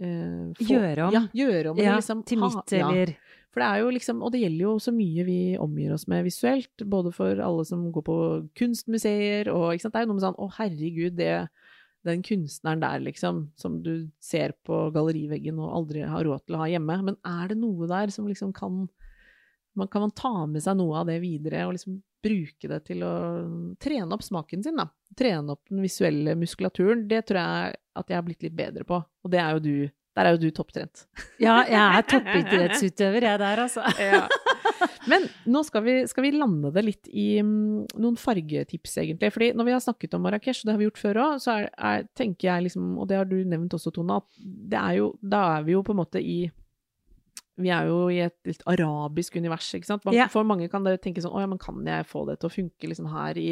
uh, 0.00 0.52
få, 0.56 0.68
Gjøre 0.70 1.08
om. 1.08 1.14
Ja, 1.16 1.22
gjøre 1.36 1.72
om. 1.72 1.82
Ja, 1.82 1.98
liksom, 2.00 2.24
til 2.28 2.40
mitt, 2.42 2.76
eller 2.78 3.14
ja. 3.14 3.20
For 3.52 3.60
det 3.60 3.68
er 3.68 3.82
jo 3.82 3.90
liksom, 3.92 4.22
og 4.24 4.32
det 4.32 4.40
gjelder 4.40 4.64
jo 4.64 4.74
så 4.80 4.92
mye 4.96 5.24
vi 5.28 5.40
omgir 5.60 5.92
oss 5.92 6.06
med 6.08 6.24
visuelt, 6.24 6.84
både 6.88 7.10
for 7.12 7.40
alle 7.44 7.66
som 7.68 7.84
går 7.92 8.04
på 8.06 8.16
kunstmuseer 8.56 9.50
og 9.52 9.74
ikke 9.74 9.84
sant. 9.84 9.92
Det 9.92 10.00
er 10.00 10.06
jo 10.06 10.08
noe 10.08 10.16
med 10.16 10.24
sånn 10.24 10.40
å 10.40 10.48
herregud, 10.56 11.18
det, 11.18 11.34
den 12.08 12.24
kunstneren 12.24 12.80
der, 12.80 13.02
liksom, 13.04 13.42
som 13.60 13.76
du 13.84 14.08
ser 14.24 14.56
på 14.64 14.86
galleriveggen 14.94 15.60
og 15.60 15.74
aldri 15.82 16.06
har 16.08 16.24
råd 16.24 16.46
til 16.46 16.56
å 16.56 16.62
ha 16.62 16.70
hjemme. 16.72 16.96
Men 17.10 17.20
er 17.28 17.52
det 17.52 17.58
noe 17.60 17.90
der 17.90 18.14
som 18.14 18.30
liksom 18.30 18.54
kan 18.56 18.86
man 19.72 19.88
Kan 19.88 20.02
man 20.04 20.10
ta 20.12 20.44
med 20.44 20.60
seg 20.60 20.76
noe 20.76 20.98
av 21.00 21.06
det 21.08 21.14
videre 21.22 21.62
og 21.64 21.72
liksom 21.72 21.94
bruke 22.22 22.70
det 22.70 22.80
til 22.86 23.02
å 23.06 23.14
trene 23.82 24.16
opp 24.16 24.24
smaken 24.24 24.62
sin, 24.64 24.78
da? 24.78 24.88
Trene 25.18 25.56
opp 25.56 25.66
den 25.70 25.82
visuelle 25.84 26.36
muskulaturen. 26.38 27.06
Det 27.10 27.24
tror 27.28 27.42
jeg 27.42 27.80
at 28.00 28.12
jeg 28.12 28.18
har 28.18 28.24
blitt 28.26 28.46
litt 28.46 28.56
bedre 28.56 28.86
på, 28.88 29.00
og 29.02 29.32
det 29.32 29.42
er 29.42 29.56
jo 29.56 29.64
du 29.64 29.74
der 30.12 30.28
er 30.28 30.34
jo 30.36 30.42
du 30.42 30.50
topptrent. 30.52 31.06
Ja, 31.40 31.62
jeg 31.64 31.80
er 31.80 32.04
toppidrettsutøver, 32.04 33.24
jeg 33.24 33.40
der, 33.40 33.62
altså. 33.64 33.84
ja. 34.12 34.26
Men 35.08 35.24
nå 35.48 35.62
skal 35.64 35.84
vi, 35.86 35.94
skal 36.10 36.26
vi, 36.26 36.34
lande 36.36 36.68
det 36.74 36.82
litt 36.84 37.08
i 37.08 37.26
um, 37.40 37.86
noen 37.96 38.18
fargetips, 38.20 38.98
egentlig. 39.00 39.32
Fordi 39.32 39.50
når 39.56 39.68
vi 39.68 39.74
har 39.74 39.84
snakket 39.84 40.16
om 40.18 40.26
Marrakech, 40.26 40.60
og 40.60 40.68
det 40.68 40.74
har 40.74 40.82
vi 40.82 40.88
gjort 40.90 41.00
før 41.00 41.20
òg, 41.24 41.38
så 41.42 41.54
er, 41.54 41.70
er, 41.72 42.04
tenker 42.18 42.50
jeg 42.50 42.66
liksom, 42.68 42.90
og 43.00 43.08
det 43.08 43.22
har 43.22 43.30
du 43.30 43.38
nevnt 43.40 43.78
også, 43.78 43.94
Tone, 43.96 44.20
at 44.20 44.44
det 44.72 44.82
er 44.82 44.98
jo, 45.00 45.08
da 45.24 45.46
er 45.56 45.64
vi 45.68 45.78
jo 45.78 45.84
på 45.86 45.96
en 45.96 46.02
måte 46.02 46.20
i 46.20 46.42
vi 47.60 47.72
er 47.74 47.88
jo 47.90 48.04
i 48.12 48.22
et 48.24 48.36
litt 48.48 48.62
arabisk 48.70 49.36
univers, 49.36 49.68
ikke 49.76 49.90
sant. 49.90 50.06
For 50.32 50.46
mange 50.48 50.70
kan 50.72 50.86
det 50.86 50.98
tenke 51.04 51.24
sånn 51.24 51.34
Å 51.36 51.42
ja, 51.42 51.50
men 51.50 51.60
kan 51.60 51.82
jeg 51.84 52.08
få 52.08 52.24
det 52.28 52.38
til 52.40 52.48
å 52.48 52.54
funke 52.54 52.88
liksom 52.88 53.10
her 53.12 53.40
i 53.40 53.50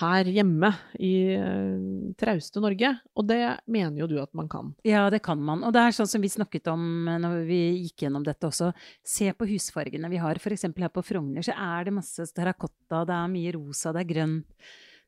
her 0.00 0.28
hjemme 0.32 0.70
i 1.02 1.12
uh, 1.36 2.12
trauste 2.20 2.62
Norge. 2.62 2.92
Og 3.18 3.26
det 3.28 3.40
mener 3.70 4.02
jo 4.02 4.08
du 4.10 4.16
at 4.22 4.32
man 4.36 4.48
kan? 4.50 4.72
Ja, 4.86 5.08
det 5.12 5.22
kan 5.26 5.40
man. 5.44 5.64
Og 5.66 5.74
det 5.76 5.82
er 5.82 5.96
sånn 5.96 6.10
som 6.10 6.22
vi 6.24 6.30
snakket 6.32 6.70
om 6.72 7.08
eh, 7.08 7.18
når 7.20 7.42
vi 7.48 7.60
gikk 7.84 8.06
gjennom 8.06 8.24
dette 8.26 8.48
også. 8.48 8.70
Se 9.06 9.30
på 9.36 9.48
husfargene 9.50 10.10
vi 10.12 10.20
har. 10.22 10.40
F.eks. 10.40 10.68
her 10.70 10.94
på 10.94 11.04
Frogner 11.06 11.44
så 11.46 11.56
er 11.56 11.88
det 11.88 11.96
masse 11.96 12.30
terrakotta, 12.36 13.04
det 13.08 13.18
er 13.18 13.34
mye 13.34 13.52
rosa, 13.58 13.94
det 13.96 14.04
er 14.04 14.10
grønt. 14.14 14.48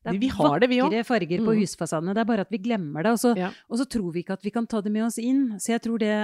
Det 0.02 0.10
er 0.10 0.18
vi 0.18 0.28
har 0.34 0.58
det, 0.58 0.66
vi 0.66 0.80
vakre 0.82 1.04
farger 1.06 1.44
på 1.44 1.52
mm. 1.52 1.58
husfasadene. 1.62 2.14
Det 2.16 2.22
er 2.24 2.26
bare 2.26 2.44
at 2.44 2.50
vi 2.50 2.58
glemmer 2.58 3.06
det. 3.06 3.12
Og 3.14 3.20
så, 3.22 3.36
ja. 3.38 3.52
og 3.70 3.78
så 3.78 3.86
tror 3.86 4.10
vi 4.10 4.24
ikke 4.24 4.34
at 4.34 4.42
vi 4.42 4.50
kan 4.54 4.66
ta 4.66 4.80
det 4.82 4.90
med 4.90 5.06
oss 5.06 5.18
inn. 5.22 5.52
Så 5.62 5.76
jeg 5.76 5.84
tror 5.84 6.02
det 6.02 6.16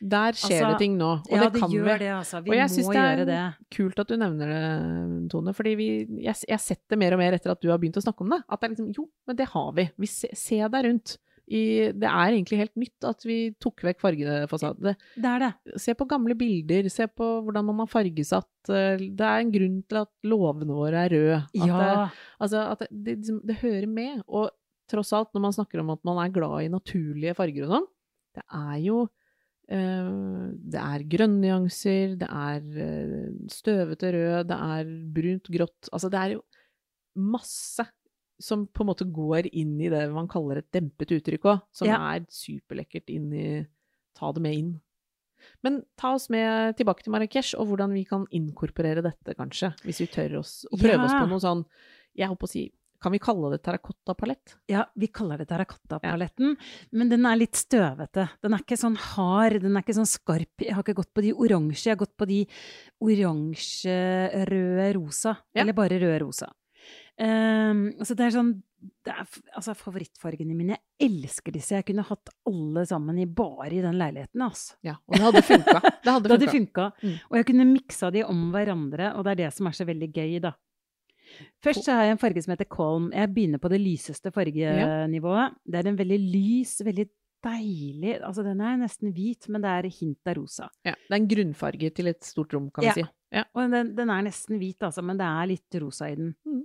der 0.00 0.36
skjer 0.36 0.58
altså, 0.58 0.70
det 0.72 0.78
ting 0.82 0.96
nå, 0.98 1.10
og 1.22 1.36
ja, 1.36 1.44
det 1.46 1.60
kan 1.60 1.70
vi. 1.70 1.78
gjør 1.78 2.00
det, 2.02 2.08
altså. 2.16 2.40
Vi 2.42 2.50
og 2.50 2.56
jeg 2.58 2.72
syns 2.72 2.88
det 2.90 3.02
er 3.02 3.20
det. 3.28 3.42
kult 3.76 4.00
at 4.02 4.10
du 4.10 4.16
nevner 4.18 4.50
det, 4.50 4.62
Tone, 5.32 5.54
fordi 5.54 5.74
vi, 5.78 5.90
jeg, 6.24 6.40
jeg 6.50 6.62
sett 6.62 6.82
det 6.90 6.98
mer 7.00 7.14
og 7.14 7.22
mer 7.22 7.36
etter 7.36 7.54
at 7.54 7.62
du 7.62 7.70
har 7.70 7.78
begynt 7.82 8.00
å 8.00 8.04
snakke 8.04 8.26
om 8.26 8.34
det. 8.34 8.40
At 8.48 8.60
det 8.60 8.68
er 8.68 8.74
liksom 8.74 8.90
Jo, 8.96 9.06
men 9.28 9.38
det 9.38 9.46
har 9.52 9.70
vi. 9.76 9.86
Vi 10.02 10.10
se, 10.10 10.32
se 10.38 10.58
deg 10.64 10.88
rundt. 10.88 11.16
I, 11.44 11.92
det 11.92 12.08
er 12.08 12.32
egentlig 12.32 12.58
helt 12.62 12.78
nytt 12.80 13.04
at 13.04 13.24
vi 13.28 13.38
tok 13.60 13.82
vekk 13.84 13.98
fargefasaden. 14.00 15.00
Det 15.20 15.30
er 15.30 15.42
det. 15.42 15.78
Se 15.82 15.92
på 15.96 16.06
gamle 16.08 16.36
bilder, 16.40 16.88
se 16.92 17.04
på 17.10 17.26
hvordan 17.44 17.66
man 17.68 17.82
har 17.84 17.90
fargesatt. 17.92 18.72
Eh, 18.72 19.02
det 19.04 19.26
er 19.28 19.42
en 19.42 19.52
grunn 19.52 19.82
til 19.84 20.00
at 20.00 20.12
låvene 20.24 20.76
våre 20.76 21.04
er 21.04 21.12
røde. 21.12 21.40
At, 21.44 21.66
ja. 21.68 21.80
det, 21.82 22.22
altså, 22.46 22.62
at 22.72 22.86
det, 22.86 22.88
det, 22.96 23.18
liksom, 23.18 23.42
det 23.44 23.60
hører 23.60 23.90
med. 23.92 24.22
Og 24.24 24.48
tross 24.90 25.12
alt, 25.16 25.34
når 25.36 25.44
man 25.46 25.56
snakker 25.58 25.84
om 25.84 25.92
at 25.92 26.00
man 26.08 26.22
er 26.24 26.32
glad 26.32 26.64
i 26.64 26.72
naturlige 26.72 27.36
farger 27.36 27.68
og 27.68 27.76
sånn, 27.76 27.92
det 28.34 28.44
er 28.48 28.80
jo 28.84 29.04
det 29.68 30.80
er 30.80 31.04
grønnnyanser, 31.08 32.16
det 32.20 32.28
er 32.28 32.80
eh, 32.84 33.28
støvete 33.52 34.10
rød, 34.12 34.48
det 34.50 34.58
er 34.60 34.90
brunt 35.16 35.48
grått 35.54 35.88
Altså 35.88 36.10
det 36.12 36.20
er 36.20 36.34
jo 36.34 36.42
masse 37.14 37.86
som 38.42 38.66
på 38.66 38.82
en 38.82 38.90
måte 38.90 39.06
går 39.14 39.48
inn 39.54 39.76
i 39.80 39.88
det 39.92 40.02
man 40.12 40.28
kaller 40.28 40.60
et 40.60 40.68
dempet 40.74 41.12
uttrykk 41.14 41.46
òg, 41.52 41.62
som 41.72 41.88
ja. 41.88 42.00
er 42.12 42.26
superlekkert 42.34 43.12
inn 43.14 43.30
i 43.32 43.46
Ta 44.14 44.28
det 44.30 44.44
med 44.44 44.54
inn. 44.54 44.74
Men 45.66 45.80
ta 45.98 46.12
oss 46.14 46.28
med 46.30 46.76
tilbake 46.78 47.02
til 47.02 47.10
Marrakech, 47.10 47.48
og 47.58 47.66
hvordan 47.66 47.90
vi 47.96 48.04
kan 48.06 48.28
inkorporere 48.30 49.02
dette, 49.02 49.34
kanskje. 49.34 49.72
Hvis 49.82 49.98
vi 50.04 50.06
tør 50.12 50.36
oss 50.38 50.52
å 50.70 50.78
prøve 50.78 51.00
ja. 51.00 51.08
oss 51.08 51.16
på 51.16 51.26
noe 51.32 51.42
sånn 51.42 51.64
Jeg 52.14 52.30
holdt 52.30 52.42
på 52.44 52.46
å 52.46 52.52
si 52.52 52.62
kan 53.04 53.12
vi 53.12 53.20
kalle 53.20 53.50
det 53.52 53.60
terrakottapalett? 53.66 54.56
Ja, 54.72 54.86
vi 54.96 55.10
kaller 55.12 55.42
det 55.42 55.50
terrakottapaletten. 55.50 56.54
Ja. 56.56 56.88
Men 56.96 57.10
den 57.12 57.26
er 57.28 57.36
litt 57.36 57.58
støvete. 57.60 58.30
Den 58.40 58.56
er 58.56 58.64
ikke 58.64 58.78
sånn 58.80 58.96
hard, 58.96 59.60
den 59.60 59.76
er 59.76 59.84
ikke 59.84 59.98
sånn 59.98 60.08
skarp. 60.08 60.64
Jeg 60.64 60.72
har 60.72 60.84
ikke 60.86 60.96
gått 61.02 61.12
på 61.12 61.24
de 61.26 61.34
oransje, 61.36 61.90
jeg 61.90 61.98
har 61.98 62.00
gått 62.00 62.16
på 62.16 62.28
de 62.30 62.40
oransje, 63.04 63.98
røde, 64.48 64.88
rosa. 64.96 65.36
Ja. 65.52 65.62
Eller 65.66 65.76
bare 65.76 66.00
røde, 66.00 66.22
rosa. 66.24 66.48
Um, 67.20 67.90
så 68.02 68.16
det 68.18 68.24
er 68.26 68.32
sånn 68.34 68.56
det 69.04 69.12
er, 69.12 69.28
altså 69.56 69.72
Favorittfargene 69.78 70.56
mine. 70.56 70.76
Jeg 70.98 71.08
elsker 71.08 71.54
disse. 71.54 71.76
Jeg 71.76 71.86
kunne 71.88 72.04
hatt 72.04 72.32
alle 72.48 72.82
sammen 72.88 73.20
i 73.20 73.24
bare 73.28 73.70
i 73.72 73.84
den 73.84 73.96
leiligheten. 74.00 74.42
Altså. 74.44 74.76
Ja, 74.84 74.98
og 75.08 75.16
det 75.16 75.24
hadde 75.24 75.44
funka. 75.44 75.78
Det 75.80 76.10
hadde, 76.10 76.28
det 76.28 76.36
hadde 76.38 76.52
funka. 76.52 76.90
Mm. 77.00 77.14
Og 77.30 77.38
jeg 77.38 77.48
kunne 77.48 77.68
miksa 77.70 78.10
de 78.12 78.24
om 78.28 78.42
hverandre, 78.52 79.14
og 79.16 79.24
det 79.24 79.34
er 79.34 79.42
det 79.44 79.54
som 79.56 79.68
er 79.68 79.76
så 79.76 79.88
veldig 79.88 80.10
gøy, 80.12 80.36
da. 80.44 80.52
Først 81.64 81.86
så 81.86 81.96
har 81.96 82.08
jeg 82.08 82.16
en 82.16 82.22
farge 82.22 82.42
som 82.44 82.52
heter 82.54 82.68
Colm. 82.70 83.10
Jeg 83.14 83.32
begynner 83.34 83.62
på 83.62 83.70
det 83.72 83.80
lyseste 83.82 84.32
fargenivået. 84.34 85.60
Det 85.64 85.80
er 85.80 85.90
en 85.90 86.00
veldig 86.00 86.20
lys, 86.22 86.78
veldig 86.84 87.08
deilig 87.44 88.18
Altså 88.24 88.44
den 88.44 88.60
er 88.64 88.78
nesten 88.80 89.12
hvit, 89.14 89.48
men 89.52 89.64
det 89.64 89.72
er 89.72 89.90
hint 89.92 90.30
av 90.30 90.38
rosa. 90.38 90.68
Ja, 90.86 90.94
Det 90.94 91.12
er 91.12 91.20
en 91.20 91.30
grunnfarge 91.30 91.90
til 91.94 92.10
et 92.12 92.24
stort 92.24 92.54
rom, 92.56 92.70
kan 92.70 92.86
vi 92.86 93.02
si. 93.02 93.06
Ja. 93.34 93.44
Og 93.54 93.72
den, 93.72 93.94
den, 93.96 94.12
er 94.14 94.24
nesten 94.28 94.60
hvit, 94.60 94.82
altså, 94.86 95.02
men 95.02 95.18
det 95.18 95.26
er 95.26 95.50
litt 95.50 95.80
rosa 95.82 96.08
i 96.10 96.16
den. 96.18 96.34
Mm. 96.46 96.62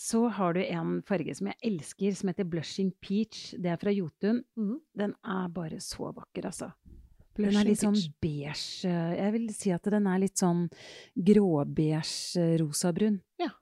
Så 0.00 0.22
har 0.32 0.56
du 0.56 0.62
en 0.62 1.00
farge 1.06 1.34
som 1.36 1.50
jeg 1.50 1.58
elsker, 1.70 2.14
som 2.16 2.30
heter 2.30 2.48
Blushing 2.48 2.90
Peach. 3.04 3.54
Det 3.60 3.70
er 3.70 3.80
fra 3.80 3.92
Jotun. 3.92 4.42
Mm. 4.56 4.78
Den 4.96 5.14
er 5.24 5.50
bare 5.52 5.80
så 5.84 6.08
vakker, 6.16 6.48
altså. 6.48 6.70
Blushing 7.36 7.52
Den 7.52 7.60
er 7.60 7.68
litt 7.68 7.82
sånn 7.84 7.98
beige 8.20 8.90
Jeg 8.90 9.32
vil 9.36 9.44
si 9.54 9.70
at 9.70 9.84
den 9.92 10.08
er 10.10 10.18
litt 10.18 10.40
sånn 10.40 10.64
gråbeige 11.14 12.02
rosabrun. 12.62 13.20
Ja. 13.40 13.52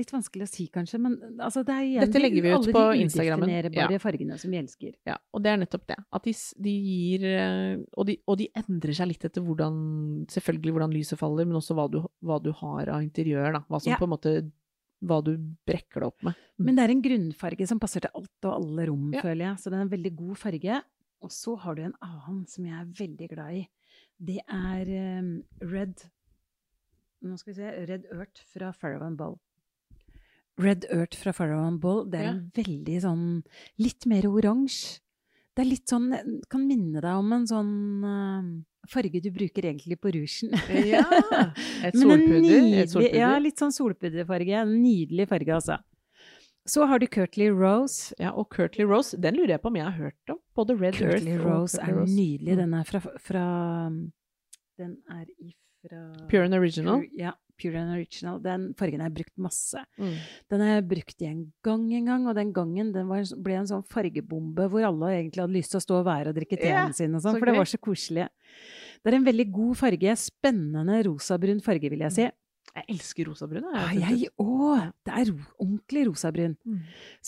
Litt 0.00 0.08
vanskelig 0.08 0.46
å 0.46 0.48
si, 0.48 0.64
kanskje, 0.72 0.96
men 1.04 1.18
altså, 1.36 1.60
det 1.68 1.74
er 1.74 1.82
igjen 1.84 2.06
Dette 2.06 2.20
legger 2.22 2.44
vi 2.46 2.52
ut 2.54 2.68
på 2.72 2.84
Instagrammen. 2.96 3.44
alle 3.44 3.58
de 3.58 3.68
udefinerbare 3.68 3.96
ja. 3.98 4.00
fargene 4.00 4.38
som 4.40 4.54
vi 4.54 4.60
elsker. 4.62 4.94
Ja, 5.04 5.18
og 5.36 5.42
det 5.44 5.50
er 5.52 5.60
nettopp 5.60 5.84
det. 5.90 5.98
At 6.16 6.24
de, 6.24 6.32
de 6.64 6.72
gir 6.72 7.26
eh, 7.28 7.82
og 7.92 8.08
de, 8.08 8.16
og 8.24 8.38
de, 8.40 8.46
endrer 8.56 8.96
seg 8.96 9.10
litt 9.10 9.26
etter 9.28 9.44
hvordan 9.44 9.76
Selvfølgelig 10.32 10.72
hvordan 10.78 10.96
lyset 10.96 11.20
faller, 11.20 11.44
men 11.48 11.60
også 11.60 11.76
hva 11.76 11.84
du, 11.92 12.00
hva 12.24 12.38
du 12.40 12.48
har 12.62 12.88
av 12.94 13.04
interiør, 13.04 13.50
da. 13.58 13.62
Hva 13.68 13.82
som 13.84 13.92
ja. 13.92 14.00
på 14.00 14.08
en 14.08 14.14
måte 14.14 14.34
hva 15.02 15.18
du 15.26 15.34
brekker 15.66 16.00
det 16.00 16.08
opp 16.08 16.26
med. 16.28 16.40
Mm. 16.56 16.64
Men 16.64 16.78
det 16.78 16.82
er 16.86 16.94
en 16.94 17.04
grunnfarge 17.04 17.68
som 17.68 17.82
passer 17.82 18.04
til 18.04 18.16
alt 18.16 18.48
og 18.48 18.52
alle 18.54 18.88
rom, 18.88 19.06
ja. 19.12 19.22
føler 19.24 19.44
jeg. 19.48 19.60
Så 19.60 19.68
det 19.72 19.78
er 19.78 19.84
en 19.84 19.92
veldig 19.92 20.16
god 20.22 20.40
farge. 20.40 20.80
Og 21.22 21.36
så 21.36 21.56
har 21.66 21.76
du 21.76 21.84
en 21.84 21.96
annen 22.02 22.42
som 22.50 22.66
jeg 22.66 22.78
er 22.80 22.90
veldig 23.02 23.30
glad 23.34 23.60
i. 23.60 23.62
Det 24.22 24.40
er 24.46 24.92
um, 25.20 25.32
Red 25.60 26.06
Nå 27.22 27.36
skal 27.38 27.52
vi 27.52 27.60
se 27.60 27.72
Red 27.86 28.06
Earth 28.10 28.42
fra 28.50 28.72
Farrow 28.74 29.04
and 29.06 29.18
Ball. 29.18 29.36
Red 30.62 30.88
Earth 30.90 31.18
fra 31.18 31.34
Pharaoh 31.36 31.70
Ball, 31.82 32.04
det 32.10 32.20
er 32.20 32.28
ja. 32.28 32.34
en 32.36 32.44
veldig 32.56 32.98
sånn 33.04 33.24
Litt 33.82 34.06
mer 34.10 34.28
oransje. 34.30 35.00
Det 35.52 35.66
er 35.66 35.68
litt 35.68 35.90
sånn 35.90 36.08
Kan 36.52 36.66
minne 36.68 37.02
deg 37.02 37.12
om 37.12 37.32
en 37.36 37.46
sånn 37.48 37.72
uh, 38.06 38.50
farge 38.90 39.20
du 39.22 39.30
bruker 39.34 39.68
egentlig 39.68 39.98
på 40.02 40.12
rougen. 40.14 40.54
ja! 40.88 41.04
Et 41.86 41.94
solpudder? 41.94 42.68
Et 42.82 42.90
solpudder. 42.90 43.18
Ja, 43.20 43.34
litt 43.38 43.60
sånn 43.60 43.74
solpudderfarge. 43.74 44.62
En 44.64 44.78
nydelig 44.82 45.28
farge, 45.30 45.54
altså. 45.54 45.78
Så 46.66 46.86
har 46.86 46.98
du 46.98 47.06
Curtly 47.06 47.50
Rose. 47.50 48.14
Ja, 48.18 48.32
og 48.32 48.48
Curtly 48.54 48.84
Rose, 48.86 49.18
den 49.18 49.38
lurer 49.38 49.56
jeg 49.56 49.62
på 49.62 49.70
om 49.70 49.78
jeg 49.78 49.86
har 49.86 49.96
hørt 49.98 50.34
om. 50.34 50.38
Både 50.54 50.76
Red 50.78 50.98
Curtly 50.98 51.36
Earth 51.36 51.46
Rose 51.46 51.78
og 51.78 51.84
Curtly 51.84 51.92
er 51.92 52.00
Rose. 52.00 52.16
nydelig. 52.16 52.52
Mm. 52.52 52.60
Den 52.62 52.74
er 52.74 52.84
fra, 52.90 53.00
fra 53.22 53.46
Den 54.78 54.96
er 55.10 55.24
ifra 55.38 56.02
Pure 56.30 56.44
and 56.44 56.54
Original. 56.54 57.02
Pure, 57.02 57.18
ja, 57.18 57.32
Pure 57.62 57.78
and 57.78 57.94
Original. 57.94 58.42
Den 58.42 58.68
fargen 58.78 59.02
har 59.02 59.10
jeg 59.12 59.18
brukt 59.20 59.34
masse. 59.46 59.84
Mm. 60.00 60.16
Den 60.50 60.64
har 60.64 60.74
jeg 60.74 60.86
brukt 60.90 61.22
i 61.22 61.30
en 61.30 61.42
gang 61.64 61.88
en 61.98 62.10
gang, 62.10 62.28
og 62.28 62.36
den 62.38 62.52
gangen 62.56 62.92
den 62.94 63.08
var, 63.10 63.24
ble 63.46 63.58
en 63.60 63.70
sånn 63.70 63.86
fargebombe 63.92 64.68
hvor 64.72 64.88
alle 64.90 65.14
egentlig 65.16 65.44
hadde 65.44 65.56
lyst 65.56 65.74
til 65.74 65.80
å 65.80 65.86
stå 65.86 65.98
og 66.02 66.06
være 66.10 66.32
og 66.32 66.38
drikke 66.40 66.58
teen 66.58 66.74
yeah, 66.74 66.92
sin 66.96 67.14
og 67.14 67.22
sånn, 67.24 67.38
så 67.38 67.42
for 67.42 67.50
det 67.52 67.58
var 67.60 67.70
så 67.70 67.80
koselig. 67.82 68.28
Det 69.02 69.10
er 69.10 69.18
en 69.18 69.26
veldig 69.26 69.48
god 69.54 69.78
farge. 69.80 70.14
Spennende 70.20 71.02
rosabrun 71.08 71.62
farge, 71.64 71.90
vil 71.92 72.04
jeg 72.06 72.16
si. 72.18 72.28
Jeg 72.72 72.86
elsker 72.94 73.28
rosabrun. 73.28 73.66
Ja, 73.74 73.88
jeg. 73.92 74.22
jeg 74.22 74.30
òg! 74.40 74.92
Det 75.04 75.12
er 75.12 75.32
ordentlig 75.60 76.06
rosabrun. 76.08 76.54
Mm. 76.64 76.78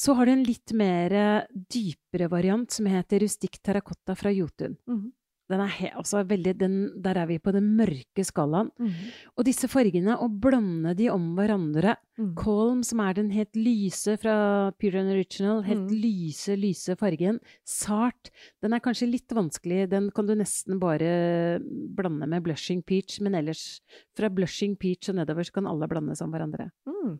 Så 0.05 0.15
har 0.17 0.29
du 0.29 0.33
en 0.33 0.47
litt 0.47 0.73
mer 0.77 1.17
eh, 1.19 1.59
dypere 1.75 2.31
variant 2.33 2.71
som 2.73 2.89
heter 2.89 3.25
rustikk 3.27 3.59
terracotta 3.61 4.17
fra 4.17 4.33
Jotun. 4.33 4.79
Mhm. 4.89 5.13
Den 5.55 5.63
er 5.63 5.95
altså 5.95 6.25
veldig, 6.27 6.55
den, 6.59 6.77
der 7.05 7.21
er 7.23 7.29
vi 7.31 7.39
på 7.39 7.53
den 7.55 7.69
mørke 7.79 8.25
skalaen. 8.27 8.73
Mm. 8.81 8.95
Og 9.39 9.47
disse 9.47 9.69
fargene, 9.71 10.17
å 10.19 10.27
blande 10.29 10.97
de 10.99 11.07
om 11.13 11.31
hverandre 11.39 11.95
mm. 12.19 12.33
Colm, 12.39 12.83
som 12.87 13.03
er 13.05 13.15
den 13.21 13.31
helt 13.35 13.55
lyse 13.59 14.17
fra 14.21 14.37
Pure 14.81 15.05
and 15.05 15.15
Original, 15.15 15.63
helt 15.67 15.85
Mm. 15.85 16.01
lyse, 16.03 16.57
lyse 16.59 16.97
fargen. 16.99 17.39
Sart. 17.65 18.31
Den 18.65 18.75
er 18.75 18.83
kanskje 18.83 19.11
litt 19.11 19.31
vanskelig, 19.37 19.85
den 19.91 20.11
kan 20.15 20.27
du 20.27 20.35
nesten 20.35 20.81
bare 20.83 21.61
blande 21.95 22.27
med 22.31 22.43
blushing 22.47 22.83
peach, 22.83 23.21
men 23.21 23.35
ellers 23.39 23.81
fra 24.17 24.31
blushing 24.33 24.75
peach 24.81 25.11
og 25.13 25.21
nedover 25.21 25.47
så 25.47 25.53
kan 25.61 25.67
alle 25.71 25.89
blandes 25.91 26.23
om 26.25 26.35
hverandre. 26.35 26.71
Mm. 26.89 27.19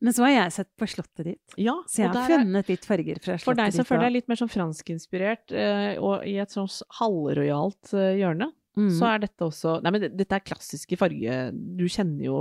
Men 0.00 0.14
så 0.16 0.24
har 0.26 0.32
jeg 0.34 0.52
sett 0.56 0.70
på 0.78 0.86
slottet 0.90 1.24
ditt, 1.28 1.54
Ja, 1.60 1.74
så 1.90 2.02
jeg 2.04 2.10
har 2.14 2.28
funnet 2.30 2.68
litt 2.72 2.84
farger 2.88 3.20
fra 3.22 3.36
slottet 3.36 3.42
ditt. 3.42 3.44
For 3.46 3.58
deg 3.60 3.74
så 3.76 3.84
føler 3.88 4.02
deg 4.04 4.10
jeg 4.10 4.16
litt 4.18 4.28
mer 4.32 4.40
sånn 4.40 4.52
franskinspirert, 4.52 5.52
eh, 5.54 5.94
og 6.02 6.26
i 6.28 6.36
et 6.42 6.54
sånt 6.54 6.80
halvrojalt 7.00 7.94
eh, 7.94 8.18
hjørne, 8.22 8.52
Mm. 8.72 8.86
så 8.96 9.04
er 9.04 9.18
dette 9.20 9.44
også 9.44 9.82
Nei, 9.84 9.90
men 9.92 10.00
dette 10.16 10.32
er 10.32 10.40
klassiske 10.40 10.96
farge... 10.96 11.34
Du 11.76 11.82
kjenner 11.92 12.24
jo 12.24 12.38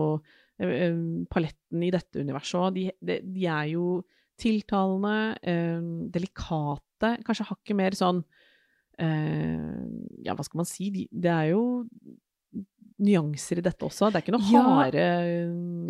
eh, 0.63 0.93
paletten 1.28 1.84
i 1.84 1.89
dette 1.91 2.21
universet 2.24 2.56
òg. 2.56 2.69
De, 2.78 2.86
de, 3.04 3.17
de 3.36 3.43
er 3.52 3.65
jo 3.74 3.97
tiltalende, 4.39 5.36
delikate, 6.15 7.17
kanskje 7.28 7.50
hakket 7.52 7.76
mer 7.76 7.91
sånn 8.00 8.24
Ja, 8.97 10.34
hva 10.38 10.45
skal 10.45 10.62
man 10.62 10.69
si? 10.69 10.88
De, 10.93 11.04
det 11.12 11.32
er 11.34 11.52
jo 11.52 11.63
nyanser 13.01 13.57
i 13.59 13.63
dette 13.65 13.81
også. 13.87 14.11
Det 14.11 14.19
er 14.19 14.23
ikke 14.25 14.35
noe 14.37 14.51
Ja. 14.51 14.61
harde 14.61 15.05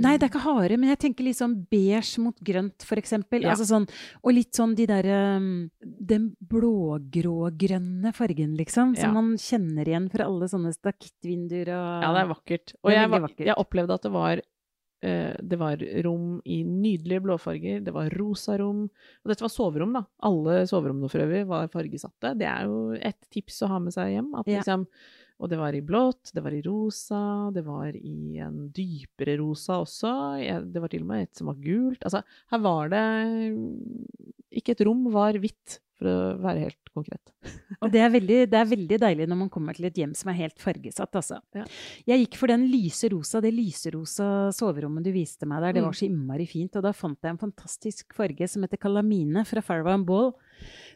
Nei, 0.02 0.14
det 0.18 0.24
er 0.24 0.30
ikke 0.32 0.44
harde, 0.46 0.78
men 0.80 0.90
jeg 0.94 1.00
tenker 1.04 1.24
litt 1.28 1.38
sånn 1.38 1.56
beige 1.70 2.20
mot 2.24 2.38
grønt, 2.40 2.86
for 2.88 2.96
eksempel. 3.02 3.42
Ja. 3.44 3.52
Altså 3.54 3.68
sånn, 3.68 3.88
og 4.24 4.34
litt 4.34 4.54
sånn 4.56 4.76
de 4.76 4.86
derre 4.88 5.20
um, 5.38 5.70
Den 5.84 6.32
blågrå-grønne 7.12 8.14
fargen, 8.16 8.56
liksom. 8.58 8.96
Som 8.96 9.10
Ja. 9.16 9.22
man 9.22 9.36
kjenner 9.38 9.86
igjen 9.86 10.10
fra 10.12 10.26
alle 10.26 10.48
sånne 10.48 10.74
stakittvinduer 10.74 11.68
og 11.70 12.04
Ja, 12.04 12.14
det 12.14 12.22
er 12.24 12.34
vakkert. 12.34 12.74
Og 12.84 12.92
er 12.92 12.96
jeg, 12.96 13.10
vakkert. 13.10 13.46
jeg 13.46 13.56
opplevde 13.58 13.94
at 13.94 14.02
det 14.04 14.12
var 14.12 14.42
eh, 15.04 15.36
det 15.42 15.58
var 15.58 15.78
rom 16.04 16.42
i 16.46 16.64
nydelige 16.64 17.22
blåfarger, 17.24 17.84
det 17.84 17.92
var 17.94 18.10
rosa 18.12 18.56
rom. 18.60 18.84
Og 18.86 19.28
dette 19.28 19.42
var 19.42 19.50
soverom, 19.50 19.94
da. 19.94 20.04
Alle 20.22 20.68
soverommene 20.68 21.10
for 21.10 21.20
øvrig 21.20 21.48
var 21.48 21.68
fargesatte. 21.74 22.38
Det 22.38 22.46
er 22.48 22.66
jo 22.66 22.92
et 22.94 23.18
tips 23.32 23.64
å 23.64 23.68
ha 23.68 23.80
med 23.80 23.94
seg 23.94 24.12
hjem. 24.14 24.30
At 24.38 24.46
liksom, 24.46 24.86
og 25.42 25.50
det 25.50 25.58
var 25.58 25.74
i 25.74 25.82
blått, 25.82 26.30
det 26.38 26.44
var 26.46 26.54
i 26.54 26.62
rosa, 26.62 27.50
det 27.56 27.64
var 27.66 27.96
i 27.98 28.38
en 28.46 28.68
dypere 28.76 29.40
rosa 29.42 29.80
også. 29.82 30.12
Det 30.70 30.82
var 30.84 30.92
til 30.94 31.02
og 31.02 31.10
med 31.10 31.24
et 31.26 31.36
som 31.42 31.50
var 31.50 31.58
gult. 31.64 32.04
Altså, 32.06 32.22
her 32.54 32.62
var 32.62 32.92
det 32.94 33.06
Ikke 34.52 34.74
et 34.76 34.84
rom 34.86 35.06
var 35.14 35.38
hvitt, 35.40 35.80
for 35.98 36.10
å 36.10 36.16
være 36.44 36.64
helt 36.66 36.90
konkret. 36.98 37.32
Og 37.80 37.92
det 37.94 38.02
er, 38.04 38.10
veldig, 38.12 38.38
det 38.52 38.58
er 38.60 38.68
veldig 38.68 38.98
deilig 39.00 39.28
når 39.32 39.38
man 39.44 39.50
kommer 39.54 39.78
til 39.78 39.86
et 39.88 39.96
hjem 40.02 40.12
som 40.18 40.32
er 40.34 40.40
helt 40.42 40.60
fargesatt, 40.60 41.14
altså. 41.16 41.38
Ja. 41.56 41.64
Jeg 42.10 42.26
gikk 42.26 42.36
for 42.42 42.52
den 42.52 42.66
lyse 42.72 43.08
rosa, 43.14 43.40
det 43.42 43.54
lyserosa 43.56 44.28
soverommet 44.58 45.06
du 45.08 45.12
viste 45.16 45.48
meg 45.48 45.62
der. 45.64 45.74
Det 45.78 45.82
Mm. 45.84 45.88
var 45.88 45.94
så 45.94 46.06
innmari 46.10 46.48
fint. 46.50 46.76
Og 46.76 46.84
da 46.84 46.92
fant 46.92 47.18
jeg 47.22 47.32
en 47.32 47.38
fantastisk 47.42 48.14
farge 48.18 48.50
som 48.50 48.62
heter 48.66 48.78
Calamine 48.82 49.46
fra 49.46 49.62
Farrow 49.62 50.04
Ball, 50.04 50.34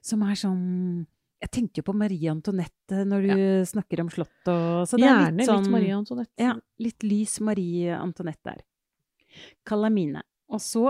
som 0.01 0.21
er 0.23 0.35
sånn 0.35 1.05
Jeg 1.45 1.51
tenkte 1.53 1.81
jo 1.81 1.85
på 1.91 1.93
Marie 1.97 2.31
Antoinette 2.31 3.03
når 3.05 3.25
du 3.29 3.41
snakker 3.69 4.01
om 4.01 4.09
slott 4.09 4.49
og 4.49 4.87
Så 4.89 4.97
det 4.97 5.05
er 5.05 5.11
Gjerne 5.11 5.43
litt 5.43 5.51
sånn 5.51 5.67
Marie 5.69 5.93
Antoinette. 5.93 6.41
Ja, 6.41 6.55
litt 6.81 7.05
lys 7.05 7.35
Marie 7.45 7.93
Antoinette 7.93 8.55
der. 8.55 8.63
Calamine. 9.67 10.23
Og 10.49 10.63
så 10.63 10.87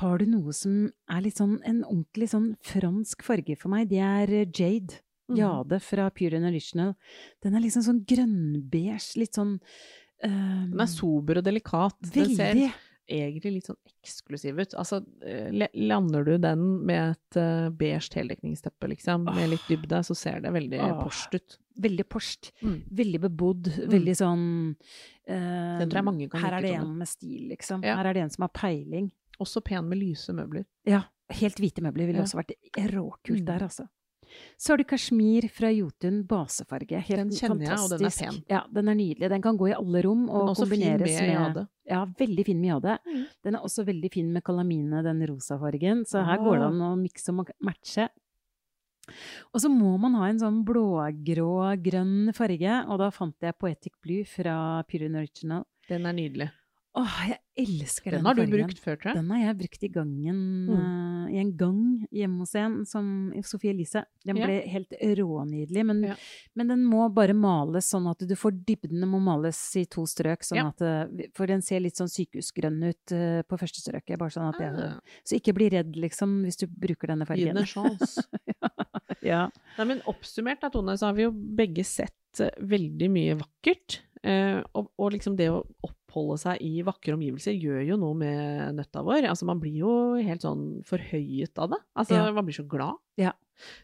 har 0.00 0.20
du 0.20 0.26
noe 0.30 0.54
som 0.54 0.86
er 1.10 1.24
litt 1.24 1.40
sånn 1.40 1.56
en 1.66 1.82
ordentlig 1.86 2.30
sånn 2.30 2.52
fransk 2.66 3.24
farge 3.26 3.56
for 3.58 3.72
meg. 3.72 3.88
Det 3.90 4.02
er 4.04 4.32
eh, 4.42 4.46
jade. 4.46 5.00
Mhm. 5.30 5.38
Jade 5.40 5.80
fra 5.80 6.08
Pure 6.12 6.38
and 6.38 6.50
Original. 6.50 6.94
Den 7.42 7.56
er 7.56 7.64
liksom 7.64 7.84
sånn 7.86 8.02
grønnbeige, 8.06 8.98
litt 9.16 9.38
sånn 9.38 9.54
um, 9.56 10.72
Den 10.74 10.82
er 10.84 10.90
sober 10.92 11.40
og 11.40 11.46
delikat. 11.46 11.96
Den 12.12 12.34
ser 12.36 12.52
Veldig. 12.52 12.72
Egentlig 13.10 13.52
litt 13.56 13.68
sånn 13.68 13.78
eksklusiv 14.04 14.58
ut. 14.60 14.74
Altså, 14.80 15.00
eh, 15.24 15.50
lander 15.74 16.24
du 16.26 16.34
den 16.40 16.62
med 16.86 17.14
et 17.14 17.38
uh, 17.40 17.68
beige 17.74 18.14
heldekningsteppe, 18.16 18.88
liksom, 18.94 19.26
med 19.28 19.50
litt 19.52 19.66
dybde, 19.68 20.02
så 20.06 20.16
ser 20.18 20.44
det 20.44 20.52
veldig 20.54 20.80
oh. 20.84 21.02
porst 21.02 21.34
ut. 21.36 21.58
Veldig 21.84 22.06
porst. 22.08 22.52
Mm. 22.62 22.76
Veldig 23.02 23.20
bebodd. 23.26 23.72
Veldig 23.90 24.14
sånn 24.18 24.46
uh, 24.74 25.80
Den 25.80 25.88
tror 25.88 26.00
jeg 26.00 26.08
mange 26.10 26.30
kan 26.30 26.44
Her 26.44 26.58
er 26.60 26.68
det 26.68 26.76
en 26.78 26.94
med 27.00 27.10
stil, 27.10 27.48
liksom. 27.50 27.82
Ja. 27.86 27.98
Her 27.98 28.12
er 28.12 28.18
det 28.18 28.24
en 28.28 28.34
som 28.34 28.46
har 28.46 28.54
peiling. 28.54 29.10
Også 29.42 29.64
pen 29.66 29.88
med 29.90 29.98
lyse 29.98 30.34
møbler. 30.36 30.68
Ja. 30.86 31.02
Helt 31.34 31.58
hvite 31.58 31.82
møbler 31.82 32.06
ville 32.06 32.22
Ja. 32.22 32.28
også 32.28 32.38
vært 32.38 32.54
råkult 32.92 33.42
Mm. 33.42 33.46
der, 33.48 33.66
altså. 33.66 33.88
Så 34.56 34.72
har 34.72 34.80
du 34.80 34.84
kasjmir 34.88 35.46
fra 35.52 35.70
Jotun 35.74 36.22
basefarge. 36.28 37.00
Helt 37.08 37.20
Den 37.20 37.30
kjenner 37.34 37.66
jeg, 37.66 37.78
og 37.78 37.92
den 37.92 38.08
er 38.08 38.16
pen. 38.16 38.40
Ja, 38.50 38.62
den 38.70 38.90
er 38.90 38.98
nydelig. 38.98 39.30
Den 39.30 39.44
kan 39.44 39.58
gå 39.60 39.70
i 39.70 39.76
alle 39.76 40.02
rom 40.06 40.26
og 40.28 40.50
også 40.54 40.66
fin 40.66 40.84
kombineres 40.84 41.20
med 41.20 41.32
jade. 41.34 41.64
Ja, 41.90 42.02
veldig 42.18 42.46
fin 42.48 42.60
med 42.60 42.70
jade. 42.72 42.98
Mm. 43.04 43.22
Den 43.46 43.58
er 43.58 43.68
også 43.68 43.86
veldig 43.86 44.10
fin 44.14 44.32
med 44.32 44.44
kalamine, 44.46 45.02
den 45.04 45.24
rosa 45.30 45.58
fargen. 45.60 46.04
Så 46.08 46.24
her 46.24 46.42
går 46.42 46.60
det 46.62 46.68
an 46.72 46.84
å 46.88 46.92
mikse 46.98 47.34
og 47.34 47.50
matche. 47.64 48.08
Og 49.52 49.60
så 49.60 49.68
må 49.68 49.94
man 50.00 50.16
ha 50.16 50.30
en 50.30 50.40
sånn 50.40 50.62
blågrå-grønn 50.64 52.32
farge, 52.36 52.76
og 52.88 53.00
da 53.02 53.10
fant 53.12 53.44
jeg 53.44 53.56
Poetic 53.60 53.98
Blue 54.02 54.24
fra 54.28 54.56
Pure 54.88 55.10
Original. 55.12 55.66
Den 55.90 56.08
er 56.08 56.16
nydelig. 56.16 56.48
Åh, 56.94 57.14
jeg 57.26 57.38
elsker 57.58 58.12
den, 58.14 58.20
Den 58.22 58.26
har 58.28 58.36
du 58.38 58.52
brukt 58.52 58.78
før, 58.78 58.94
tror 59.00 59.08
jeg. 59.10 59.16
Den 59.18 59.30
har 59.34 59.40
jeg 59.48 59.56
brukt 59.58 59.82
i 59.82 59.88
gangen, 59.90 60.36
Mm. 60.68 60.74
uh, 60.78 61.26
i 61.32 61.38
en 61.40 61.50
gang 61.58 61.78
hjemme 62.14 62.38
hos 62.44 62.54
en, 62.54 62.84
som 62.86 63.32
Sofie 63.42 63.72
Elise. 63.72 64.04
Den 64.24 64.36
Ja. 64.38 64.46
ble 64.46 64.60
helt 64.70 64.90
rånydelig, 65.02 65.84
men, 65.86 66.02
Ja. 66.04 66.14
men 66.54 66.68
den 66.68 66.84
må 66.86 67.08
bare 67.12 67.34
males 67.34 67.90
sånn 67.90 68.08
at 68.08 68.18
du 68.18 68.34
får 68.36 68.64
dybden 68.64 69.02
må 69.10 69.18
males 69.20 69.58
i 69.76 69.84
to 69.86 70.02
strøk, 70.06 70.44
sånn 70.46 70.56
Ja. 70.56 70.68
at, 70.68 70.82
eh, 70.82 71.26
for 71.34 71.46
den 71.46 71.62
ser 71.62 71.80
litt 71.80 71.94
sånn 71.96 72.06
sykehusgrønn 72.08 72.84
ut 72.88 73.12
uh, 73.12 73.42
på 73.42 73.58
første 73.58 73.82
strøket, 73.82 74.16
bare 74.18 74.30
sånn 74.30 74.54
at 74.54 74.60
jeg, 74.60 74.74
Ah, 74.74 75.00
så 75.24 75.34
ikke 75.40 75.54
bli 75.54 75.68
redd, 75.70 75.96
liksom, 75.96 76.44
hvis 76.44 76.56
du 76.58 76.66
bruker 76.68 77.08
denne 77.08 77.26
fargen. 77.26 77.38
Gi 77.42 77.52
den 77.52 77.56
en 77.58 77.64
sjanse. 77.64 78.22
Ja. 79.24 79.48
Nei, 79.78 79.84
men 79.86 80.00
oppsummert 80.06 80.60
da, 80.60 80.68
Tone, 80.68 80.92
så 80.98 81.06
har 81.06 81.14
vi 81.14 81.22
jo 81.22 81.30
begge 81.32 81.82
sett 81.84 82.12
veldig 82.60 83.08
mye 83.10 83.34
vakkert. 83.40 84.00
Uh, 84.24 84.62
og, 84.74 84.90
og 84.98 85.12
liksom 85.12 85.36
det 85.36 85.48
å 85.50 85.64
oppholde 86.14 86.38
seg 86.38 86.62
i 86.62 86.82
vakre 86.86 87.14
omgivelser 87.16 87.56
gjør 87.58 87.82
jo 87.88 87.96
noe 87.98 88.14
med 88.18 88.76
nøtta 88.78 89.02
vår. 89.04 89.26
Altså 89.30 89.46
man 89.48 89.60
blir 89.62 89.74
jo 89.82 89.94
helt 90.22 90.42
sånn 90.44 90.82
forhøyet 90.86 91.58
av 91.58 91.70
det. 91.74 91.80
Altså 91.98 92.14
Ja. 92.14 92.32
man 92.32 92.44
blir 92.46 92.54
så 92.54 92.66
glad. 92.68 92.96
Ja, 93.16 93.32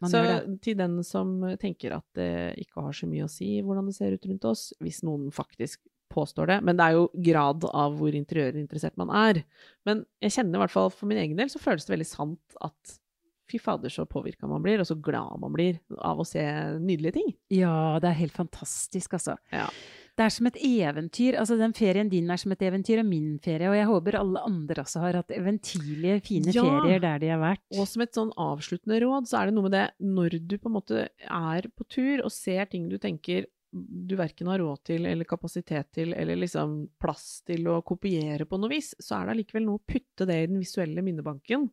så 0.03 0.59
til 0.61 0.77
den 0.77 1.03
som 1.05 1.40
tenker 1.59 1.97
at 1.97 2.05
det 2.14 2.59
ikke 2.59 2.83
har 2.83 2.93
så 2.93 3.07
mye 3.07 3.25
å 3.25 3.31
si 3.31 3.61
hvordan 3.62 3.87
det 3.87 3.95
ser 3.95 4.12
ut 4.12 4.27
rundt 4.27 4.45
oss, 4.45 4.73
hvis 4.81 5.03
noen 5.03 5.31
faktisk 5.31 5.81
påstår 6.11 6.47
det, 6.49 6.62
men 6.64 6.77
det 6.77 6.83
er 6.88 6.93
jo 6.99 7.09
grad 7.23 7.64
av 7.73 7.95
hvor 7.97 8.11
interiørinteressert 8.11 8.97
man 8.99 9.11
er. 9.11 9.45
Men 9.87 10.05
jeg 10.21 10.33
kjenner 10.33 10.59
i 10.59 10.62
hvert 10.64 10.75
fall 10.75 10.90
for 10.90 11.07
min 11.07 11.19
egen 11.19 11.37
del 11.37 11.49
så 11.49 11.61
føles 11.62 11.87
det 11.87 11.95
veldig 11.95 12.07
sant 12.07 12.57
at 12.61 12.99
fy 13.51 13.59
fader 13.59 13.90
så 13.90 14.07
påvirka 14.07 14.47
man 14.49 14.62
blir, 14.62 14.79
og 14.81 14.87
så 14.87 14.95
glad 15.01 15.38
man 15.43 15.53
blir 15.53 15.79
av 15.99 16.18
å 16.18 16.26
se 16.26 16.43
nydelige 16.78 17.12
ting. 17.14 17.33
Ja, 17.51 17.99
det 18.03 18.11
er 18.11 18.18
helt 18.24 18.33
fantastisk, 18.37 19.14
altså. 19.18 19.37
Ja. 19.53 19.68
Det 20.21 20.27
er 20.27 20.33
som 20.35 20.49
et 20.51 20.57
eventyr. 20.61 21.37
Altså, 21.41 21.57
den 21.57 21.73
ferien 21.73 22.11
din 22.12 22.29
er 22.29 22.37
som 22.41 22.53
et 22.53 22.61
eventyr, 22.66 23.01
og 23.01 23.07
min 23.09 23.39
ferie. 23.41 23.71
Og 23.71 23.77
jeg 23.79 23.89
håper 23.89 24.18
alle 24.18 24.43
andre 24.45 24.83
også 24.83 25.01
har 25.01 25.16
hatt 25.16 25.33
eventyrlige, 25.33 26.18
fine 26.27 26.53
Ja. 26.53 26.64
ferier 26.66 27.01
der 27.01 27.23
de 27.23 27.31
har 27.33 27.41
vært. 27.41 27.62
Og 27.73 27.89
som 27.89 28.03
et 28.05 28.12
sånn 28.12 28.33
avsluttende 28.37 29.01
råd, 29.01 29.31
så 29.31 29.41
er 29.41 29.47
det 29.47 29.55
noe 29.55 29.64
med 29.71 29.73
det 29.73 29.87
når 30.05 30.37
du 30.47 30.59
på 30.59 30.68
en 30.68 30.77
måte 30.77 31.09
er 31.25 31.62
på 31.73 31.89
tur 31.89 32.21
og 32.23 32.31
ser 32.31 32.68
ting 32.68 32.91
du 32.91 32.99
tenker 32.99 33.47
du 33.73 34.16
verken 34.18 34.49
har 34.51 34.59
råd 34.59 34.83
til 34.85 35.07
eller 35.07 35.25
kapasitet 35.25 35.93
til 35.95 36.12
eller 36.12 36.37
liksom 36.37 36.91
plass 36.99 37.43
til 37.47 37.68
å 37.71 37.81
kopiere 37.87 38.45
på 38.45 38.59
noe 38.59 38.68
vis, 38.68 38.97
så 38.99 39.21
er 39.21 39.27
det 39.27 39.37
allikevel 39.37 39.64
noe 39.64 39.79
å 39.79 39.87
putte 39.87 40.27
det 40.27 40.43
i 40.43 40.47
den 40.51 40.59
visuelle 40.59 41.01
minnebanken 41.07 41.71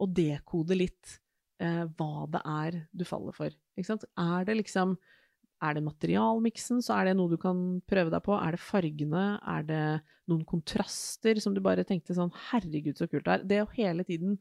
og 0.00 0.14
dekode 0.14 0.78
litt 0.78 1.18
eh, 1.60 1.84
hva 1.98 2.26
det 2.30 2.42
er 2.46 2.86
du 2.94 3.04
faller 3.04 3.34
for. 3.34 3.50
Er 3.76 4.44
det 4.46 4.56
liksom 4.62 4.96
er 5.60 5.76
det 5.76 5.82
materialmiksen, 5.84 6.80
så 6.84 6.96
er 6.96 7.10
det 7.10 7.16
noe 7.18 7.30
du 7.32 7.36
kan 7.40 7.58
prøve 7.88 8.12
deg 8.12 8.22
på. 8.24 8.36
Er 8.36 8.56
det 8.56 8.62
fargene? 8.64 9.24
Er 9.54 9.66
det 9.68 9.82
noen 10.30 10.44
kontraster 10.48 11.40
som 11.42 11.56
du 11.56 11.60
bare 11.64 11.84
tenkte 11.88 12.16
sånn 12.16 12.32
Herregud, 12.50 12.96
så 12.96 13.08
kult 13.10 13.26
det 13.26 13.34
er. 13.34 13.44
Det 13.52 13.60
å 13.64 13.72
hele 13.76 14.06
tiden 14.08 14.38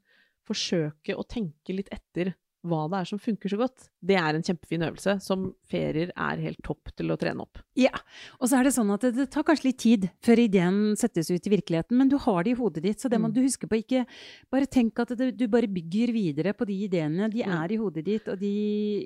forsøke 0.48 1.18
å 1.18 1.26
tenke 1.30 1.76
litt 1.76 1.92
etter 1.94 2.34
hva 2.68 2.82
det 2.92 3.00
er 3.00 3.08
som 3.08 3.20
funker 3.22 3.52
så 3.52 3.58
godt, 3.60 3.86
det 4.04 4.18
er 4.20 4.36
en 4.36 4.44
kjempefin 4.44 4.84
øvelse 4.84 5.16
som 5.24 5.46
ferier 5.72 6.10
er 6.12 6.42
helt 6.44 6.60
topp 6.66 6.92
til 6.98 7.14
å 7.14 7.16
trene 7.20 7.46
opp. 7.46 7.62
Ja, 7.80 7.94
og 8.40 8.50
så 8.52 8.60
er 8.60 8.68
det 8.68 8.74
sånn 8.76 8.92
at 8.92 9.06
det, 9.06 9.14
det 9.16 9.28
tar 9.32 9.46
kanskje 9.48 9.70
litt 9.70 9.80
tid 9.80 10.08
før 10.26 10.42
ideen 10.44 10.80
settes 11.00 11.32
ut 11.32 11.48
i 11.48 11.54
virkeligheten, 11.54 11.96
men 12.00 12.12
du 12.12 12.18
har 12.20 12.44
det 12.44 12.54
i 12.54 12.58
hodet 12.60 12.84
ditt, 12.84 13.00
så 13.00 13.12
det 13.12 13.22
må 13.22 13.32
mm. 13.32 13.36
du 13.38 13.42
huske 13.46 13.70
på. 13.70 13.80
Ikke 13.80 14.04
bare 14.52 14.68
tenk 14.68 15.00
at 15.00 15.16
det, 15.20 15.32
du 15.40 15.46
bare 15.52 15.72
bygger 15.72 16.14
videre 16.16 16.56
på 16.58 16.68
de 16.68 16.82
ideene. 16.90 17.32
De 17.32 17.46
mm. 17.46 17.56
er 17.62 17.76
i 17.76 17.80
hodet 17.80 18.06
ditt, 18.10 18.28
og 18.28 18.42
de, 18.42 18.54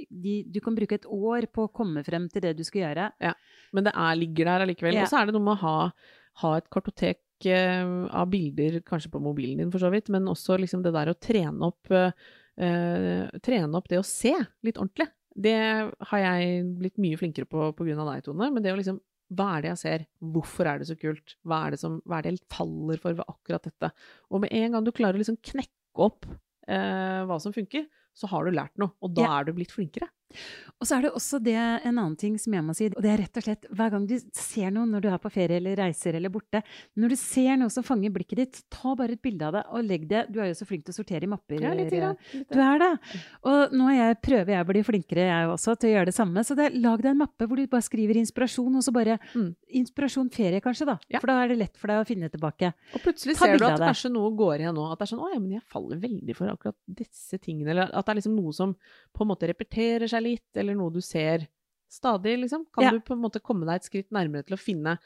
de, 0.09 0.37
du 0.49 0.61
kan 0.63 0.77
bruke 0.77 0.97
et 0.97 1.09
år 1.09 1.49
på 1.53 1.67
å 1.67 1.73
komme 1.73 2.01
frem 2.07 2.25
til 2.33 2.47
det 2.47 2.55
du 2.57 2.65
skal 2.65 2.87
gjøre. 2.87 3.09
Ja, 3.21 3.35
men 3.73 3.85
det 3.85 3.93
er, 3.93 4.17
ligger 4.17 4.49
der 4.49 4.65
allikevel. 4.65 4.97
Ja. 4.97 5.05
Og 5.05 5.13
så 5.13 5.21
er 5.21 5.29
det 5.29 5.37
noe 5.37 5.45
med 5.45 5.59
å 5.59 5.61
ha, 5.67 5.77
ha 6.41 6.55
et 6.57 6.73
kartotek 6.73 7.21
eh, 7.45 7.85
av 8.09 8.31
bilder, 8.33 8.81
kanskje 8.87 9.13
på 9.13 9.21
mobilen 9.21 9.61
din 9.61 9.73
for 9.73 9.83
så 9.83 9.93
vidt, 9.93 10.09
men 10.13 10.31
også 10.31 10.57
liksom 10.61 10.81
det 10.85 10.95
der 10.97 11.13
å 11.13 11.19
trene 11.21 11.69
opp 11.69 11.93
uh, 11.93 12.09
trene 12.53 13.79
opp 13.79 13.87
det 13.89 13.97
å 13.97 14.05
se 14.05 14.33
litt 14.65 14.77
ordentlig. 14.77 15.07
Det 15.33 15.55
har 16.09 16.21
jeg 16.21 16.61
blitt 16.77 16.99
mye 17.01 17.17
flinkere 17.17 17.49
på 17.49 17.71
pga. 17.73 17.95
deg, 18.05 18.23
Tone. 18.25 18.51
Men 18.53 18.63
det 18.63 18.73
å 18.73 18.77
liksom 18.77 18.99
Hva 19.33 19.47
er 19.55 19.63
det 19.63 19.69
jeg 19.71 19.81
ser? 19.81 20.01
Hvorfor 20.35 20.67
er 20.69 20.77
det 20.77 20.87
så 20.91 20.95
kult? 20.99 21.33
Hva 21.47 21.63
er 21.65 21.73
det, 21.73 21.79
som, 21.81 21.95
hva 22.05 22.19
er 22.19 22.25
det 22.25 22.33
jeg 22.35 22.43
faller 22.53 22.99
for 23.01 23.17
ved 23.17 23.25
akkurat 23.25 23.65
dette? 23.65 23.89
Og 24.29 24.43
med 24.43 24.53
en 24.53 24.75
gang 24.75 24.85
du 24.85 24.91
klarer 24.93 25.17
å 25.17 25.21
liksom 25.23 25.39
knekke 25.41 26.05
opp 26.05 26.27
eh, 26.67 27.23
hva 27.25 27.39
som 27.41 27.55
funker, 27.55 27.87
så 28.13 28.29
har 28.29 28.45
du 28.45 28.53
lært 28.53 28.75
noe. 28.77 28.93
Og 29.01 29.15
da 29.15 29.25
ja. 29.25 29.31
er 29.39 29.47
du 29.47 29.55
blitt 29.57 29.73
flinkere. 29.73 30.11
Og 30.81 30.87
så 30.87 30.97
er 30.97 31.05
det 31.05 31.13
også 31.15 31.39
det, 31.39 31.55
en 31.55 31.95
annen 31.95 32.15
ting 32.19 32.35
som 32.41 32.53
jeg 32.55 32.65
må 32.65 32.73
si, 32.75 32.89
og 32.91 33.01
det 33.03 33.11
er 33.13 33.21
rett 33.23 33.39
og 33.39 33.45
slett 33.45 33.67
hver 33.71 33.91
gang 33.93 34.07
du 34.09 34.15
ser 34.35 34.73
noe 34.75 34.89
når 34.89 35.05
du 35.05 35.09
er 35.13 35.21
på 35.23 35.31
ferie 35.31 35.59
eller 35.61 35.77
reiser 35.79 36.17
eller 36.17 36.33
borte, 36.33 36.59
når 36.99 37.13
du 37.13 37.17
ser 37.19 37.59
noe 37.61 37.71
som 37.71 37.85
fanger 37.87 38.11
blikket 38.11 38.41
ditt, 38.41 38.59
ta 38.73 38.91
bare 38.99 39.15
et 39.15 39.23
bilde 39.23 39.47
av 39.47 39.55
det 39.55 39.63
og 39.71 39.85
legg 39.87 40.07
det 40.09 40.25
Du 40.33 40.39
er 40.43 40.49
jo 40.49 40.57
så 40.57 40.67
flink 40.67 40.83
til 40.83 40.91
å 40.91 40.97
sortere 40.97 41.27
i 41.27 41.31
mapper. 41.31 41.61
Ja, 41.63 41.71
litt 41.77 41.93
grann, 41.93 42.17
litt. 42.33 42.49
Du 42.51 42.59
er 42.59 42.81
det. 42.81 42.91
Og 43.47 43.75
nå 43.77 43.89
jeg, 43.93 44.17
prøver 44.25 44.55
jeg 44.55 44.65
å 44.65 44.69
bli 44.69 44.83
flinkere, 44.87 45.27
jeg 45.29 45.51
også, 45.53 45.77
til 45.79 45.91
å 45.91 45.93
gjøre 45.93 46.09
det 46.09 46.15
samme. 46.17 46.43
Så 46.43 46.57
det, 46.59 46.69
lag 46.83 47.03
deg 47.03 47.13
en 47.13 47.21
mappe 47.21 47.47
hvor 47.47 47.59
du 47.59 47.69
bare 47.71 47.85
skriver 47.85 48.19
inspirasjon, 48.19 48.79
og 48.79 48.85
så 48.85 48.93
bare 48.95 49.19
mm. 49.33 49.51
Inspirasjon 49.79 50.27
ferie, 50.33 50.61
kanskje, 50.61 50.85
da. 50.85 50.97
Ja. 51.09 51.21
For 51.23 51.31
da 51.31 51.39
er 51.41 51.53
det 51.53 51.57
lett 51.57 51.79
for 51.79 51.89
deg 51.89 52.03
å 52.03 52.07
finne 52.07 52.29
tilbake. 52.33 52.73
Og 52.93 53.01
plutselig 53.05 53.37
ser 53.39 53.55
du 53.57 53.65
at 53.65 53.81
kanskje 53.81 54.11
noe 54.13 54.29
går 54.37 54.65
igjen 54.65 54.77
nå. 54.77 54.85
At 54.91 55.01
det 55.01 55.07
er 55.07 55.13
sånn 55.13 55.23
Å 55.23 55.31
ja, 55.31 55.39
men 55.41 55.55
jeg 55.55 55.65
faller 55.71 56.01
veldig 56.03 56.35
for 56.37 56.51
akkurat 56.51 56.77
disse 57.01 57.39
tingene. 57.41 57.71
Eller 57.73 57.89
at 57.89 58.05
det 58.05 58.13
er 58.13 58.19
liksom 58.19 58.37
noe 58.37 58.53
som 58.55 58.75
på 59.13 59.25
en 59.25 59.31
måte 59.31 59.49
repeterer 59.49 60.09
seg 60.11 60.22
litt, 60.23 60.47
eller 60.57 60.77
noe 60.79 60.93
du 60.93 61.01
ser 61.03 61.47
stadig, 61.91 62.37
liksom? 62.41 62.65
Kan 62.73 62.87
ja. 62.87 62.95
du 62.95 63.03
på 63.05 63.15
en 63.15 63.21
måte 63.23 63.43
komme 63.43 63.67
deg 63.69 63.81
et 63.81 63.89
skritt 63.89 64.09
nærmere 64.15 64.47
til 64.47 64.57
å 64.57 64.61
finne 64.61 64.97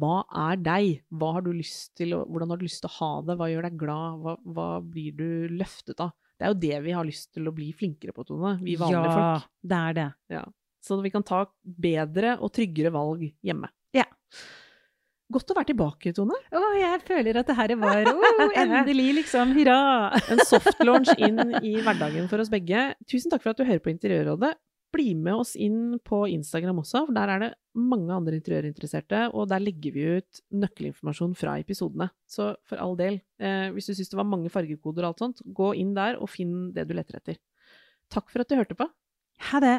hva 0.00 0.20
er 0.46 0.60
deg? 0.62 1.00
Hva 1.10 1.32
har 1.36 1.44
du 1.44 1.50
lyst 1.52 1.96
til, 1.98 2.14
hvordan 2.14 2.52
har 2.52 2.60
du 2.60 2.66
lyst 2.66 2.84
til 2.84 2.90
å 2.90 2.96
ha 3.00 3.10
det? 3.26 3.36
Hva 3.40 3.48
gjør 3.50 3.66
deg 3.66 3.78
glad? 3.80 4.20
Hva, 4.22 4.34
hva 4.54 4.68
blir 4.86 5.16
du 5.18 5.30
løftet 5.58 6.02
av? 6.04 6.14
Det 6.38 6.46
er 6.46 6.54
jo 6.54 6.60
det 6.62 6.78
vi 6.86 6.94
har 6.96 7.04
lyst 7.04 7.32
til 7.36 7.50
å 7.50 7.52
bli 7.52 7.68
flinkere 7.76 8.14
på, 8.16 8.24
Tone. 8.28 8.54
Vi 8.62 8.78
vanlige 8.80 9.10
ja, 9.10 9.16
folk. 9.16 9.50
Ja, 9.50 9.68
det 9.72 9.80
er 9.80 9.96
det. 9.98 10.06
Ja. 10.38 10.44
Så 10.80 10.96
vi 11.04 11.12
kan 11.12 11.26
ta 11.26 11.42
bedre 11.60 12.38
og 12.40 12.54
tryggere 12.56 12.92
valg 12.94 13.26
hjemme. 13.44 13.68
Ja. 13.96 14.06
Godt 15.30 15.52
å 15.52 15.56
være 15.58 15.70
tilbake, 15.70 16.12
Tone. 16.16 16.38
Å, 16.50 16.62
jeg 16.74 17.02
føler 17.06 17.38
at 17.38 17.50
det 17.50 17.54
her 17.58 17.76
var 17.78 18.08
oh, 18.12 18.56
endelig, 18.58 19.12
liksom. 19.20 19.54
Hurra! 19.54 19.78
en 20.26 20.42
soft 20.48 20.82
launch 20.82 21.12
inn 21.18 21.38
i 21.62 21.76
hverdagen 21.78 22.26
for 22.30 22.42
oss 22.42 22.50
begge. 22.50 22.90
Tusen 23.06 23.30
takk 23.30 23.44
for 23.44 23.54
at 23.54 23.60
du 23.60 23.68
hører 23.68 23.84
på 23.84 23.92
Interiørrådet 23.94 24.56
bli 24.92 25.12
med 25.14 25.34
oss 25.42 25.54
inn 25.58 25.98
på 26.06 26.24
Instagram 26.30 26.80
også, 26.82 27.04
for 27.08 27.16
der 27.16 27.32
er 27.34 27.42
det 27.44 27.50
mange 27.78 28.14
andre 28.14 28.38
interiørinteresserte, 28.38 29.22
og 29.34 29.48
der 29.50 29.62
legger 29.62 29.94
vi 29.94 30.06
ut 30.18 30.40
nøkkelinformasjon 30.62 31.36
fra 31.38 31.56
episodene. 31.62 32.10
Så 32.28 32.52
for 32.68 32.82
all 32.82 32.96
del, 32.98 33.20
eh, 33.38 33.68
hvis 33.74 33.90
du 33.90 33.94
syns 33.94 34.10
det 34.10 34.18
var 34.20 34.28
mange 34.28 34.50
fargekoder 34.52 35.06
og 35.06 35.12
alt 35.12 35.24
sånt, 35.24 35.44
gå 35.46 35.72
inn 35.78 35.94
der 35.94 36.18
og 36.20 36.30
finn 36.32 36.72
det 36.74 36.88
du 36.88 36.96
leter 36.98 37.20
etter. 37.20 37.38
Takk 38.10 38.30
for 38.32 38.42
at 38.42 38.50
du 38.50 38.58
hørte 38.58 38.78
på. 38.78 38.88
Ha 39.50 39.62
det! 39.62 39.78